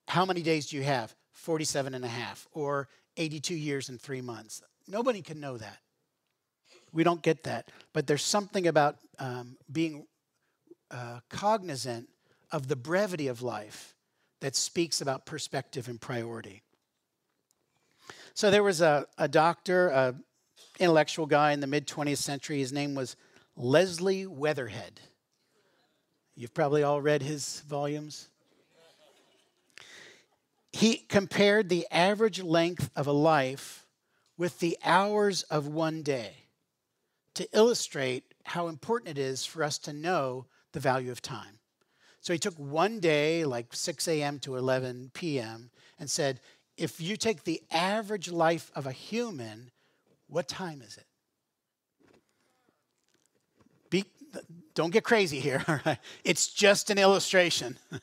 How 0.07 0.25
many 0.25 0.41
days 0.41 0.67
do 0.67 0.77
you 0.77 0.83
have? 0.83 1.15
47 1.33 1.93
and 1.93 2.05
a 2.05 2.09
half, 2.09 2.47
or 2.51 2.87
82 3.17 3.55
years 3.55 3.89
and 3.89 3.99
three 3.99 4.21
months. 4.21 4.61
Nobody 4.87 5.21
can 5.21 5.39
know 5.39 5.57
that. 5.57 5.77
We 6.91 7.03
don't 7.03 7.21
get 7.21 7.43
that. 7.43 7.69
But 7.93 8.07
there's 8.07 8.23
something 8.23 8.67
about 8.67 8.97
um, 9.19 9.57
being 9.71 10.05
uh, 10.89 11.19
cognizant 11.29 12.09
of 12.51 12.67
the 12.67 12.75
brevity 12.75 13.27
of 13.27 13.41
life 13.41 13.95
that 14.41 14.55
speaks 14.55 15.01
about 15.01 15.25
perspective 15.25 15.87
and 15.87 15.99
priority. 16.01 16.61
So 18.33 18.51
there 18.51 18.63
was 18.63 18.81
a, 18.81 19.07
a 19.17 19.27
doctor, 19.27 19.87
an 19.87 20.23
intellectual 20.79 21.25
guy 21.25 21.51
in 21.51 21.59
the 21.59 21.67
mid 21.67 21.87
20th 21.87 22.17
century. 22.17 22.59
His 22.59 22.73
name 22.73 22.95
was 22.95 23.15
Leslie 23.55 24.25
Weatherhead. 24.25 24.99
You've 26.35 26.53
probably 26.53 26.83
all 26.83 27.01
read 27.01 27.21
his 27.21 27.61
volumes. 27.67 28.29
He 30.71 30.97
compared 30.97 31.69
the 31.69 31.85
average 31.91 32.41
length 32.41 32.89
of 32.95 33.05
a 33.05 33.11
life 33.11 33.85
with 34.37 34.59
the 34.59 34.77
hours 34.83 35.43
of 35.43 35.67
one 35.67 36.01
day 36.01 36.31
to 37.35 37.47
illustrate 37.53 38.33
how 38.45 38.67
important 38.67 39.17
it 39.17 39.21
is 39.21 39.45
for 39.45 39.63
us 39.63 39.77
to 39.79 39.93
know 39.93 40.45
the 40.71 40.79
value 40.79 41.11
of 41.11 41.21
time. 41.21 41.59
So 42.21 42.33
he 42.33 42.39
took 42.39 42.55
one 42.55 42.99
day, 42.99 43.43
like 43.45 43.73
6 43.73 44.07
a.m. 44.07 44.39
to 44.39 44.55
11 44.55 45.11
p.m., 45.13 45.71
and 45.99 46.09
said, 46.09 46.39
if 46.77 46.99
you 46.99 47.17
take 47.17 47.43
the 47.43 47.61
average 47.71 48.31
life 48.31 48.71
of 48.75 48.87
a 48.87 48.91
human, 48.91 49.71
what 50.27 50.47
time 50.47 50.81
is 50.81 50.97
it? 50.97 51.05
Be, 53.89 54.05
don't 54.73 54.91
get 54.91 55.03
crazy 55.03 55.39
here. 55.39 55.63
All 55.67 55.79
right? 55.85 55.99
It's 56.23 56.47
just 56.47 56.89
an 56.89 56.97
illustration. 56.97 57.77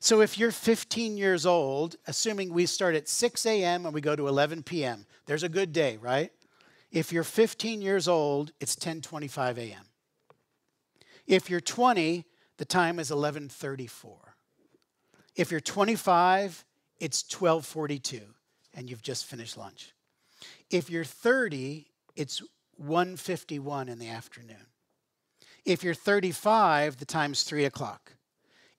so 0.00 0.20
if 0.20 0.38
you're 0.38 0.50
15 0.50 1.16
years 1.16 1.46
old, 1.46 1.96
assuming 2.06 2.52
we 2.52 2.66
start 2.66 2.94
at 2.94 3.08
6 3.08 3.46
a.m. 3.46 3.86
and 3.86 3.94
we 3.94 4.00
go 4.00 4.16
to 4.16 4.28
11 4.28 4.62
p.m., 4.62 5.06
there's 5.26 5.42
a 5.42 5.48
good 5.48 5.72
day, 5.72 5.98
right? 5.98 6.32
If 6.90 7.12
you're 7.12 7.24
15 7.24 7.82
years 7.82 8.08
old, 8.08 8.52
it's 8.60 8.74
10:25 8.76 9.58
a.m. 9.58 9.84
If 11.26 11.50
you're 11.50 11.60
20, 11.60 12.24
the 12.58 12.64
time 12.64 12.98
is 12.98 13.10
11:34. 13.10 14.36
If 15.34 15.50
you're 15.50 15.60
25, 15.60 16.64
it's 16.98 17.22
12:42 17.22 18.34
and 18.74 18.90
you've 18.90 19.02
just 19.02 19.24
finished 19.24 19.56
lunch. 19.56 19.94
If 20.70 20.90
you're 20.90 21.04
30, 21.04 21.90
it's 22.14 22.42
1:51 22.76 23.88
in 23.88 23.98
the 23.98 24.08
afternoon. 24.08 24.66
If 25.64 25.82
you're 25.82 25.94
35, 25.94 26.98
the 26.98 27.04
time's 27.04 27.42
3 27.42 27.64
o'clock. 27.64 28.14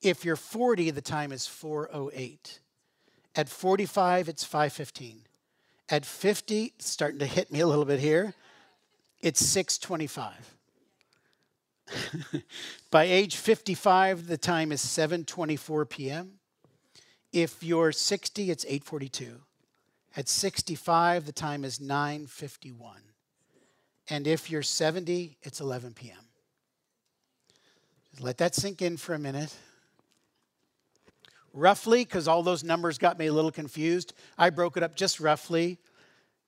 If 0.01 0.23
you're 0.23 0.35
40, 0.35 0.91
the 0.91 1.01
time 1.01 1.31
is 1.31 1.47
408. 1.47 2.61
At 3.35 3.49
45, 3.49 4.29
it's 4.29 4.43
515. 4.43 5.27
At 5.89 6.05
50, 6.05 6.73
starting 6.79 7.19
to 7.19 7.25
hit 7.25 7.51
me 7.51 7.59
a 7.59 7.67
little 7.67 7.85
bit 7.85 7.99
here, 7.99 8.33
it's 9.21 9.45
625. 9.45 10.58
By 12.91 13.03
age 13.03 13.35
55, 13.35 14.27
the 14.27 14.37
time 14.37 14.71
is 14.71 14.81
7:24 14.81 15.89
p.m. 15.89 16.39
If 17.31 17.63
you're 17.63 17.91
60, 17.91 18.51
it's 18.51 18.65
8:42. 18.65 19.41
At 20.15 20.27
65, 20.27 21.25
the 21.25 21.31
time 21.31 21.63
is 21.63 21.79
9:51. 21.79 22.73
And 24.09 24.25
if 24.25 24.49
you're 24.49 24.63
70, 24.63 25.37
it's 25.43 25.61
11 25.61 25.93
p.m. 25.93 26.17
Let 28.19 28.39
that 28.39 28.55
sink 28.55 28.81
in 28.81 28.97
for 28.97 29.13
a 29.13 29.19
minute. 29.19 29.55
Roughly, 31.53 32.03
because 32.03 32.27
all 32.27 32.43
those 32.43 32.63
numbers 32.63 32.97
got 32.97 33.17
me 33.17 33.27
a 33.27 33.33
little 33.33 33.51
confused, 33.51 34.13
I 34.37 34.49
broke 34.49 34.77
it 34.77 34.83
up 34.83 34.95
just 34.95 35.19
roughly. 35.19 35.77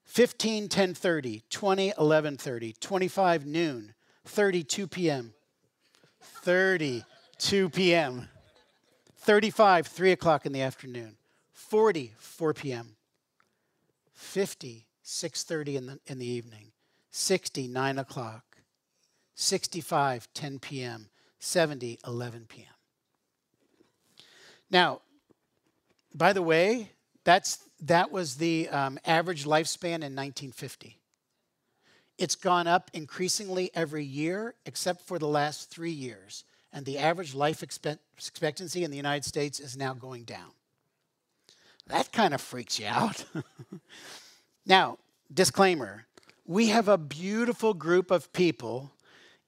15, 0.03 0.67
10:30, 0.67 1.43
20, 1.49 1.91
11:30, 1.91 2.79
25 2.79 3.45
noon, 3.45 3.93
30, 4.25 4.63
2 4.63 4.87
p.m., 4.87 5.33
32 6.21 7.69
p.m., 7.69 8.29
35, 9.17 9.87
3 9.87 10.11
o'clock 10.11 10.45
in 10.45 10.51
the 10.51 10.61
afternoon, 10.61 11.15
40, 11.53 12.13
4 12.17 12.53
p.m., 12.53 12.95
50, 14.13 14.87
6.30 15.03 15.75
in 15.75 15.85
the, 15.87 15.99
in 16.07 16.19
the 16.19 16.25
evening, 16.25 16.71
60, 17.11 17.67
9 17.67 17.99
o'clock, 17.99 18.57
65, 19.35 20.27
10 20.33 20.59
p.m., 20.59 21.09
70, 21.39 21.99
11 22.05 22.45
p.m. 22.47 22.67
Now, 24.69 25.01
by 26.13 26.33
the 26.33 26.41
way, 26.41 26.91
that's, 27.23 27.59
that 27.81 28.11
was 28.11 28.35
the 28.35 28.69
um, 28.69 28.99
average 29.05 29.45
lifespan 29.45 30.01
in 30.03 30.15
1950. 30.15 31.00
It's 32.21 32.35
gone 32.35 32.67
up 32.67 32.91
increasingly 32.93 33.71
every 33.73 34.05
year, 34.05 34.53
except 34.67 35.01
for 35.07 35.17
the 35.17 35.27
last 35.27 35.71
three 35.71 35.89
years. 35.89 36.43
And 36.71 36.85
the 36.85 36.99
average 36.99 37.33
life 37.33 37.63
expectancy 37.63 38.83
in 38.83 38.91
the 38.91 38.97
United 38.97 39.25
States 39.25 39.59
is 39.59 39.75
now 39.75 39.95
going 39.95 40.25
down. 40.25 40.51
That 41.87 42.11
kind 42.11 42.35
of 42.35 42.39
freaks 42.39 42.79
you 42.79 42.85
out. 42.85 43.25
now, 44.67 44.99
disclaimer 45.33 46.05
we 46.45 46.67
have 46.67 46.87
a 46.87 46.97
beautiful 46.97 47.73
group 47.73 48.11
of 48.11 48.31
people 48.33 48.91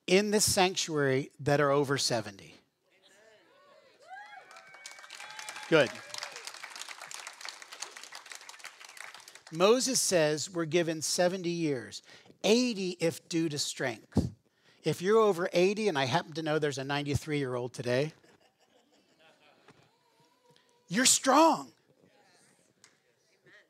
in 0.08 0.32
this 0.32 0.52
sanctuary 0.52 1.30
that 1.40 1.62
are 1.62 1.70
over 1.70 2.00
70. 2.00 2.56
Good. 5.70 5.92
Moses 9.54 10.02
says 10.02 10.50
we're 10.50 10.66
given 10.66 11.02
70 11.02 11.48
years. 11.48 12.02
80 12.44 12.98
if 13.00 13.28
due 13.30 13.50
to 13.50 13.58
strength. 13.58 14.32
If 14.84 15.02
you're 15.02 15.20
over 15.20 15.50
80, 15.54 15.88
and 15.88 15.98
I 15.98 16.06
happen 16.06 16.34
to 16.34 16.42
know 16.42 16.60
there's 16.60 16.78
a 16.78 16.84
93 16.84 17.38
year 17.38 17.56
old 17.56 17.74
today, 17.74 18.12
you're 20.88 21.06
strong. 21.06 21.72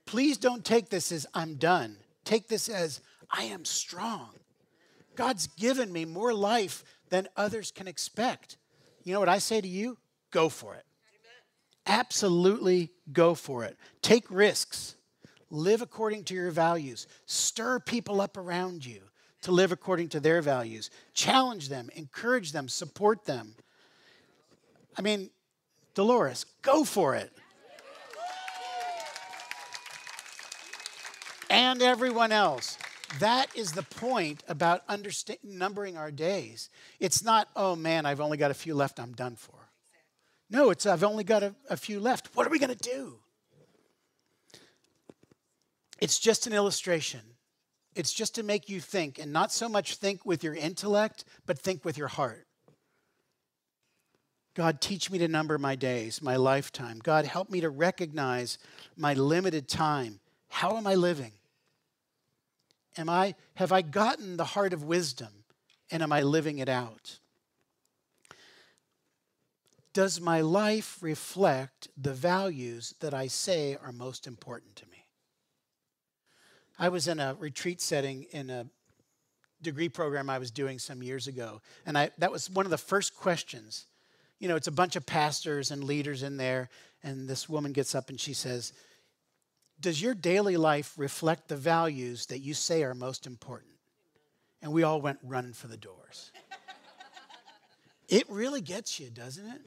Please 0.05 0.37
don't 0.37 0.65
take 0.65 0.89
this 0.89 1.11
as 1.11 1.25
I'm 1.33 1.55
done. 1.55 1.97
Take 2.25 2.47
this 2.47 2.67
as 2.67 2.99
I 3.31 3.43
am 3.43 3.65
strong. 3.65 4.29
God's 5.15 5.47
given 5.47 5.91
me 5.91 6.05
more 6.05 6.33
life 6.33 6.83
than 7.09 7.27
others 7.37 7.71
can 7.71 7.87
expect. 7.87 8.57
You 9.03 9.13
know 9.13 9.19
what 9.19 9.29
I 9.29 9.37
say 9.37 9.61
to 9.61 9.67
you? 9.67 9.97
Go 10.31 10.49
for 10.49 10.75
it. 10.75 10.85
Absolutely 11.85 12.91
go 13.11 13.35
for 13.35 13.63
it. 13.63 13.77
Take 14.01 14.25
risks 14.29 14.95
live 15.53 15.83
according 15.83 16.23
to 16.23 16.33
your 16.33 16.49
values, 16.49 17.07
stir 17.27 17.79
people 17.79 18.19
up 18.19 18.37
around 18.37 18.85
you 18.85 19.01
to 19.43 19.51
live 19.51 19.71
according 19.71 20.09
to 20.09 20.19
their 20.19 20.41
values, 20.41 20.89
challenge 21.13 21.69
them, 21.69 21.89
encourage 21.95 22.51
them, 22.53 22.67
support 22.67 23.25
them. 23.25 23.53
I 24.97 25.01
mean, 25.01 25.29
Dolores, 25.93 26.45
go 26.63 26.83
for 26.83 27.13
it. 27.13 27.31
And 31.49 31.83
everyone 31.83 32.31
else. 32.31 32.79
That 33.19 33.55
is 33.55 33.73
the 33.73 33.83
point 33.83 34.43
about 34.47 34.81
numbering 35.43 35.97
our 35.97 36.09
days. 36.09 36.69
It's 36.99 37.23
not, 37.23 37.47
oh 37.55 37.75
man, 37.75 38.07
I've 38.07 38.21
only 38.21 38.37
got 38.37 38.49
a 38.49 38.55
few 38.55 38.73
left, 38.73 38.99
I'm 38.99 39.13
done 39.13 39.35
for. 39.35 39.69
No, 40.49 40.71
it's, 40.71 40.87
I've 40.87 41.03
only 41.03 41.23
got 41.23 41.43
a, 41.43 41.53
a 41.69 41.77
few 41.77 41.99
left. 41.99 42.35
What 42.35 42.47
are 42.47 42.49
we 42.49 42.57
going 42.57 42.75
to 42.75 42.89
do? 42.89 43.19
It's 45.99 46.19
just 46.19 46.47
an 46.47 46.53
illustration. 46.53 47.21
It's 47.95 48.13
just 48.13 48.35
to 48.35 48.43
make 48.43 48.69
you 48.69 48.79
think, 48.79 49.19
and 49.19 49.31
not 49.31 49.51
so 49.51 49.69
much 49.69 49.95
think 49.95 50.25
with 50.25 50.43
your 50.43 50.55
intellect, 50.55 51.25
but 51.45 51.59
think 51.59 51.85
with 51.85 51.97
your 51.97 52.07
heart. 52.07 52.47
God, 54.55 54.81
teach 54.81 55.09
me 55.09 55.17
to 55.19 55.27
number 55.27 55.57
my 55.57 55.75
days, 55.75 56.21
my 56.21 56.35
lifetime. 56.35 56.99
God, 57.01 57.25
help 57.25 57.49
me 57.49 57.61
to 57.61 57.69
recognize 57.69 58.59
my 58.95 59.13
limited 59.13 59.67
time. 59.67 60.19
How 60.47 60.77
am 60.77 60.85
I 60.85 60.95
living? 60.95 61.31
Am 62.97 63.09
I, 63.09 63.33
have 63.55 63.71
I 63.71 63.81
gotten 63.81 64.37
the 64.37 64.45
heart 64.45 64.73
of 64.73 64.83
wisdom 64.83 65.43
and 65.89 66.03
am 66.03 66.11
I 66.11 66.21
living 66.21 66.59
it 66.59 66.69
out? 66.69 67.19
Does 69.93 70.21
my 70.21 70.41
life 70.41 70.97
reflect 71.01 71.87
the 71.97 72.13
values 72.13 72.93
that 72.99 73.13
I 73.13 73.27
say 73.27 73.77
are 73.81 73.91
most 73.91 74.27
important 74.27 74.75
to 74.77 74.85
me? 74.87 74.92
I 76.77 76.89
was 76.89 77.07
in 77.07 77.19
a 77.19 77.35
retreat 77.39 77.81
setting 77.81 78.23
in 78.31 78.49
a 78.49 78.65
degree 79.61 79.89
program 79.89 80.29
I 80.29 80.39
was 80.39 80.51
doing 80.51 80.79
some 80.79 81.03
years 81.03 81.27
ago, 81.27 81.61
and 81.85 81.97
I, 81.97 82.11
that 82.17 82.31
was 82.31 82.49
one 82.49 82.65
of 82.65 82.71
the 82.71 82.77
first 82.77 83.15
questions. 83.15 83.85
You 84.39 84.47
know, 84.47 84.55
it's 84.55 84.67
a 84.67 84.71
bunch 84.71 84.95
of 84.95 85.05
pastors 85.05 85.71
and 85.71 85.83
leaders 85.83 86.23
in 86.23 86.37
there, 86.37 86.69
and 87.03 87.27
this 87.27 87.47
woman 87.47 87.71
gets 87.71 87.95
up 87.95 88.09
and 88.09 88.19
she 88.19 88.33
says, 88.33 88.73
Does 89.79 90.01
your 90.01 90.13
daily 90.13 90.57
life 90.57 90.93
reflect 90.97 91.47
the 91.47 91.55
values 91.55 92.25
that 92.27 92.39
you 92.39 92.53
say 92.53 92.83
are 92.83 92.93
most 92.93 93.27
important? 93.27 93.71
And 94.61 94.71
we 94.71 94.83
all 94.83 95.01
went 95.01 95.19
running 95.23 95.53
for 95.53 95.67
the 95.67 95.77
doors. 95.77 96.31
it 98.09 98.29
really 98.29 98.61
gets 98.61 98.99
you, 98.99 99.09
doesn't 99.09 99.45
it? 99.45 99.61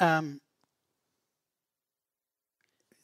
Um, 0.00 0.40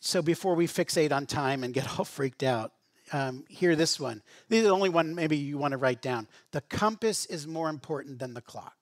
so 0.05 0.21
before 0.21 0.55
we 0.55 0.67
fixate 0.67 1.13
on 1.13 1.25
time 1.25 1.65
and 1.65 1.73
get 1.73 1.89
all 1.99 2.05
freaked 2.05 2.43
out, 2.43 2.73
um, 3.13 3.45
hear 3.49 3.75
this 3.75 3.99
one. 3.99 4.23
This 4.49 4.59
is 4.59 4.65
the 4.65 4.71
only 4.71 4.91
one 4.91 5.15
maybe 5.15 5.37
you 5.37 5.57
want 5.57 5.73
to 5.73 5.79
write 5.79 6.03
down. 6.03 6.29
The 6.53 6.61
compass 6.63 7.27
is 7.27 7.47
more 7.47 7.71
important 7.71 8.19
than 8.19 8.35
the 8.35 8.41
clock. 8.43 8.77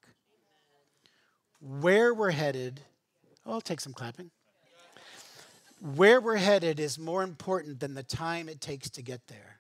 Where 1.61 2.13
we're 2.13 2.33
headed, 2.33 2.81
oh, 3.47 3.53
I'll 3.53 3.61
take 3.61 3.81
some 3.81 3.93
clapping. 3.93 4.31
Where 5.81 6.21
we're 6.21 6.37
headed 6.37 6.81
is 6.81 6.99
more 6.99 7.23
important 7.23 7.81
than 7.81 7.95
the 7.95 8.03
time 8.03 8.49
it 8.49 8.61
takes 8.61 8.91
to 8.91 9.03
get 9.03 9.27
there. 9.29 9.59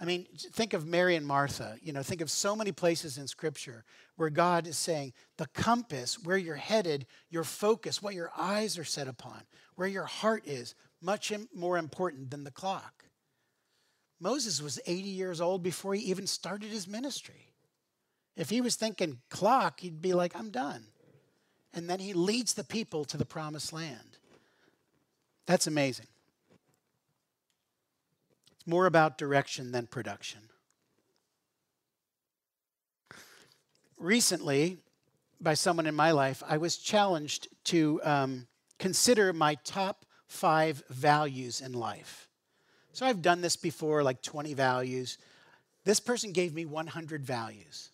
I 0.00 0.06
mean, 0.06 0.26
think 0.34 0.72
of 0.72 0.86
Mary 0.86 1.14
and 1.14 1.26
Martha. 1.26 1.76
You 1.82 1.92
know, 1.92 2.02
think 2.02 2.22
of 2.22 2.30
so 2.30 2.56
many 2.56 2.72
places 2.72 3.18
in 3.18 3.28
Scripture 3.28 3.84
where 4.16 4.30
God 4.30 4.66
is 4.66 4.78
saying, 4.78 5.12
the 5.36 5.46
compass, 5.48 6.18
where 6.18 6.38
you're 6.38 6.54
headed, 6.56 7.06
your 7.28 7.44
focus, 7.44 8.02
what 8.02 8.14
your 8.14 8.30
eyes 8.36 8.78
are 8.78 8.84
set 8.84 9.08
upon, 9.08 9.42
where 9.74 9.88
your 9.88 10.04
heart 10.04 10.46
is, 10.46 10.74
much 11.02 11.32
more 11.54 11.76
important 11.76 12.30
than 12.30 12.44
the 12.44 12.50
clock. 12.50 13.04
Moses 14.20 14.62
was 14.62 14.80
80 14.86 15.08
years 15.08 15.40
old 15.40 15.62
before 15.62 15.94
he 15.94 16.02
even 16.02 16.26
started 16.26 16.70
his 16.70 16.88
ministry. 16.88 17.52
If 18.36 18.48
he 18.48 18.62
was 18.62 18.76
thinking 18.76 19.20
clock, 19.28 19.80
he'd 19.80 20.00
be 20.00 20.14
like, 20.14 20.34
I'm 20.34 20.50
done. 20.50 20.84
And 21.74 21.88
then 21.88 22.00
he 22.00 22.14
leads 22.14 22.54
the 22.54 22.64
people 22.64 23.04
to 23.06 23.16
the 23.16 23.26
promised 23.26 23.72
land. 23.72 24.18
That's 25.46 25.66
amazing. 25.66 26.06
It's 28.60 28.66
more 28.66 28.84
about 28.84 29.16
direction 29.16 29.72
than 29.72 29.86
production. 29.86 30.40
Recently, 33.96 34.76
by 35.40 35.54
someone 35.54 35.86
in 35.86 35.94
my 35.94 36.10
life, 36.10 36.42
I 36.46 36.58
was 36.58 36.76
challenged 36.76 37.48
to 37.64 38.02
um, 38.04 38.46
consider 38.78 39.32
my 39.32 39.54
top 39.64 40.04
five 40.26 40.82
values 40.90 41.62
in 41.62 41.72
life. 41.72 42.28
So 42.92 43.06
I've 43.06 43.22
done 43.22 43.40
this 43.40 43.56
before, 43.56 44.02
like 44.02 44.20
20 44.20 44.52
values. 44.52 45.16
This 45.84 45.98
person 45.98 46.32
gave 46.32 46.52
me 46.52 46.66
100 46.66 47.24
values. 47.24 47.92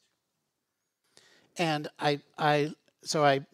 And 1.58 1.86
I, 2.00 2.18
I 2.36 2.72
so 3.04 3.24
I, 3.24 3.46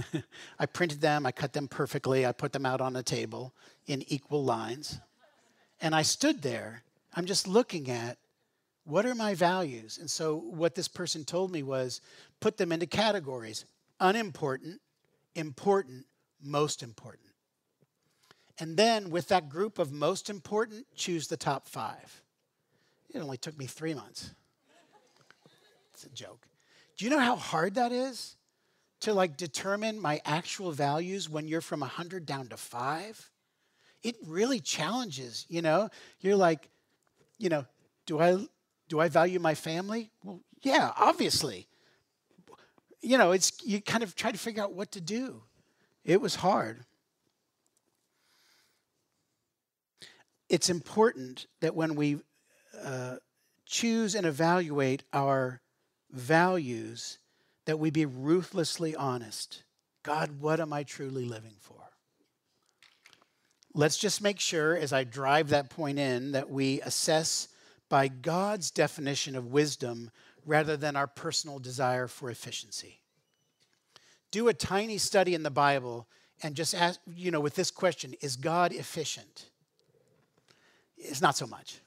I 0.58 0.66
printed 0.66 1.00
them, 1.00 1.24
I 1.24 1.32
cut 1.32 1.54
them 1.54 1.68
perfectly, 1.68 2.26
I 2.26 2.32
put 2.32 2.52
them 2.52 2.66
out 2.66 2.82
on 2.82 2.96
a 2.96 3.02
table 3.02 3.54
in 3.86 4.04
equal 4.08 4.44
lines. 4.44 5.00
And 5.80 5.94
I 5.94 6.02
stood 6.02 6.42
there. 6.42 6.82
I'm 7.14 7.26
just 7.26 7.48
looking 7.48 7.90
at 7.90 8.18
what 8.84 9.06
are 9.06 9.14
my 9.14 9.34
values? 9.34 9.98
And 9.98 10.10
so 10.10 10.36
what 10.36 10.74
this 10.74 10.88
person 10.88 11.24
told 11.24 11.52
me 11.52 11.62
was 11.62 12.00
put 12.40 12.56
them 12.56 12.72
into 12.72 12.86
categories 12.86 13.64
unimportant, 14.00 14.80
important, 15.34 16.06
most 16.42 16.82
important. 16.82 17.28
And 18.58 18.76
then 18.76 19.10
with 19.10 19.28
that 19.28 19.48
group 19.48 19.78
of 19.78 19.92
most 19.92 20.30
important, 20.30 20.86
choose 20.94 21.28
the 21.28 21.36
top 21.36 21.68
five. 21.68 22.22
It 23.12 23.20
only 23.20 23.36
took 23.36 23.58
me 23.58 23.66
three 23.66 23.94
months. 23.94 24.30
It's 25.92 26.04
a 26.04 26.08
joke. 26.10 26.46
Do 26.96 27.04
you 27.04 27.10
know 27.10 27.18
how 27.18 27.36
hard 27.36 27.74
that 27.74 27.92
is? 27.92 28.36
To 29.00 29.14
like 29.14 29.36
determine 29.36 30.00
my 30.00 30.20
actual 30.24 30.72
values 30.72 31.28
when 31.28 31.48
you're 31.48 31.62
from 31.62 31.80
100 31.80 32.26
down 32.26 32.48
to 32.48 32.56
five? 32.56 33.29
It 34.02 34.16
really 34.26 34.60
challenges, 34.60 35.46
you 35.48 35.62
know? 35.62 35.90
You're 36.20 36.36
like, 36.36 36.68
you 37.38 37.48
know, 37.48 37.66
do 38.06 38.20
I 38.20 38.46
do 38.88 39.00
I 39.00 39.08
value 39.08 39.38
my 39.38 39.54
family? 39.54 40.10
Well, 40.24 40.40
yeah, 40.62 40.92
obviously. 40.96 41.68
You 43.02 43.18
know, 43.18 43.32
it's 43.32 43.52
you 43.64 43.80
kind 43.80 44.02
of 44.02 44.14
try 44.14 44.32
to 44.32 44.38
figure 44.38 44.62
out 44.62 44.72
what 44.72 44.92
to 44.92 45.00
do. 45.00 45.42
It 46.04 46.20
was 46.20 46.36
hard. 46.36 46.84
It's 50.48 50.68
important 50.68 51.46
that 51.60 51.76
when 51.76 51.94
we 51.94 52.18
uh, 52.84 53.16
choose 53.64 54.14
and 54.16 54.26
evaluate 54.26 55.04
our 55.12 55.60
values, 56.10 57.18
that 57.66 57.78
we 57.78 57.90
be 57.90 58.04
ruthlessly 58.04 58.96
honest. 58.96 59.62
God, 60.02 60.40
what 60.40 60.58
am 60.58 60.72
I 60.72 60.82
truly 60.82 61.24
living 61.24 61.54
for? 61.60 61.79
Let's 63.72 63.96
just 63.96 64.22
make 64.22 64.40
sure, 64.40 64.76
as 64.76 64.92
I 64.92 65.04
drive 65.04 65.50
that 65.50 65.70
point 65.70 65.98
in, 65.98 66.32
that 66.32 66.50
we 66.50 66.80
assess 66.80 67.48
by 67.88 68.08
God's 68.08 68.70
definition 68.70 69.36
of 69.36 69.52
wisdom 69.52 70.10
rather 70.44 70.76
than 70.76 70.96
our 70.96 71.06
personal 71.06 71.58
desire 71.58 72.06
for 72.06 72.30
efficiency. 72.30 73.00
Do 74.30 74.48
a 74.48 74.54
tiny 74.54 74.98
study 74.98 75.34
in 75.34 75.42
the 75.42 75.50
Bible 75.50 76.06
and 76.42 76.54
just 76.54 76.74
ask, 76.74 76.98
you 77.14 77.30
know, 77.30 77.40
with 77.40 77.54
this 77.54 77.70
question 77.70 78.14
Is 78.20 78.36
God 78.36 78.72
efficient? 78.72 79.50
It's 80.96 81.20
not 81.20 81.36
so 81.36 81.46
much. 81.46 81.80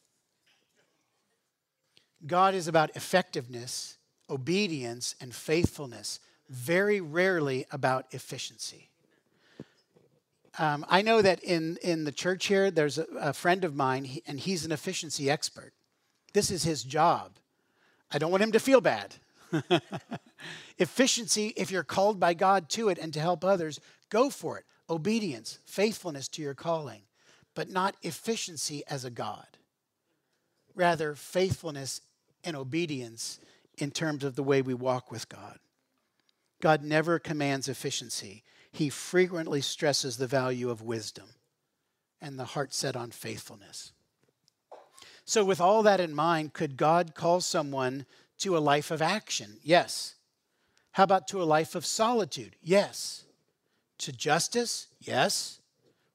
God 2.25 2.55
is 2.55 2.67
about 2.67 2.95
effectiveness, 2.95 3.97
obedience, 4.29 5.15
and 5.19 5.35
faithfulness, 5.35 6.19
very 6.49 7.01
rarely 7.01 7.65
about 7.71 8.05
efficiency. 8.11 8.89
Um, 10.59 10.85
I 10.87 11.01
know 11.01 11.21
that 11.21 11.43
in, 11.43 11.77
in 11.81 12.03
the 12.03 12.11
church 12.11 12.45
here, 12.45 12.69
there's 12.69 12.97
a, 12.97 13.05
a 13.19 13.33
friend 13.33 13.63
of 13.63 13.75
mine, 13.75 14.05
he, 14.05 14.23
and 14.27 14.39
he's 14.39 14.65
an 14.65 14.71
efficiency 14.71 15.29
expert. 15.29 15.73
This 16.33 16.51
is 16.51 16.63
his 16.63 16.83
job. 16.83 17.37
I 18.11 18.19
don't 18.19 18.31
want 18.31 18.43
him 18.43 18.51
to 18.51 18.59
feel 18.59 18.81
bad. 18.81 19.15
efficiency, 20.77 21.53
if 21.57 21.71
you're 21.71 21.83
called 21.83 22.19
by 22.19 22.33
God 22.33 22.69
to 22.69 22.89
it 22.89 22.99
and 22.99 23.13
to 23.13 23.19
help 23.19 23.43
others, 23.43 23.79
go 24.09 24.29
for 24.29 24.57
it. 24.59 24.65
Obedience, 24.89 25.59
faithfulness 25.65 26.27
to 26.29 26.41
your 26.41 26.53
calling, 26.53 27.01
but 27.55 27.69
not 27.69 27.95
efficiency 28.03 28.83
as 28.87 29.05
a 29.05 29.09
God. 29.09 29.47
Rather, 30.75 31.15
faithfulness 31.15 32.01
and 32.43 32.55
obedience 32.55 33.39
in 33.77 33.89
terms 33.89 34.23
of 34.23 34.35
the 34.35 34.43
way 34.43 34.61
we 34.61 34.73
walk 34.73 35.11
with 35.11 35.29
God. 35.29 35.57
God 36.61 36.83
never 36.83 37.17
commands 37.17 37.67
efficiency 37.67 38.43
he 38.73 38.89
frequently 38.89 39.61
stresses 39.61 40.17
the 40.17 40.27
value 40.27 40.69
of 40.69 40.81
wisdom 40.81 41.27
and 42.19 42.39
the 42.39 42.45
heart 42.45 42.73
set 42.73 42.95
on 42.95 43.11
faithfulness. 43.11 43.93
So, 45.25 45.45
with 45.45 45.61
all 45.61 45.83
that 45.83 46.01
in 46.01 46.13
mind, 46.13 46.53
could 46.53 46.75
God 46.75 47.13
call 47.13 47.39
someone 47.39 48.05
to 48.39 48.57
a 48.57 48.59
life 48.59 48.91
of 48.91 49.01
action? 49.01 49.57
Yes. 49.61 50.15
How 50.91 51.03
about 51.03 51.27
to 51.29 51.41
a 51.41 51.45
life 51.45 51.75
of 51.75 51.85
solitude? 51.85 52.55
Yes. 52.61 53.23
To 53.99 54.11
justice? 54.11 54.87
Yes. 54.99 55.61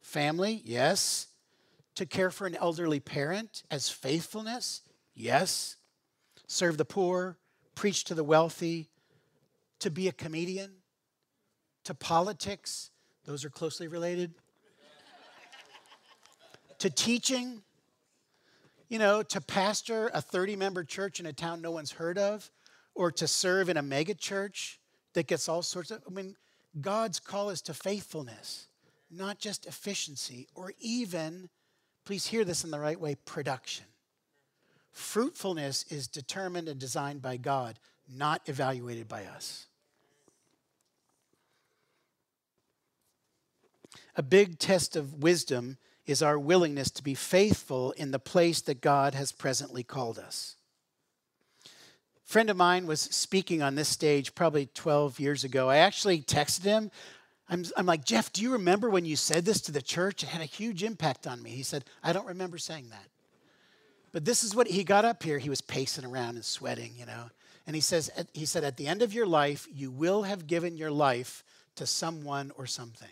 Family? 0.02 0.60
Yes. 0.64 1.28
To 1.94 2.06
care 2.06 2.30
for 2.30 2.46
an 2.46 2.56
elderly 2.56 3.00
parent 3.00 3.62
as 3.70 3.88
faithfulness? 3.88 4.82
Yes. 5.14 5.76
Serve 6.48 6.76
the 6.76 6.84
poor, 6.84 7.38
preach 7.74 8.04
to 8.04 8.14
the 8.14 8.24
wealthy, 8.24 8.90
to 9.78 9.90
be 9.90 10.08
a 10.08 10.12
comedian? 10.12 10.77
To 11.88 11.94
politics, 11.94 12.90
those 13.24 13.46
are 13.46 13.48
closely 13.50 13.88
related, 13.88 14.34
to 16.78 16.90
teaching, 16.90 17.62
you 18.90 18.98
know, 18.98 19.22
to 19.22 19.40
pastor 19.40 20.10
a 20.12 20.20
30 20.20 20.54
member 20.54 20.84
church 20.84 21.18
in 21.18 21.24
a 21.24 21.32
town 21.32 21.62
no 21.62 21.70
one's 21.70 21.92
heard 21.92 22.18
of, 22.18 22.50
or 22.94 23.10
to 23.10 23.26
serve 23.26 23.70
in 23.70 23.78
a 23.78 23.82
mega 23.82 24.12
church 24.12 24.78
that 25.14 25.26
gets 25.28 25.48
all 25.48 25.62
sorts 25.62 25.90
of, 25.90 26.02
I 26.06 26.10
mean, 26.10 26.36
God's 26.78 27.18
call 27.20 27.48
is 27.48 27.62
to 27.62 27.72
faithfulness, 27.72 28.68
not 29.10 29.38
just 29.38 29.64
efficiency, 29.64 30.46
or 30.54 30.74
even, 30.80 31.48
please 32.04 32.26
hear 32.26 32.44
this 32.44 32.64
in 32.64 32.70
the 32.70 32.78
right 32.78 33.00
way, 33.00 33.14
production. 33.14 33.86
Fruitfulness 34.92 35.86
is 35.88 36.06
determined 36.06 36.68
and 36.68 36.78
designed 36.78 37.22
by 37.22 37.38
God, 37.38 37.78
not 38.06 38.42
evaluated 38.44 39.08
by 39.08 39.24
us. 39.24 39.67
A 44.18 44.22
big 44.22 44.58
test 44.58 44.96
of 44.96 45.22
wisdom 45.22 45.78
is 46.04 46.22
our 46.22 46.36
willingness 46.36 46.90
to 46.90 47.04
be 47.04 47.14
faithful 47.14 47.92
in 47.92 48.10
the 48.10 48.18
place 48.18 48.60
that 48.62 48.80
God 48.80 49.14
has 49.14 49.30
presently 49.30 49.84
called 49.84 50.18
us. 50.18 50.56
A 51.64 51.68
friend 52.24 52.50
of 52.50 52.56
mine 52.56 52.88
was 52.88 53.00
speaking 53.00 53.62
on 53.62 53.76
this 53.76 53.88
stage 53.88 54.34
probably 54.34 54.66
12 54.66 55.20
years 55.20 55.44
ago. 55.44 55.70
I 55.70 55.76
actually 55.76 56.20
texted 56.20 56.64
him. 56.64 56.90
I'm, 57.48 57.64
I'm 57.76 57.86
like, 57.86 58.04
Jeff, 58.04 58.32
do 58.32 58.42
you 58.42 58.52
remember 58.54 58.90
when 58.90 59.04
you 59.04 59.14
said 59.14 59.44
this 59.44 59.60
to 59.62 59.72
the 59.72 59.80
church? 59.80 60.24
It 60.24 60.30
had 60.30 60.42
a 60.42 60.46
huge 60.46 60.82
impact 60.82 61.28
on 61.28 61.40
me. 61.40 61.50
He 61.50 61.62
said, 61.62 61.84
I 62.02 62.12
don't 62.12 62.26
remember 62.26 62.58
saying 62.58 62.88
that. 62.90 63.06
But 64.10 64.24
this 64.24 64.42
is 64.42 64.52
what 64.52 64.66
he 64.66 64.82
got 64.82 65.04
up 65.04 65.22
here. 65.22 65.38
He 65.38 65.48
was 65.48 65.60
pacing 65.60 66.04
around 66.04 66.34
and 66.34 66.44
sweating, 66.44 66.92
you 66.98 67.06
know. 67.06 67.30
And 67.68 67.76
he 67.76 67.80
says, 67.80 68.10
he 68.32 68.46
said, 68.46 68.64
at 68.64 68.78
the 68.78 68.88
end 68.88 69.02
of 69.02 69.14
your 69.14 69.26
life, 69.26 69.68
you 69.72 69.92
will 69.92 70.24
have 70.24 70.48
given 70.48 70.76
your 70.76 70.90
life 70.90 71.44
to 71.76 71.86
someone 71.86 72.50
or 72.56 72.66
something. 72.66 73.10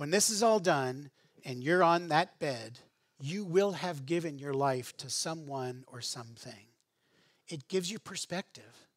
When 0.00 0.10
this 0.10 0.30
is 0.30 0.42
all 0.42 0.60
done 0.60 1.10
and 1.44 1.62
you're 1.62 1.82
on 1.82 2.08
that 2.08 2.38
bed, 2.38 2.78
you 3.20 3.44
will 3.44 3.72
have 3.72 4.06
given 4.06 4.38
your 4.38 4.54
life 4.54 4.96
to 4.96 5.10
someone 5.10 5.84
or 5.86 6.00
something. 6.00 6.68
It 7.48 7.68
gives 7.68 7.90
you 7.90 7.98
perspective. 7.98 8.88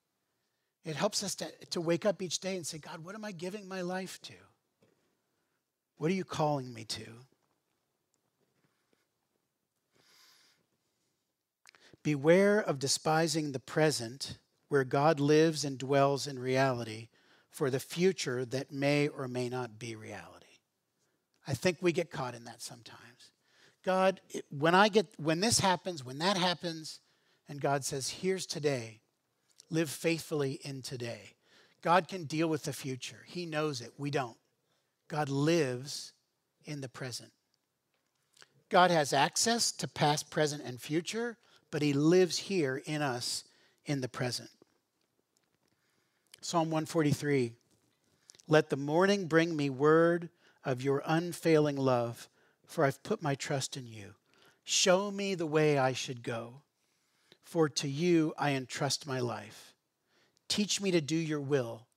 It 0.86 0.96
helps 0.96 1.22
us 1.22 1.36
to, 1.36 1.52
to 1.72 1.82
wake 1.82 2.06
up 2.06 2.22
each 2.22 2.40
day 2.40 2.56
and 2.56 2.66
say, 2.66 2.78
God, 2.78 3.04
what 3.04 3.16
am 3.16 3.26
I 3.26 3.34
giving 3.34 3.68
my 3.68 3.82
life 3.82 4.22
to? 4.22 4.34
What 5.98 6.10
are 6.10 6.14
you 6.14 6.24
calling 6.24 6.74
me 6.74 6.86
to? 6.86 7.08
Beware 12.02 12.62
of 12.62 12.80
despising 12.80 13.52
the 13.52 13.60
present, 13.60 14.38
where 14.70 14.86
God 14.86 15.20
lives 15.20 15.66
and 15.66 15.78
dwells 15.78 16.28
in 16.28 16.40
reality, 16.40 17.10
for 17.50 17.70
the 17.70 17.82
future 17.82 18.46
that 18.46 18.72
may 18.72 19.10
or 19.10 19.28
may 19.28 19.50
not 19.50 19.78
be 19.78 19.98
reality. 19.98 20.33
I 21.48 21.54
think 21.54 21.78
we 21.82 21.92
get 21.92 22.12
caught 22.12 22.36
in 22.36 22.46
that 22.46 22.62
sometimes. 22.62 23.32
God, 23.84 24.22
when 24.50 24.76
I 24.76 24.88
get 24.88 25.08
when 25.18 25.42
this 25.42 25.60
happens, 25.60 26.04
when 26.04 26.20
that 26.20 26.38
happens, 26.38 27.00
and 27.50 27.60
God 27.60 27.84
says, 27.84 28.10
"Here's 28.10 28.46
today. 28.46 29.02
Live 29.70 29.90
faithfully 29.90 30.54
in 30.64 30.82
today." 30.82 31.36
God 31.82 32.08
can 32.08 32.24
deal 32.24 32.48
with 32.48 32.64
the 32.64 32.72
future. 32.74 33.26
He 33.28 33.46
knows 33.46 33.82
it. 33.82 33.94
We 33.98 34.10
don't. 34.10 34.38
God 35.10 35.28
lives 35.28 36.14
in 36.64 36.80
the 36.80 36.88
present. 36.88 37.32
God 38.70 38.90
has 38.90 39.12
access 39.12 39.72
to 39.74 39.88
past, 39.88 40.32
present, 40.32 40.64
and 40.64 40.82
future, 40.82 41.38
but 41.70 41.82
He 41.82 41.94
lives 41.94 42.38
here 42.38 42.82
in 42.86 43.02
us 43.02 43.44
in 43.86 44.02
the 44.02 44.08
present. 44.08 44.50
Psalm 46.42 46.72
143 46.72 47.52
Let 48.48 48.70
the 48.70 48.78
morning 48.78 49.28
bring 49.28 49.56
me 49.56 49.70
word 49.70 50.30
of 50.66 50.82
your 50.82 51.04
unfailing 51.06 51.76
love, 51.76 52.30
for 52.66 52.86
I've 52.86 53.04
put 53.04 53.22
my 53.22 53.36
trust 53.36 53.78
in 53.78 53.88
you. 53.88 54.16
Show 54.64 55.12
me 55.12 55.36
the 55.36 55.46
way 55.46 55.78
I 55.78 55.94
should 55.94 56.24
go, 56.24 56.62
for 57.44 57.68
to 57.70 57.88
you 57.88 58.34
I 58.38 58.52
entrust 58.52 59.06
my 59.06 59.20
life. 59.20 59.74
Teach 60.48 60.80
me 60.80 60.92
to 60.92 61.02
do 61.02 61.16
your 61.16 61.42
will, 61.42 61.88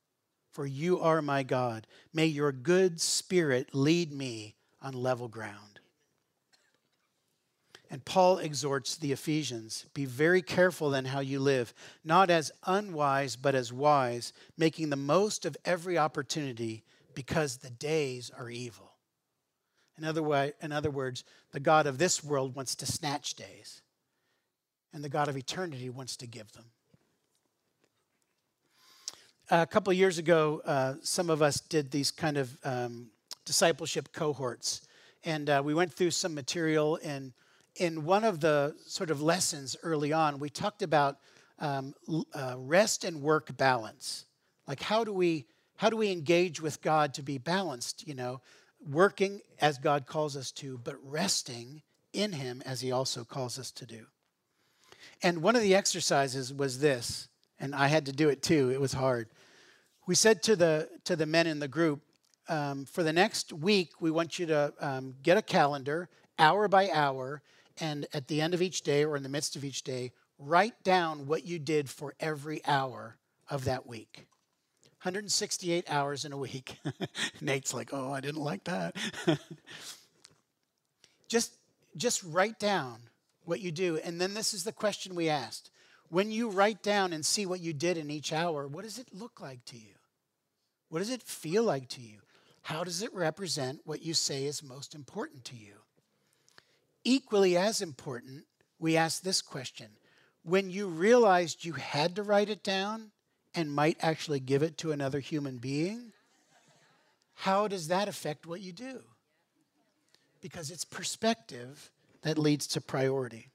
for 0.51 0.65
you 0.65 0.99
are 0.99 1.21
my 1.21 1.43
God. 1.43 1.87
May 2.13 2.25
your 2.25 2.51
good 2.51 2.99
spirit 2.99 3.73
lead 3.73 4.11
me 4.11 4.55
on 4.81 4.93
level 4.93 5.27
ground. 5.27 5.79
And 7.89 8.03
Paul 8.03 8.39
exhorts 8.39 8.97
the 8.97 9.13
Ephesians 9.13 9.85
be 9.93 10.03
very 10.03 10.41
careful 10.41 10.89
then 10.89 11.05
how 11.05 11.21
you 11.21 11.39
live, 11.39 11.73
not 12.03 12.29
as 12.29 12.51
unwise, 12.65 13.37
but 13.37 13.55
as 13.55 13.71
wise, 13.71 14.33
making 14.57 14.89
the 14.89 14.97
most 14.97 15.45
of 15.45 15.55
every 15.63 15.97
opportunity 15.97 16.83
because 17.17 17.57
the 17.57 17.71
days 17.71 18.29
are 18.37 18.47
evil. 18.47 18.91
In 19.97 20.03
other, 20.03 20.21
way, 20.21 20.53
in 20.61 20.71
other 20.71 20.91
words, 20.91 21.23
the 21.51 21.59
God 21.59 21.87
of 21.87 21.97
this 21.97 22.23
world 22.23 22.55
wants 22.55 22.75
to 22.75 22.85
snatch 22.85 23.33
days, 23.33 23.81
and 24.93 25.03
the 25.03 25.09
God 25.09 25.27
of 25.27 25.35
eternity 25.35 25.89
wants 25.89 26.15
to 26.17 26.27
give 26.27 26.51
them. 26.51 26.65
A 29.49 29.65
couple 29.65 29.91
years 29.93 30.19
ago, 30.19 30.61
uh, 30.63 30.93
some 31.01 31.31
of 31.31 31.41
us 31.41 31.59
did 31.59 31.89
these 31.89 32.11
kind 32.11 32.37
of 32.37 32.55
um, 32.63 33.07
discipleship 33.45 34.13
cohorts, 34.13 34.85
and 35.23 35.49
uh, 35.49 35.63
we 35.65 35.73
went 35.73 35.91
through 35.91 36.11
some 36.11 36.35
material. 36.35 36.99
And 37.03 37.33
in 37.77 38.05
one 38.05 38.25
of 38.25 38.41
the 38.41 38.75
sort 38.85 39.09
of 39.09 39.23
lessons 39.23 39.75
early 39.81 40.13
on, 40.13 40.37
we 40.37 40.51
talked 40.51 40.83
about 40.83 41.17
um, 41.57 41.95
uh, 42.35 42.53
rest 42.59 43.03
and 43.03 43.23
work 43.23 43.57
balance. 43.57 44.27
Like, 44.67 44.83
how 44.83 45.03
do 45.03 45.11
we 45.11 45.47
how 45.77 45.89
do 45.89 45.97
we 45.97 46.11
engage 46.11 46.61
with 46.61 46.81
God 46.81 47.13
to 47.15 47.23
be 47.23 47.37
balanced? 47.37 48.07
You 48.07 48.15
know, 48.15 48.41
working 48.89 49.41
as 49.59 49.77
God 49.77 50.05
calls 50.05 50.35
us 50.35 50.51
to, 50.53 50.77
but 50.83 50.95
resting 51.03 51.81
in 52.13 52.33
Him 52.33 52.61
as 52.65 52.81
He 52.81 52.91
also 52.91 53.23
calls 53.23 53.57
us 53.57 53.71
to 53.71 53.85
do. 53.85 54.05
And 55.23 55.41
one 55.41 55.55
of 55.55 55.61
the 55.61 55.75
exercises 55.75 56.53
was 56.53 56.79
this, 56.79 57.27
and 57.59 57.73
I 57.73 57.87
had 57.87 58.05
to 58.07 58.11
do 58.11 58.29
it 58.29 58.43
too. 58.43 58.69
It 58.71 58.81
was 58.81 58.93
hard. 58.93 59.29
We 60.05 60.15
said 60.15 60.43
to 60.43 60.55
the 60.55 60.89
to 61.05 61.15
the 61.15 61.25
men 61.25 61.47
in 61.47 61.59
the 61.59 61.67
group, 61.67 62.01
um, 62.49 62.85
for 62.85 63.03
the 63.03 63.13
next 63.13 63.51
week, 63.51 63.91
we 63.99 64.11
want 64.11 64.39
you 64.39 64.45
to 64.47 64.73
um, 64.79 65.15
get 65.21 65.37
a 65.37 65.41
calendar, 65.41 66.09
hour 66.39 66.67
by 66.67 66.89
hour, 66.91 67.41
and 67.79 68.07
at 68.13 68.27
the 68.27 68.41
end 68.41 68.53
of 68.53 68.61
each 68.61 68.81
day 68.81 69.03
or 69.03 69.15
in 69.15 69.23
the 69.23 69.29
midst 69.29 69.55
of 69.55 69.65
each 69.65 69.83
day, 69.83 70.11
write 70.39 70.81
down 70.83 71.27
what 71.27 71.45
you 71.45 71.59
did 71.59 71.89
for 71.89 72.13
every 72.19 72.61
hour 72.65 73.17
of 73.49 73.65
that 73.65 73.85
week. 73.87 74.26
168 75.03 75.85
hours 75.89 76.25
in 76.25 76.33
a 76.33 76.37
week. 76.37 76.79
Nate's 77.41 77.73
like, 77.73 77.89
oh, 77.93 78.11
I 78.11 78.19
didn't 78.19 78.41
like 78.41 78.63
that. 78.63 78.95
just, 81.27 81.53
just 81.95 82.23
write 82.23 82.59
down 82.59 82.99
what 83.45 83.61
you 83.61 83.71
do. 83.71 83.97
And 84.03 84.19
then 84.19 84.33
this 84.33 84.53
is 84.53 84.63
the 84.63 84.71
question 84.71 85.15
we 85.15 85.29
asked. 85.29 85.69
When 86.09 86.31
you 86.31 86.49
write 86.49 86.81
down 86.81 87.13
and 87.13 87.25
see 87.25 87.45
what 87.45 87.59
you 87.59 87.73
did 87.73 87.97
in 87.97 88.09
each 88.09 88.33
hour, 88.33 88.67
what 88.67 88.83
does 88.83 88.97
it 88.97 89.07
look 89.13 89.39
like 89.39 89.63
to 89.65 89.77
you? 89.77 89.93
What 90.89 90.99
does 90.99 91.09
it 91.09 91.21
feel 91.21 91.63
like 91.63 91.89
to 91.89 92.01
you? 92.01 92.19
How 92.63 92.83
does 92.83 93.01
it 93.01 93.13
represent 93.13 93.81
what 93.85 94.03
you 94.03 94.13
say 94.13 94.45
is 94.45 94.63
most 94.63 94.95
important 94.95 95.45
to 95.45 95.55
you? 95.55 95.73
Equally 97.03 97.55
as 97.55 97.81
important, 97.81 98.45
we 98.79 98.97
ask 98.97 99.21
this 99.21 99.41
question 99.41 99.87
When 100.43 100.69
you 100.69 100.87
realized 100.87 101.65
you 101.65 101.73
had 101.73 102.15
to 102.15 102.23
write 102.23 102.49
it 102.49 102.63
down, 102.63 103.11
and 103.57 103.73
might 103.73 103.97
actually 104.01 104.39
give 104.39 104.61
it 104.61 104.77
to 104.77 104.91
another 104.91 105.19
human 105.19 105.57
being, 105.57 106.13
how 107.33 107.67
does 107.67 107.87
that 107.87 108.07
affect 108.07 108.45
what 108.45 108.61
you 108.61 108.71
do? 108.71 109.01
Because 110.41 110.69
it's 110.69 110.85
perspective 110.85 111.89
that 112.21 112.37
leads 112.37 112.67
to 112.67 112.81
priority. 112.81 113.49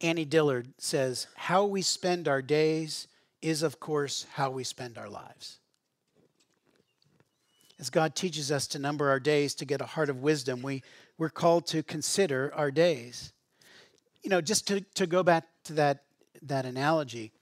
Annie 0.00 0.24
Dillard 0.24 0.74
says, 0.78 1.28
How 1.36 1.64
we 1.64 1.82
spend 1.82 2.26
our 2.26 2.42
days 2.42 3.06
is, 3.40 3.62
of 3.62 3.78
course, 3.78 4.26
how 4.32 4.50
we 4.50 4.64
spend 4.64 4.98
our 4.98 5.08
lives. 5.08 5.58
As 7.78 7.90
God 7.90 8.16
teaches 8.16 8.50
us 8.50 8.66
to 8.68 8.78
number 8.80 9.08
our 9.08 9.20
days 9.20 9.54
to 9.56 9.64
get 9.64 9.80
a 9.80 9.86
heart 9.86 10.10
of 10.10 10.20
wisdom, 10.20 10.62
we, 10.62 10.82
we're 11.16 11.30
called 11.30 11.68
to 11.68 11.84
consider 11.84 12.52
our 12.56 12.72
days. 12.72 13.32
You 14.24 14.30
know, 14.30 14.40
just 14.40 14.66
to, 14.66 14.80
to 14.94 15.06
go 15.06 15.22
back 15.22 15.44
to 15.64 15.74
that 15.74 16.03
that 16.48 16.66
analogy, 16.66 17.32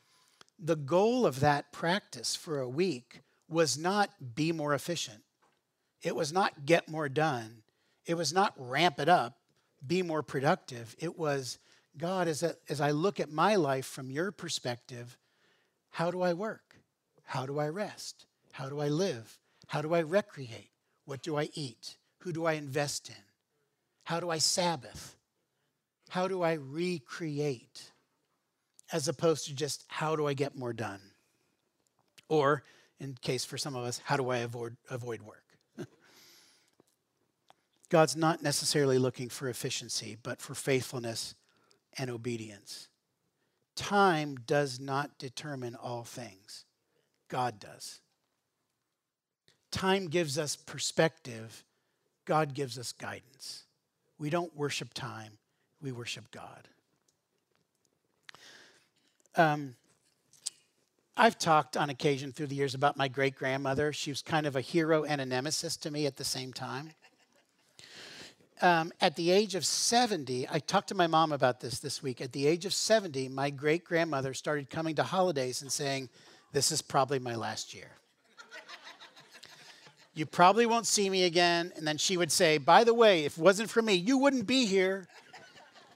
the 0.59 0.77
goal 0.77 1.27
of 1.27 1.41
that 1.41 1.73
practice 1.73 2.37
for 2.37 2.61
a 2.61 2.69
week 2.69 3.21
was 3.49 3.77
not 3.77 4.11
be 4.35 4.53
more 4.53 4.75
efficient. 4.75 5.23
It 6.03 6.17
was 6.17 6.33
not 6.33 6.67
get 6.67 6.89
more 6.89 7.09
done. 7.09 7.63
It 8.07 8.15
was 8.15 8.33
not 8.33 8.55
ramp 8.57 8.99
it 8.99 9.09
up, 9.09 9.39
be 9.87 10.03
more 10.03 10.23
productive. 10.23 10.97
It 10.99 11.19
was, 11.19 11.59
God, 11.97 12.29
as, 12.29 12.43
a, 12.43 12.57
as 12.69 12.81
I 12.81 12.91
look 12.91 13.21
at 13.21 13.31
my 13.31 13.57
life 13.57 13.87
from 13.87 14.11
your 14.11 14.33
perspective, 14.33 15.17
how 15.91 16.11
do 16.11 16.23
I 16.23 16.33
work? 16.33 16.77
How 17.25 17.47
do 17.47 17.59
I 17.59 17.69
rest? 17.69 18.27
How 18.53 18.69
do 18.69 18.81
I 18.81 18.89
live? 18.89 19.39
How 19.69 19.83
do 19.83 19.95
I 19.95 20.01
recreate? 20.01 20.71
What 21.05 21.23
do 21.23 21.37
I 21.37 21.51
eat? 21.55 21.97
Who 22.21 22.33
do 22.33 22.47
I 22.47 22.55
invest 22.55 23.09
in? 23.09 23.25
How 24.05 24.21
do 24.21 24.31
I 24.31 24.39
Sabbath? 24.39 25.17
How 26.09 26.29
do 26.29 26.43
I 26.43 26.55
recreate? 26.55 27.92
As 28.93 29.09
opposed 29.09 29.47
to 29.47 29.55
just 29.55 29.85
how 29.89 30.15
do 30.15 30.27
I 30.27 30.35
get 30.35 30.57
more 30.57 30.73
done? 30.73 31.01
Or, 32.29 32.63
in 33.01 33.17
case 33.21 33.45
for 33.45 33.59
some 33.59 33.75
of 33.75 33.85
us, 33.85 34.01
how 34.05 34.17
do 34.17 34.31
I 34.31 34.39
avoid, 34.39 34.77
avoid 34.91 35.23
work? 35.23 35.45
God's 37.89 38.17
not 38.17 38.43
necessarily 38.43 38.99
looking 38.99 39.29
for 39.29 39.49
efficiency, 39.49 40.17
but 40.23 40.41
for 40.41 40.55
faithfulness 40.55 41.35
and 41.99 42.11
obedience. 42.11 42.89
Time 43.75 44.37
does 44.47 44.79
not 44.79 45.19
determine 45.19 45.75
all 45.75 46.05
things, 46.05 46.65
God 47.29 47.59
does. 47.59 48.01
Time 49.71 50.09
gives 50.09 50.39
us 50.39 50.55
perspective, 50.55 51.65
God 52.27 52.55
gives 52.55 52.79
us 52.79 52.93
guidance. 52.93 53.65
We 54.19 54.29
don't 54.31 54.55
worship 54.55 54.93
time, 54.93 55.39
we 55.81 55.93
worship 55.93 56.31
God. 56.31 56.69
Um, 59.37 59.75
I've 61.17 61.39
talked 61.39 61.77
on 61.77 61.89
occasion 61.91 62.33
through 62.33 62.49
the 62.49 62.55
years 62.55 62.75
about 62.75 62.97
my 62.97 63.09
great 63.09 63.35
grandmother. 63.35 63.93
She 63.93 64.11
was 64.11 64.23
kind 64.23 64.47
of 64.47 64.57
a 64.57 64.61
hero 64.61 65.05
and 65.05 65.21
a 65.21 65.27
nemesis 65.27 65.77
to 65.79 65.91
me 65.91 66.07
at 66.07 66.17
the 66.17 66.25
same 66.25 66.53
time. 66.53 66.91
Um, 68.61 68.93
at 69.01 69.17
the 69.17 69.31
age 69.31 69.55
of 69.55 69.65
70, 69.65 70.47
I 70.51 70.59
talked 70.59 70.89
to 70.89 70.95
my 70.95 71.07
mom 71.07 71.33
about 71.33 71.61
this 71.61 71.81
this 71.81 72.03
week. 72.03 72.21
At 72.21 72.33
the 72.33 72.47
age 72.47 72.65
of 72.65 72.73
70, 72.73 73.29
my 73.29 73.51
great 73.51 73.85
grandmother 73.85 74.35
started 74.35 74.71
coming 74.71 74.95
to 74.97 75.03
holidays 75.03 75.63
and 75.63 75.73
saying, 75.73 76.09
This 76.53 76.71
is 76.71 76.81
probably 76.81 77.19
my 77.19 77.35
last 77.35 77.75
year. 77.75 77.91
you 80.15 80.27
probably 80.27 80.65
won't 80.65 80.87
see 80.87 81.11
me 81.11 81.25
again. 81.25 81.73
And 81.77 81.87
then 81.87 81.99
she 81.99 82.17
would 82.17 82.31
say, 82.31 82.59
By 82.59 82.85
the 82.85 82.95
way, 82.95 83.25
if 83.25 83.37
it 83.37 83.43
wasn't 83.43 83.69
for 83.69 83.83
me, 83.83 83.95
you 83.95 84.19
wouldn't 84.19 84.47
be 84.47 84.65
here. 84.67 85.09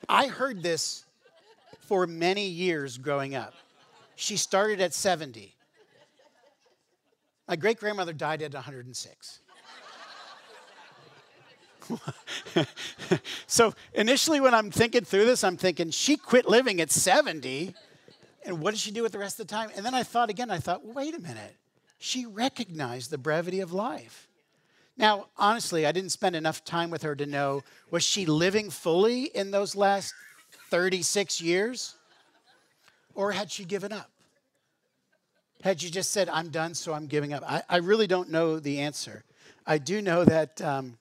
I 0.08 0.26
heard 0.26 0.62
this 0.62 1.05
for 1.86 2.06
many 2.06 2.46
years 2.46 2.98
growing 2.98 3.34
up. 3.34 3.54
She 4.16 4.36
started 4.36 4.80
at 4.80 4.94
70. 4.94 5.54
My 7.48 7.56
great 7.56 7.78
grandmother 7.78 8.12
died 8.12 8.42
at 8.42 8.54
106. 8.54 9.40
so 13.46 13.72
initially, 13.94 14.40
when 14.40 14.54
I'm 14.54 14.70
thinking 14.70 15.04
through 15.04 15.26
this, 15.26 15.44
I'm 15.44 15.56
thinking, 15.56 15.90
she 15.90 16.16
quit 16.16 16.48
living 16.48 16.80
at 16.80 16.90
70. 16.90 17.74
And 18.44 18.60
what 18.60 18.72
did 18.72 18.80
she 18.80 18.90
do 18.90 19.02
with 19.02 19.12
the 19.12 19.18
rest 19.18 19.38
of 19.38 19.46
the 19.46 19.54
time? 19.54 19.70
And 19.76 19.86
then 19.86 19.94
I 19.94 20.02
thought 20.02 20.30
again, 20.30 20.50
I 20.50 20.58
thought, 20.58 20.84
wait 20.84 21.14
a 21.14 21.20
minute. 21.20 21.56
She 21.98 22.26
recognized 22.26 23.10
the 23.10 23.18
brevity 23.18 23.60
of 23.60 23.72
life. 23.72 24.28
Now, 24.96 25.26
honestly, 25.36 25.86
I 25.86 25.92
didn't 25.92 26.10
spend 26.10 26.34
enough 26.34 26.64
time 26.64 26.90
with 26.90 27.02
her 27.02 27.14
to 27.14 27.26
know 27.26 27.62
was 27.90 28.02
she 28.02 28.26
living 28.26 28.70
fully 28.70 29.24
in 29.24 29.50
those 29.50 29.76
last 29.76 30.14
36 30.70 31.40
years? 31.40 31.94
Or 33.14 33.32
had 33.32 33.50
she 33.50 33.64
given 33.64 33.92
up? 33.92 34.10
Had 35.62 35.80
she 35.80 35.90
just 35.90 36.10
said, 36.10 36.28
I'm 36.28 36.50
done, 36.50 36.74
so 36.74 36.92
I'm 36.92 37.06
giving 37.06 37.32
up? 37.32 37.42
I, 37.46 37.62
I 37.68 37.76
really 37.78 38.06
don't 38.06 38.30
know 38.30 38.58
the 38.58 38.80
answer. 38.80 39.24
I 39.66 39.78
do 39.78 40.02
know 40.02 40.24
that 40.24 40.60
um, 40.60 40.98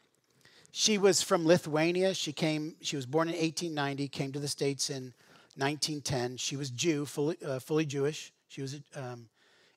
she 0.71 0.97
was 0.97 1.21
from 1.21 1.45
Lithuania. 1.45 2.13
She 2.13 2.31
came, 2.31 2.75
she 2.81 2.95
was 2.95 3.05
born 3.05 3.27
in 3.27 3.33
1890, 3.35 4.07
came 4.07 4.31
to 4.31 4.39
the 4.39 4.47
States 4.47 4.89
in 4.89 5.13
1910. 5.57 6.37
She 6.37 6.55
was 6.55 6.69
Jew, 6.69 7.05
fully, 7.05 7.37
uh, 7.45 7.59
fully 7.59 7.85
Jewish. 7.85 8.33
She 8.47 8.61
was, 8.61 8.79
um, 8.95 9.27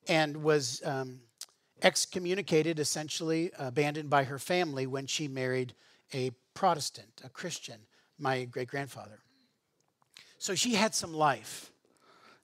and 0.06 0.42
was 0.42 0.80
um, 0.84 1.20
excommunicated, 1.82 2.78
essentially 2.78 3.50
abandoned 3.58 4.10
by 4.10 4.24
her 4.24 4.38
family 4.38 4.86
when 4.86 5.06
she 5.06 5.28
married 5.28 5.74
a 6.14 6.30
Protestant, 6.54 7.20
a 7.24 7.28
Christian, 7.28 7.78
my 8.18 8.44
great 8.44 8.68
grandfather. 8.68 9.20
So 10.38 10.54
she 10.54 10.74
had 10.74 10.94
some 10.94 11.12
life. 11.12 11.72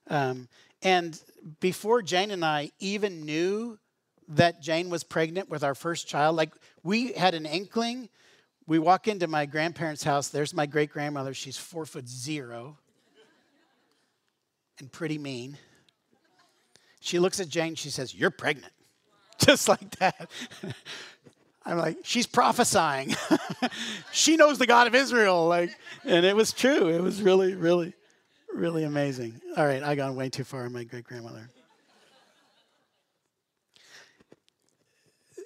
Um, 0.09 0.47
and 0.81 1.19
before 1.59 2.01
Jane 2.01 2.31
and 2.31 2.43
I 2.43 2.71
even 2.79 3.25
knew 3.25 3.79
that 4.27 4.61
Jane 4.61 4.89
was 4.89 5.03
pregnant 5.03 5.49
with 5.49 5.63
our 5.63 5.75
first 5.75 6.07
child, 6.07 6.35
like 6.35 6.53
we 6.83 7.13
had 7.13 7.33
an 7.33 7.45
inkling. 7.45 8.09
We 8.67 8.79
walk 8.79 9.07
into 9.07 9.27
my 9.27 9.45
grandparents' 9.45 10.03
house. 10.03 10.29
There's 10.29 10.53
my 10.53 10.65
great 10.65 10.91
grandmother. 10.91 11.33
She's 11.33 11.57
four 11.57 11.85
foot 11.85 12.07
zero 12.07 12.77
and 14.79 14.91
pretty 14.91 15.17
mean. 15.17 15.57
She 16.99 17.19
looks 17.19 17.39
at 17.39 17.47
Jane. 17.49 17.75
She 17.75 17.89
says, 17.89 18.13
You're 18.13 18.31
pregnant. 18.31 18.73
Just 19.39 19.69
like 19.69 19.97
that. 19.99 20.29
I'm 21.65 21.77
like, 21.77 21.97
she's 22.03 22.27
prophesying. 22.27 23.15
she 24.11 24.37
knows 24.37 24.59
the 24.59 24.67
God 24.67 24.87
of 24.87 24.93
Israel. 24.93 25.47
Like, 25.47 25.71
and 26.03 26.25
it 26.25 26.35
was 26.35 26.53
true. 26.53 26.89
It 26.89 27.01
was 27.01 27.21
really, 27.21 27.55
really, 27.55 27.93
really 28.53 28.83
amazing. 28.83 29.41
All 29.57 29.65
right, 29.65 29.81
I 29.81 29.95
gone 29.95 30.15
way 30.15 30.29
too 30.29 30.43
far 30.43 30.65
on 30.65 30.73
my 30.73 30.83
great 30.83 31.05
grandmother. 31.05 31.49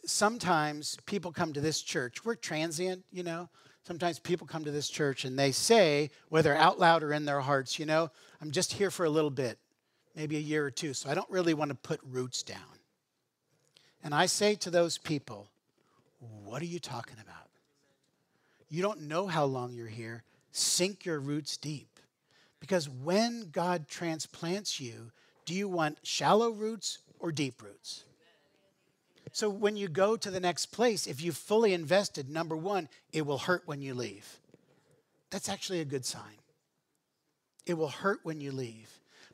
sometimes 0.09 0.97
people 1.05 1.32
come 1.32 1.53
to 1.53 1.61
this 1.61 1.82
church. 1.82 2.26
We're 2.26 2.36
transient, 2.36 3.03
you 3.11 3.24
know. 3.24 3.49
Sometimes 3.84 4.20
people 4.20 4.45
come 4.45 4.63
to 4.65 4.72
this 4.72 4.89
church 4.89 5.26
and 5.26 5.38
they 5.38 5.51
say, 5.51 6.11
whether 6.30 6.55
out 6.55 6.80
loud 6.80 7.03
or 7.03 7.13
in 7.13 7.26
their 7.26 7.39
hearts, 7.39 7.80
you 7.80 7.86
know, 7.86 8.11
I'm 8.41 8.51
just 8.51 8.74
here 8.74 8.91
for 8.91 9.05
a 9.05 9.09
little 9.09 9.30
bit, 9.30 9.57
maybe 10.15 10.38
a 10.38 10.41
year 10.41 10.65
or 10.65 10.72
two, 10.72 10.93
so 10.93 11.09
I 11.09 11.13
don't 11.13 11.30
really 11.30 11.53
want 11.53 11.70
to 11.70 11.76
put 11.76 11.99
roots 12.03 12.43
down. 12.43 12.59
And 14.03 14.13
I 14.13 14.26
say 14.26 14.55
to 14.55 14.70
those 14.70 14.97
people, 14.97 15.47
what 16.20 16.61
are 16.61 16.65
you 16.65 16.80
talking 16.80 17.17
about? 17.22 17.47
You 18.70 18.82
don't 18.82 19.01
know 19.01 19.28
how 19.28 19.45
long 19.45 19.74
you're 19.74 19.88
here. 19.88 20.24
Sink 20.51 21.05
your 21.05 21.20
roots 21.20 21.57
deep. 21.57 21.99
Because 22.59 22.89
when 22.89 23.49
God 23.51 23.88
transplants 23.88 24.80
you, 24.80 25.11
do 25.45 25.53
you 25.53 25.67
want 25.67 25.97
shallow 26.03 26.51
roots 26.51 26.99
or 27.20 27.32
deep 27.32 27.63
roots? 27.63 28.03
So 29.32 29.49
when 29.49 29.76
you 29.76 29.88
go 29.88 30.17
to 30.17 30.32
the 30.32 30.39
next 30.39 30.67
place, 30.67 31.07
if 31.07 31.22
you've 31.22 31.38
fully 31.38 31.74
invested, 31.74 32.30
number 32.30 32.55
one, 32.57 32.89
it 33.13 33.26
will 33.26 33.38
hurt 33.38 33.63
when 33.65 33.82
you 33.82 33.93
leave. 33.93 34.39
That's 35.30 35.49
actually 35.49 35.82
a 35.82 35.86
good 35.86 36.05
sign. 36.05 36.24
It 37.65 37.76
will 37.76 37.89
hurt 37.89 38.20
when 38.24 38.41
you 38.41 38.51
leave. 38.51 38.89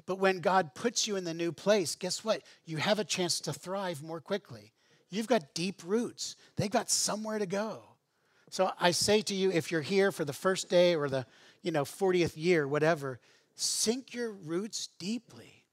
But 0.06 0.20
when 0.20 0.40
God 0.40 0.76
puts 0.76 1.08
you 1.08 1.16
in 1.16 1.24
the 1.24 1.34
new 1.34 1.52
place, 1.52 1.96
guess 1.96 2.24
what? 2.24 2.42
You 2.66 2.78
have 2.78 3.00
a 3.00 3.04
chance 3.04 3.40
to 3.42 3.54
thrive 3.54 4.04
more 4.04 4.20
quickly. 4.20 4.74
You've 5.16 5.28
got 5.28 5.54
deep 5.54 5.82
roots, 5.86 6.36
they've 6.58 6.70
got 6.70 6.90
somewhere 6.90 7.40
to 7.40 7.46
go. 7.46 7.84
So 8.50 8.72
I 8.80 8.92
say 8.92 9.22
to 9.22 9.34
you, 9.34 9.50
if 9.50 9.72
you're 9.72 9.82
here 9.82 10.12
for 10.12 10.26
the 10.26 10.34
first 10.34 10.70
day 10.70 10.96
or 10.96 11.08
the 11.08 11.26
you 11.62 11.72
know 11.72 11.86
40th 11.86 12.34
year, 12.36 12.68
whatever, 12.68 13.20
sink 13.56 14.14
your 14.14 14.32
roots 14.32 14.90
deeply 15.00 15.64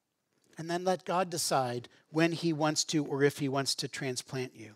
and 0.56 0.70
then 0.70 0.84
let 0.84 1.04
God 1.04 1.28
decide 1.28 1.88
when 2.10 2.30
He 2.30 2.52
wants 2.52 2.84
to 2.84 3.04
or 3.04 3.24
if 3.24 3.38
He 3.38 3.48
wants 3.48 3.74
to 3.76 3.88
transplant 3.88 4.54
you. 4.54 4.74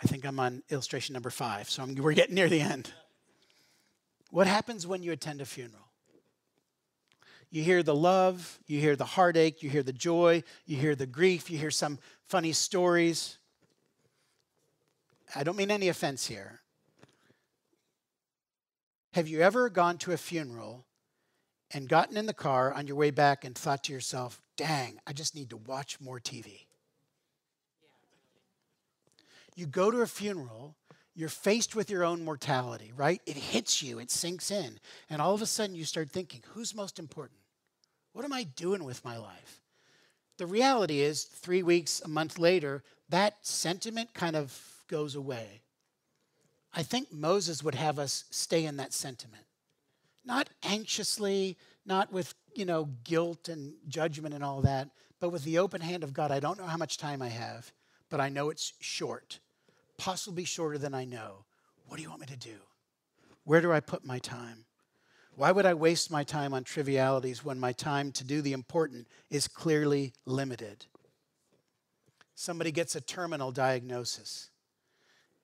I 0.00 0.06
think 0.06 0.24
I'm 0.24 0.38
on 0.38 0.62
illustration 0.70 1.14
number 1.14 1.30
five, 1.30 1.68
so 1.68 1.82
I'm, 1.82 1.94
we're 1.96 2.12
getting 2.12 2.36
near 2.36 2.48
the 2.48 2.60
end. 2.60 2.92
What 4.30 4.46
happens 4.46 4.86
when 4.86 5.02
you 5.02 5.10
attend 5.12 5.40
a 5.40 5.44
funeral? 5.44 5.83
You 7.54 7.62
hear 7.62 7.84
the 7.84 7.94
love, 7.94 8.58
you 8.66 8.80
hear 8.80 8.96
the 8.96 9.04
heartache, 9.04 9.62
you 9.62 9.70
hear 9.70 9.84
the 9.84 9.92
joy, 9.92 10.42
you 10.66 10.76
hear 10.76 10.96
the 10.96 11.06
grief, 11.06 11.48
you 11.48 11.56
hear 11.56 11.70
some 11.70 12.00
funny 12.26 12.52
stories. 12.52 13.38
I 15.36 15.44
don't 15.44 15.56
mean 15.56 15.70
any 15.70 15.88
offense 15.88 16.26
here. 16.26 16.62
Have 19.12 19.28
you 19.28 19.40
ever 19.40 19.70
gone 19.70 19.98
to 19.98 20.10
a 20.10 20.16
funeral 20.16 20.84
and 21.70 21.88
gotten 21.88 22.16
in 22.16 22.26
the 22.26 22.34
car 22.34 22.72
on 22.74 22.88
your 22.88 22.96
way 22.96 23.12
back 23.12 23.44
and 23.44 23.54
thought 23.54 23.84
to 23.84 23.92
yourself, 23.92 24.42
dang, 24.56 24.98
I 25.06 25.12
just 25.12 25.36
need 25.36 25.50
to 25.50 25.56
watch 25.56 26.00
more 26.00 26.18
TV. 26.18 26.66
You 29.54 29.66
go 29.66 29.92
to 29.92 30.00
a 30.00 30.08
funeral, 30.08 30.74
you're 31.14 31.28
faced 31.28 31.76
with 31.76 31.88
your 31.88 32.02
own 32.02 32.24
mortality, 32.24 32.90
right? 32.96 33.22
It 33.26 33.36
hits 33.36 33.80
you, 33.80 34.00
it 34.00 34.10
sinks 34.10 34.50
in. 34.50 34.80
And 35.08 35.22
all 35.22 35.34
of 35.34 35.42
a 35.42 35.46
sudden 35.46 35.76
you 35.76 35.84
start 35.84 36.10
thinking, 36.10 36.42
who's 36.48 36.74
most 36.74 36.98
important? 36.98 37.38
What 38.14 38.24
am 38.24 38.32
I 38.32 38.44
doing 38.44 38.84
with 38.84 39.04
my 39.04 39.18
life? 39.18 39.60
The 40.38 40.46
reality 40.46 41.00
is, 41.00 41.24
three 41.24 41.62
weeks, 41.62 42.00
a 42.02 42.08
month 42.08 42.38
later, 42.38 42.82
that 43.10 43.36
sentiment 43.42 44.14
kind 44.14 44.34
of 44.34 44.58
goes 44.88 45.14
away. 45.14 45.60
I 46.72 46.82
think 46.82 47.12
Moses 47.12 47.62
would 47.62 47.74
have 47.74 47.98
us 47.98 48.24
stay 48.30 48.64
in 48.64 48.78
that 48.78 48.94
sentiment 48.94 49.44
not 50.24 50.48
anxiously, 50.62 51.56
not 51.84 52.12
with, 52.12 52.34
you 52.54 52.64
know, 52.64 52.88
guilt 53.04 53.48
and 53.48 53.74
judgment 53.88 54.34
and 54.34 54.42
all 54.42 54.62
that, 54.62 54.88
but 55.20 55.30
with 55.30 55.44
the 55.44 55.58
open 55.58 55.80
hand 55.80 56.02
of 56.02 56.14
God. 56.14 56.30
I 56.30 56.40
don't 56.40 56.58
know 56.58 56.66
how 56.66 56.76
much 56.76 56.98
time 56.98 57.20
I 57.22 57.28
have, 57.28 57.70
but 58.10 58.20
I 58.20 58.28
know 58.28 58.50
it's 58.50 58.72
short, 58.80 59.38
possibly 59.98 60.44
shorter 60.44 60.78
than 60.78 60.94
I 60.94 61.04
know. 61.04 61.44
What 61.86 61.96
do 61.96 62.02
you 62.02 62.08
want 62.08 62.22
me 62.22 62.26
to 62.28 62.36
do? 62.36 62.56
Where 63.44 63.60
do 63.60 63.72
I 63.72 63.80
put 63.80 64.04
my 64.04 64.18
time? 64.18 64.64
Why 65.36 65.50
would 65.50 65.66
I 65.66 65.74
waste 65.74 66.10
my 66.10 66.22
time 66.22 66.54
on 66.54 66.62
trivialities 66.62 67.44
when 67.44 67.58
my 67.58 67.72
time 67.72 68.12
to 68.12 68.24
do 68.24 68.40
the 68.40 68.52
important 68.52 69.08
is 69.30 69.48
clearly 69.48 70.12
limited? 70.26 70.86
Somebody 72.34 72.70
gets 72.70 72.94
a 72.94 73.00
terminal 73.00 73.50
diagnosis. 73.50 74.50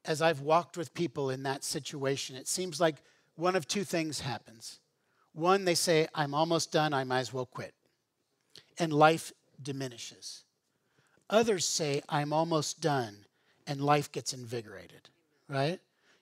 As 0.04 0.22
I've 0.22 0.40
walked 0.40 0.76
with 0.76 0.94
people 0.94 1.30
in 1.30 1.42
that 1.42 1.64
situation, 1.64 2.36
it 2.36 2.48
seems 2.48 2.80
like 2.80 2.96
one 3.34 3.56
of 3.56 3.66
two 3.66 3.84
things 3.84 4.20
happens. 4.20 4.78
One, 5.32 5.64
they 5.64 5.74
say, 5.74 6.08
I'm 6.14 6.34
almost 6.34 6.72
done, 6.72 6.92
I 6.92 7.04
might 7.04 7.20
as 7.20 7.32
well 7.32 7.46
quit. 7.46 7.74
And 8.78 8.92
life 8.92 9.32
diminishes. 9.62 10.44
Others 11.28 11.66
say, 11.66 12.02
I'm 12.08 12.32
almost 12.32 12.80
done, 12.80 13.24
and 13.66 13.80
life 13.80 14.10
gets 14.10 14.32
invigorated, 14.32 15.08
right? 15.48 15.80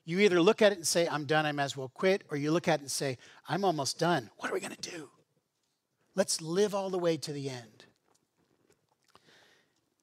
You 0.09 0.21
either 0.21 0.41
look 0.41 0.63
at 0.63 0.71
it 0.71 0.79
and 0.79 0.87
say, 0.87 1.07
I'm 1.07 1.25
done, 1.25 1.45
I 1.45 1.51
might 1.51 1.65
as 1.65 1.77
well 1.77 1.91
quit, 1.93 2.23
or 2.31 2.37
you 2.37 2.51
look 2.51 2.67
at 2.67 2.79
it 2.79 2.81
and 2.81 2.89
say, 2.89 3.19
I'm 3.47 3.63
almost 3.63 3.99
done. 3.99 4.31
What 4.37 4.49
are 4.49 4.55
we 4.55 4.59
going 4.59 4.75
to 4.75 4.89
do? 4.89 5.07
Let's 6.15 6.41
live 6.41 6.73
all 6.73 6.89
the 6.89 6.97
way 6.97 7.15
to 7.17 7.31
the 7.31 7.47
end. 7.47 7.85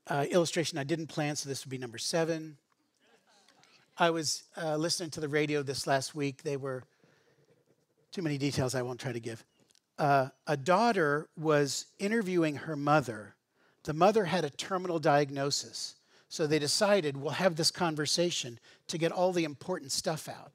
Uh, 0.06 0.24
illustration 0.30 0.78
I 0.78 0.84
didn't 0.84 1.08
plan, 1.08 1.34
so 1.34 1.48
this 1.48 1.64
would 1.64 1.70
be 1.70 1.78
number 1.78 1.98
seven. 1.98 2.56
I 3.98 4.10
was 4.10 4.44
uh, 4.56 4.76
listening 4.76 5.10
to 5.10 5.20
the 5.20 5.28
radio 5.28 5.64
this 5.64 5.88
last 5.88 6.14
week. 6.14 6.44
They 6.44 6.56
were 6.56 6.84
too 8.12 8.22
many 8.22 8.38
details 8.38 8.76
I 8.76 8.82
won't 8.82 9.00
try 9.00 9.10
to 9.10 9.18
give. 9.18 9.44
Uh, 9.98 10.28
a 10.46 10.56
daughter 10.56 11.28
was 11.36 11.86
interviewing 11.98 12.54
her 12.54 12.76
mother. 12.76 13.34
The 13.82 13.92
mother 13.92 14.26
had 14.26 14.44
a 14.44 14.50
terminal 14.50 15.00
diagnosis. 15.00 15.96
So 16.28 16.46
they 16.46 16.58
decided 16.58 17.16
we'll 17.16 17.32
have 17.32 17.56
this 17.56 17.70
conversation 17.70 18.58
to 18.88 18.98
get 18.98 19.12
all 19.12 19.32
the 19.32 19.44
important 19.44 19.92
stuff 19.92 20.28
out. 20.28 20.52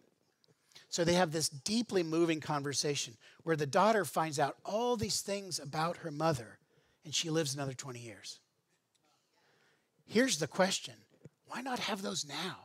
So 0.90 1.06
they 1.06 1.14
have 1.14 1.32
this 1.32 1.48
deeply 1.48 2.04
moving 2.04 2.42
conversation 2.42 3.16
where 3.44 3.56
the 3.56 3.66
daughter 3.66 4.04
finds 4.04 4.40
out 4.40 4.58
all 4.66 4.98
these 4.98 5.22
things 5.22 5.58
about 5.60 5.98
her 5.98 6.12
mother 6.12 6.60
and 7.06 7.16
she 7.16 7.30
lives 7.30 7.56
another 7.56 7.74
20 7.74 8.00
years. 8.00 8.40
Here's 10.06 10.38
the 10.38 10.48
question 10.48 10.96
why 11.48 11.62
not 11.62 11.80
have 11.80 12.02
those 12.02 12.26
now? 12.26 12.58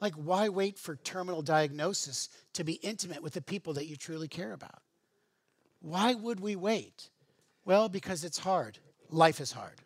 Like, 0.00 0.14
why 0.14 0.48
wait 0.48 0.78
for 0.78 0.96
terminal 0.96 1.42
diagnosis 1.42 2.28
to 2.54 2.64
be 2.64 2.74
intimate 2.74 3.22
with 3.22 3.34
the 3.34 3.40
people 3.40 3.74
that 3.74 3.86
you 3.86 3.96
truly 3.96 4.28
care 4.28 4.52
about? 4.52 4.82
Why 5.80 6.14
would 6.14 6.40
we 6.40 6.56
wait? 6.56 7.10
Well, 7.64 7.88
because 7.88 8.24
it's 8.24 8.38
hard. 8.38 8.78
Life 9.08 9.40
is 9.40 9.52
hard. 9.52 9.80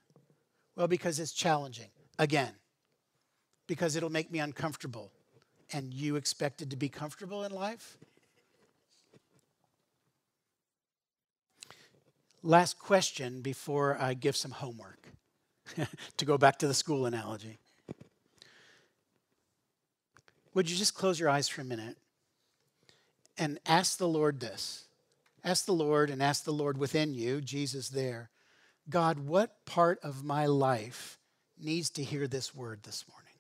Well, 0.76 0.88
because 0.88 1.20
it's 1.20 1.32
challenging. 1.32 1.88
Again, 2.18 2.52
because 3.66 3.94
it'll 3.94 4.10
make 4.10 4.32
me 4.32 4.40
uncomfortable. 4.40 5.12
And 5.72 5.92
you 5.92 6.16
expected 6.16 6.70
to 6.70 6.76
be 6.76 6.88
comfortable 6.88 7.44
in 7.44 7.52
life? 7.52 7.98
Last 12.42 12.78
question 12.78 13.42
before 13.42 14.00
I 14.00 14.14
give 14.14 14.34
some 14.36 14.52
homework, 14.52 15.08
to 16.16 16.24
go 16.24 16.38
back 16.38 16.58
to 16.60 16.68
the 16.68 16.74
school 16.74 17.04
analogy. 17.04 17.58
Would 20.54 20.70
you 20.70 20.76
just 20.76 20.94
close 20.94 21.20
your 21.20 21.28
eyes 21.28 21.48
for 21.48 21.60
a 21.60 21.64
minute 21.64 21.98
and 23.36 23.60
ask 23.66 23.98
the 23.98 24.08
Lord 24.08 24.40
this? 24.40 24.86
Ask 25.44 25.66
the 25.66 25.72
Lord 25.72 26.10
and 26.10 26.22
ask 26.22 26.44
the 26.44 26.52
Lord 26.52 26.78
within 26.78 27.12
you, 27.12 27.40
Jesus 27.40 27.90
there, 27.90 28.30
God, 28.88 29.18
what 29.20 29.64
part 29.66 29.98
of 30.02 30.24
my 30.24 30.46
life 30.46 31.17
needs 31.60 31.90
to 31.90 32.02
hear 32.02 32.26
this 32.26 32.54
word 32.54 32.82
this 32.82 33.04
morning? 33.10 33.32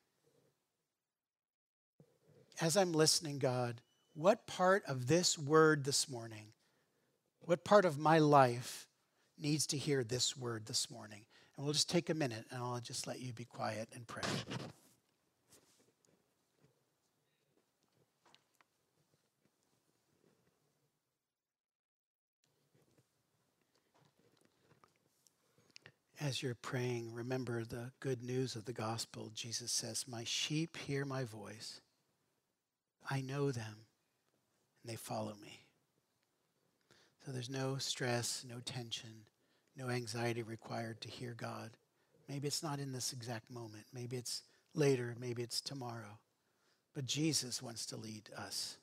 As 2.60 2.76
I'm 2.76 2.92
listening, 2.92 3.38
God, 3.38 3.80
what 4.14 4.46
part 4.46 4.82
of 4.86 5.06
this 5.06 5.38
word 5.38 5.84
this 5.84 6.08
morning, 6.10 6.46
what 7.40 7.64
part 7.64 7.84
of 7.84 7.98
my 7.98 8.18
life 8.18 8.86
needs 9.40 9.66
to 9.68 9.76
hear 9.76 10.02
this 10.02 10.36
word 10.36 10.66
this 10.66 10.90
morning? 10.90 11.24
And 11.56 11.64
we'll 11.64 11.74
just 11.74 11.90
take 11.90 12.10
a 12.10 12.14
minute 12.14 12.46
and 12.50 12.60
I'll 12.60 12.80
just 12.80 13.06
let 13.06 13.20
you 13.20 13.32
be 13.32 13.44
quiet 13.44 13.88
and 13.94 14.06
pray. 14.06 14.22
As 26.20 26.42
you're 26.42 26.56
praying, 26.56 27.14
remember 27.14 27.64
the 27.64 27.92
good 28.00 28.24
news 28.24 28.56
of 28.56 28.64
the 28.64 28.72
gospel. 28.72 29.30
Jesus 29.34 29.70
says, 29.70 30.04
My 30.08 30.24
sheep 30.24 30.76
hear 30.76 31.04
my 31.04 31.22
voice. 31.22 31.80
I 33.08 33.20
know 33.20 33.52
them, 33.52 33.86
and 34.82 34.92
they 34.92 34.96
follow 34.96 35.34
me. 35.40 35.64
So 37.24 37.30
there's 37.30 37.50
no 37.50 37.76
stress, 37.78 38.44
no 38.48 38.56
tension, 38.64 39.26
no 39.76 39.88
anxiety 39.90 40.42
required 40.42 41.00
to 41.02 41.08
hear 41.08 41.34
God. 41.36 41.70
Maybe 42.28 42.48
it's 42.48 42.62
not 42.62 42.80
in 42.80 42.92
this 42.92 43.12
exact 43.12 43.50
moment. 43.50 43.84
Maybe 43.92 44.16
it's 44.16 44.42
later. 44.74 45.14
Maybe 45.20 45.42
it's 45.42 45.60
tomorrow. 45.60 46.18
But 46.94 47.06
Jesus 47.06 47.62
wants 47.62 47.86
to 47.86 47.96
lead 47.96 48.28
us. 48.36 48.76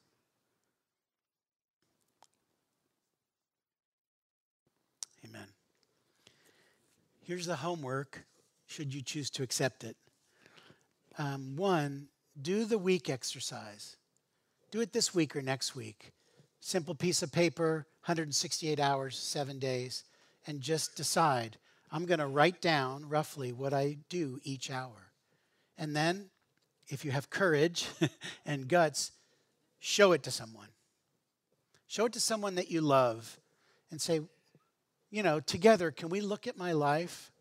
Amen. 5.28 5.55
Here's 7.26 7.48
the 7.48 7.56
homework. 7.56 8.24
should 8.68 8.94
you 8.94 9.02
choose 9.02 9.32
to 9.32 9.42
accept 9.42 9.84
it. 9.84 9.98
Um, 11.18 11.56
one, 11.56 12.08
do 12.40 12.66
the 12.66 12.78
week 12.78 13.10
exercise. 13.10 13.96
Do 14.70 14.80
it 14.80 14.94
this 14.94 15.16
week 15.16 15.36
or 15.36 15.42
next 15.42 15.76
week. 15.76 16.12
Simple 16.60 16.94
piece 16.94 17.24
of 17.24 17.32
paper, 17.32 17.88
168 18.06 18.80
hours, 18.80 19.18
seven 19.18 19.58
days, 19.58 20.04
and 20.46 20.62
just 20.62 20.96
decide 20.96 21.58
I'm 21.92 22.06
going 22.06 22.20
to 22.20 22.28
write 22.28 22.62
down 22.62 23.10
roughly 23.10 23.52
what 23.52 23.74
I 23.74 23.98
do 24.08 24.40
each 24.44 24.70
hour. 24.70 25.12
And 25.80 25.96
then, 25.96 26.30
if 26.90 27.04
you 27.04 27.10
have 27.10 27.32
courage 27.32 27.88
and 28.46 28.68
guts, 28.68 29.12
show 29.80 30.12
it 30.12 30.22
to 30.24 30.32
someone. 30.32 30.70
Show 31.88 32.06
it 32.06 32.14
to 32.14 32.20
someone 32.20 32.54
that 32.56 32.70
you 32.70 32.82
love 32.82 33.40
and 33.90 34.00
say, 34.00 34.22
you 35.10 35.24
know, 35.24 35.40
together, 35.40 35.92
can 35.92 36.10
we 36.10 36.22
look 36.22 36.48
at 36.48 36.58
my 36.58 36.72
life? 36.72 37.32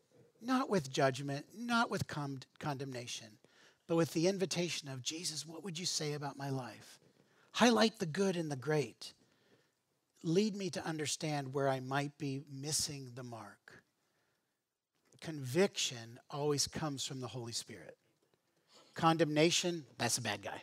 Not 0.40 0.68
with 0.68 0.90
judgment, 0.90 1.46
not 1.56 1.90
with 1.90 2.06
con- 2.06 2.42
condemnation, 2.58 3.28
but 3.86 3.96
with 3.96 4.12
the 4.12 4.28
invitation 4.28 4.88
of 4.88 5.02
Jesus, 5.02 5.46
what 5.46 5.64
would 5.64 5.78
you 5.78 5.86
say 5.86 6.12
about 6.12 6.36
my 6.36 6.50
life? 6.50 6.98
Highlight 7.52 7.98
the 7.98 8.06
good 8.06 8.36
and 8.36 8.50
the 8.50 8.56
great. 8.56 9.14
Lead 10.22 10.56
me 10.56 10.70
to 10.70 10.84
understand 10.84 11.52
where 11.52 11.68
I 11.68 11.80
might 11.80 12.16
be 12.18 12.42
missing 12.50 13.12
the 13.14 13.22
mark. 13.22 13.82
Conviction 15.20 16.18
always 16.30 16.66
comes 16.66 17.04
from 17.04 17.20
the 17.20 17.28
Holy 17.28 17.52
Spirit. 17.52 17.96
Condemnation, 18.94 19.84
that's 19.98 20.18
a 20.18 20.22
bad 20.22 20.42
guy. 20.42 20.62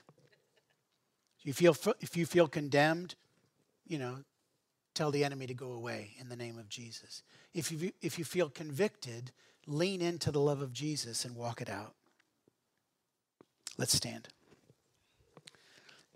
If 1.43 1.61
you 1.61 1.73
feel, 1.73 1.95
if 1.99 2.15
you 2.15 2.25
feel 2.25 2.47
condemned, 2.47 3.15
you 3.87 3.97
know, 3.97 4.17
tell 4.93 5.11
the 5.11 5.23
enemy 5.23 5.47
to 5.47 5.53
go 5.53 5.71
away 5.71 6.15
in 6.19 6.29
the 6.29 6.35
name 6.35 6.57
of 6.57 6.69
Jesus. 6.69 7.23
If 7.53 7.71
you, 7.71 7.91
if 8.01 8.19
you 8.19 8.25
feel 8.25 8.49
convicted, 8.49 9.31
lean 9.67 10.01
into 10.01 10.31
the 10.31 10.39
love 10.39 10.61
of 10.61 10.73
Jesus 10.73 11.25
and 11.25 11.35
walk 11.35 11.61
it 11.61 11.69
out. 11.69 11.93
Let's 13.77 13.95
stand. 13.95 14.27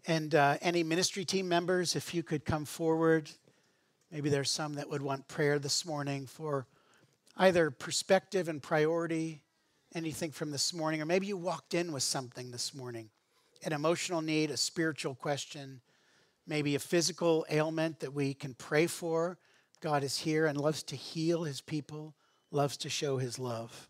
And 0.07 0.35
uh, 0.35 0.57
any 0.61 0.83
ministry 0.83 1.25
team 1.25 1.47
members, 1.47 1.95
if 1.95 2.13
you 2.13 2.21
could 2.21 2.45
come 2.45 2.65
forward, 2.65 3.31
maybe 4.11 4.29
there's 4.29 4.51
some 4.51 4.75
that 4.75 4.89
would 4.89 5.01
want 5.01 5.27
prayer 5.27 5.57
this 5.57 5.85
morning 5.85 6.27
for 6.27 6.67
either 7.37 7.71
perspective 7.71 8.47
and 8.47 8.61
priority, 8.61 9.41
anything 9.95 10.31
from 10.31 10.51
this 10.51 10.73
morning, 10.73 11.01
or 11.01 11.05
maybe 11.05 11.25
you 11.25 11.37
walked 11.37 11.73
in 11.73 11.91
with 11.91 12.03
something 12.03 12.51
this 12.51 12.73
morning 12.73 13.09
an 13.65 13.73
emotional 13.73 14.21
need, 14.21 14.51
a 14.51 14.57
spiritual 14.57 15.15
question 15.15 15.81
maybe 16.47 16.75
a 16.75 16.79
physical 16.79 17.45
ailment 17.49 17.99
that 17.99 18.13
we 18.13 18.33
can 18.33 18.53
pray 18.53 18.87
for. 18.87 19.37
God 19.81 20.03
is 20.03 20.17
here 20.17 20.45
and 20.45 20.57
loves 20.57 20.83
to 20.83 20.95
heal 20.95 21.43
his 21.43 21.61
people, 21.61 22.15
loves 22.51 22.77
to 22.77 22.89
show 22.89 23.17
his 23.17 23.39
love. 23.39 23.89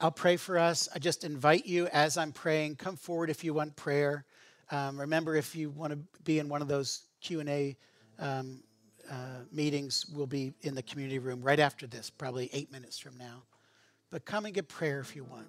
I'll 0.00 0.10
pray 0.10 0.36
for 0.36 0.56
us. 0.56 0.88
I 0.94 0.98
just 0.98 1.24
invite 1.24 1.66
you 1.66 1.86
as 1.88 2.16
I'm 2.16 2.32
praying, 2.32 2.76
come 2.76 2.96
forward 2.96 3.28
if 3.28 3.44
you 3.44 3.52
want 3.52 3.76
prayer. 3.76 4.24
Um, 4.70 4.98
remember, 4.98 5.36
if 5.36 5.54
you 5.54 5.68
want 5.68 5.92
to 5.92 5.98
be 6.22 6.38
in 6.38 6.48
one 6.48 6.62
of 6.62 6.68
those 6.68 7.02
Q 7.20 7.40
and 7.40 7.48
A 7.50 7.76
um, 8.18 8.62
uh, 9.10 9.40
meetings, 9.52 10.06
we'll 10.14 10.26
be 10.26 10.54
in 10.62 10.74
the 10.74 10.82
community 10.82 11.18
room 11.18 11.42
right 11.42 11.60
after 11.60 11.86
this, 11.86 12.08
probably 12.08 12.48
eight 12.54 12.72
minutes 12.72 12.98
from 12.98 13.18
now. 13.18 13.42
But 14.10 14.24
come 14.24 14.46
and 14.46 14.54
get 14.54 14.68
prayer 14.68 15.00
if 15.00 15.14
you 15.14 15.24
want. 15.24 15.46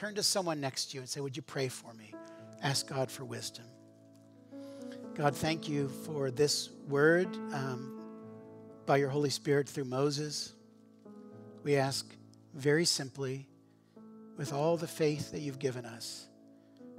Turn 0.00 0.14
to 0.14 0.22
someone 0.22 0.62
next 0.62 0.86
to 0.86 0.94
you 0.94 1.02
and 1.02 1.08
say, 1.10 1.20
Would 1.20 1.36
you 1.36 1.42
pray 1.42 1.68
for 1.68 1.92
me? 1.92 2.14
Ask 2.62 2.88
God 2.88 3.10
for 3.10 3.26
wisdom. 3.26 3.66
God, 5.14 5.36
thank 5.36 5.68
you 5.68 5.90
for 5.90 6.30
this 6.30 6.70
word 6.88 7.28
um, 7.52 8.00
by 8.86 8.96
your 8.96 9.10
Holy 9.10 9.28
Spirit 9.28 9.68
through 9.68 9.84
Moses. 9.84 10.54
We 11.64 11.76
ask 11.76 12.06
very 12.54 12.86
simply, 12.86 13.46
with 14.38 14.54
all 14.54 14.78
the 14.78 14.86
faith 14.86 15.32
that 15.32 15.40
you've 15.40 15.58
given 15.58 15.84
us, 15.84 16.28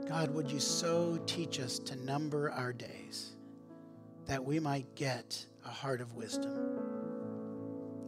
God, 0.07 0.29
would 0.35 0.51
you 0.51 0.59
so 0.59 1.19
teach 1.25 1.59
us 1.59 1.79
to 1.79 1.95
number 1.95 2.51
our 2.51 2.71
days 2.71 3.31
that 4.27 4.45
we 4.45 4.59
might 4.59 4.93
get 4.93 5.43
a 5.65 5.69
heart 5.69 6.01
of 6.01 6.13
wisdom? 6.13 6.53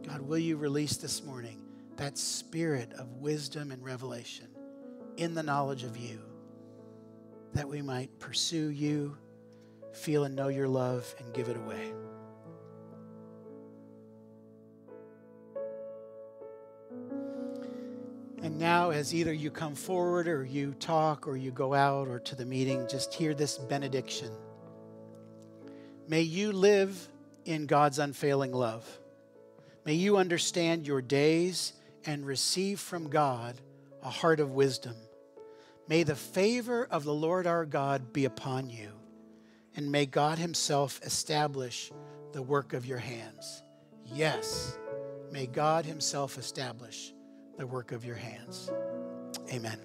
God, 0.06 0.20
will 0.20 0.38
you 0.38 0.56
release 0.56 0.98
this 0.98 1.24
morning 1.24 1.60
that 1.96 2.16
spirit 2.16 2.92
of 2.92 3.10
wisdom 3.14 3.72
and 3.72 3.84
revelation 3.84 4.53
in 5.16 5.34
the 5.34 5.42
knowledge 5.42 5.84
of 5.84 5.96
you, 5.96 6.18
that 7.52 7.68
we 7.68 7.82
might 7.82 8.18
pursue 8.18 8.68
you, 8.68 9.16
feel 9.92 10.24
and 10.24 10.34
know 10.34 10.48
your 10.48 10.68
love, 10.68 11.14
and 11.18 11.32
give 11.32 11.48
it 11.48 11.56
away. 11.56 11.92
And 18.42 18.58
now, 18.58 18.90
as 18.90 19.14
either 19.14 19.32
you 19.32 19.50
come 19.50 19.74
forward 19.74 20.28
or 20.28 20.44
you 20.44 20.74
talk 20.74 21.26
or 21.26 21.36
you 21.36 21.50
go 21.50 21.72
out 21.72 22.08
or 22.08 22.18
to 22.20 22.36
the 22.36 22.44
meeting, 22.44 22.86
just 22.90 23.14
hear 23.14 23.34
this 23.34 23.56
benediction. 23.56 24.30
May 26.06 26.20
you 26.20 26.52
live 26.52 27.08
in 27.46 27.64
God's 27.64 27.98
unfailing 27.98 28.52
love. 28.52 28.86
May 29.86 29.94
you 29.94 30.18
understand 30.18 30.86
your 30.86 31.00
days 31.00 31.72
and 32.04 32.26
receive 32.26 32.80
from 32.80 33.08
God 33.08 33.54
a 34.04 34.10
heart 34.10 34.38
of 34.38 34.52
wisdom. 34.52 34.94
May 35.88 36.02
the 36.02 36.14
favor 36.14 36.86
of 36.90 37.04
the 37.04 37.14
Lord 37.14 37.46
our 37.46 37.64
God 37.64 38.12
be 38.12 38.26
upon 38.26 38.70
you, 38.70 38.90
and 39.74 39.90
may 39.90 40.06
God 40.06 40.38
Himself 40.38 41.00
establish 41.02 41.90
the 42.32 42.42
work 42.42 42.72
of 42.72 42.86
your 42.86 42.98
hands. 42.98 43.62
Yes, 44.04 44.78
may 45.32 45.46
God 45.46 45.84
Himself 45.84 46.38
establish 46.38 47.12
the 47.56 47.66
work 47.66 47.92
of 47.92 48.04
your 48.04 48.16
hands. 48.16 48.70
Amen. 49.50 49.78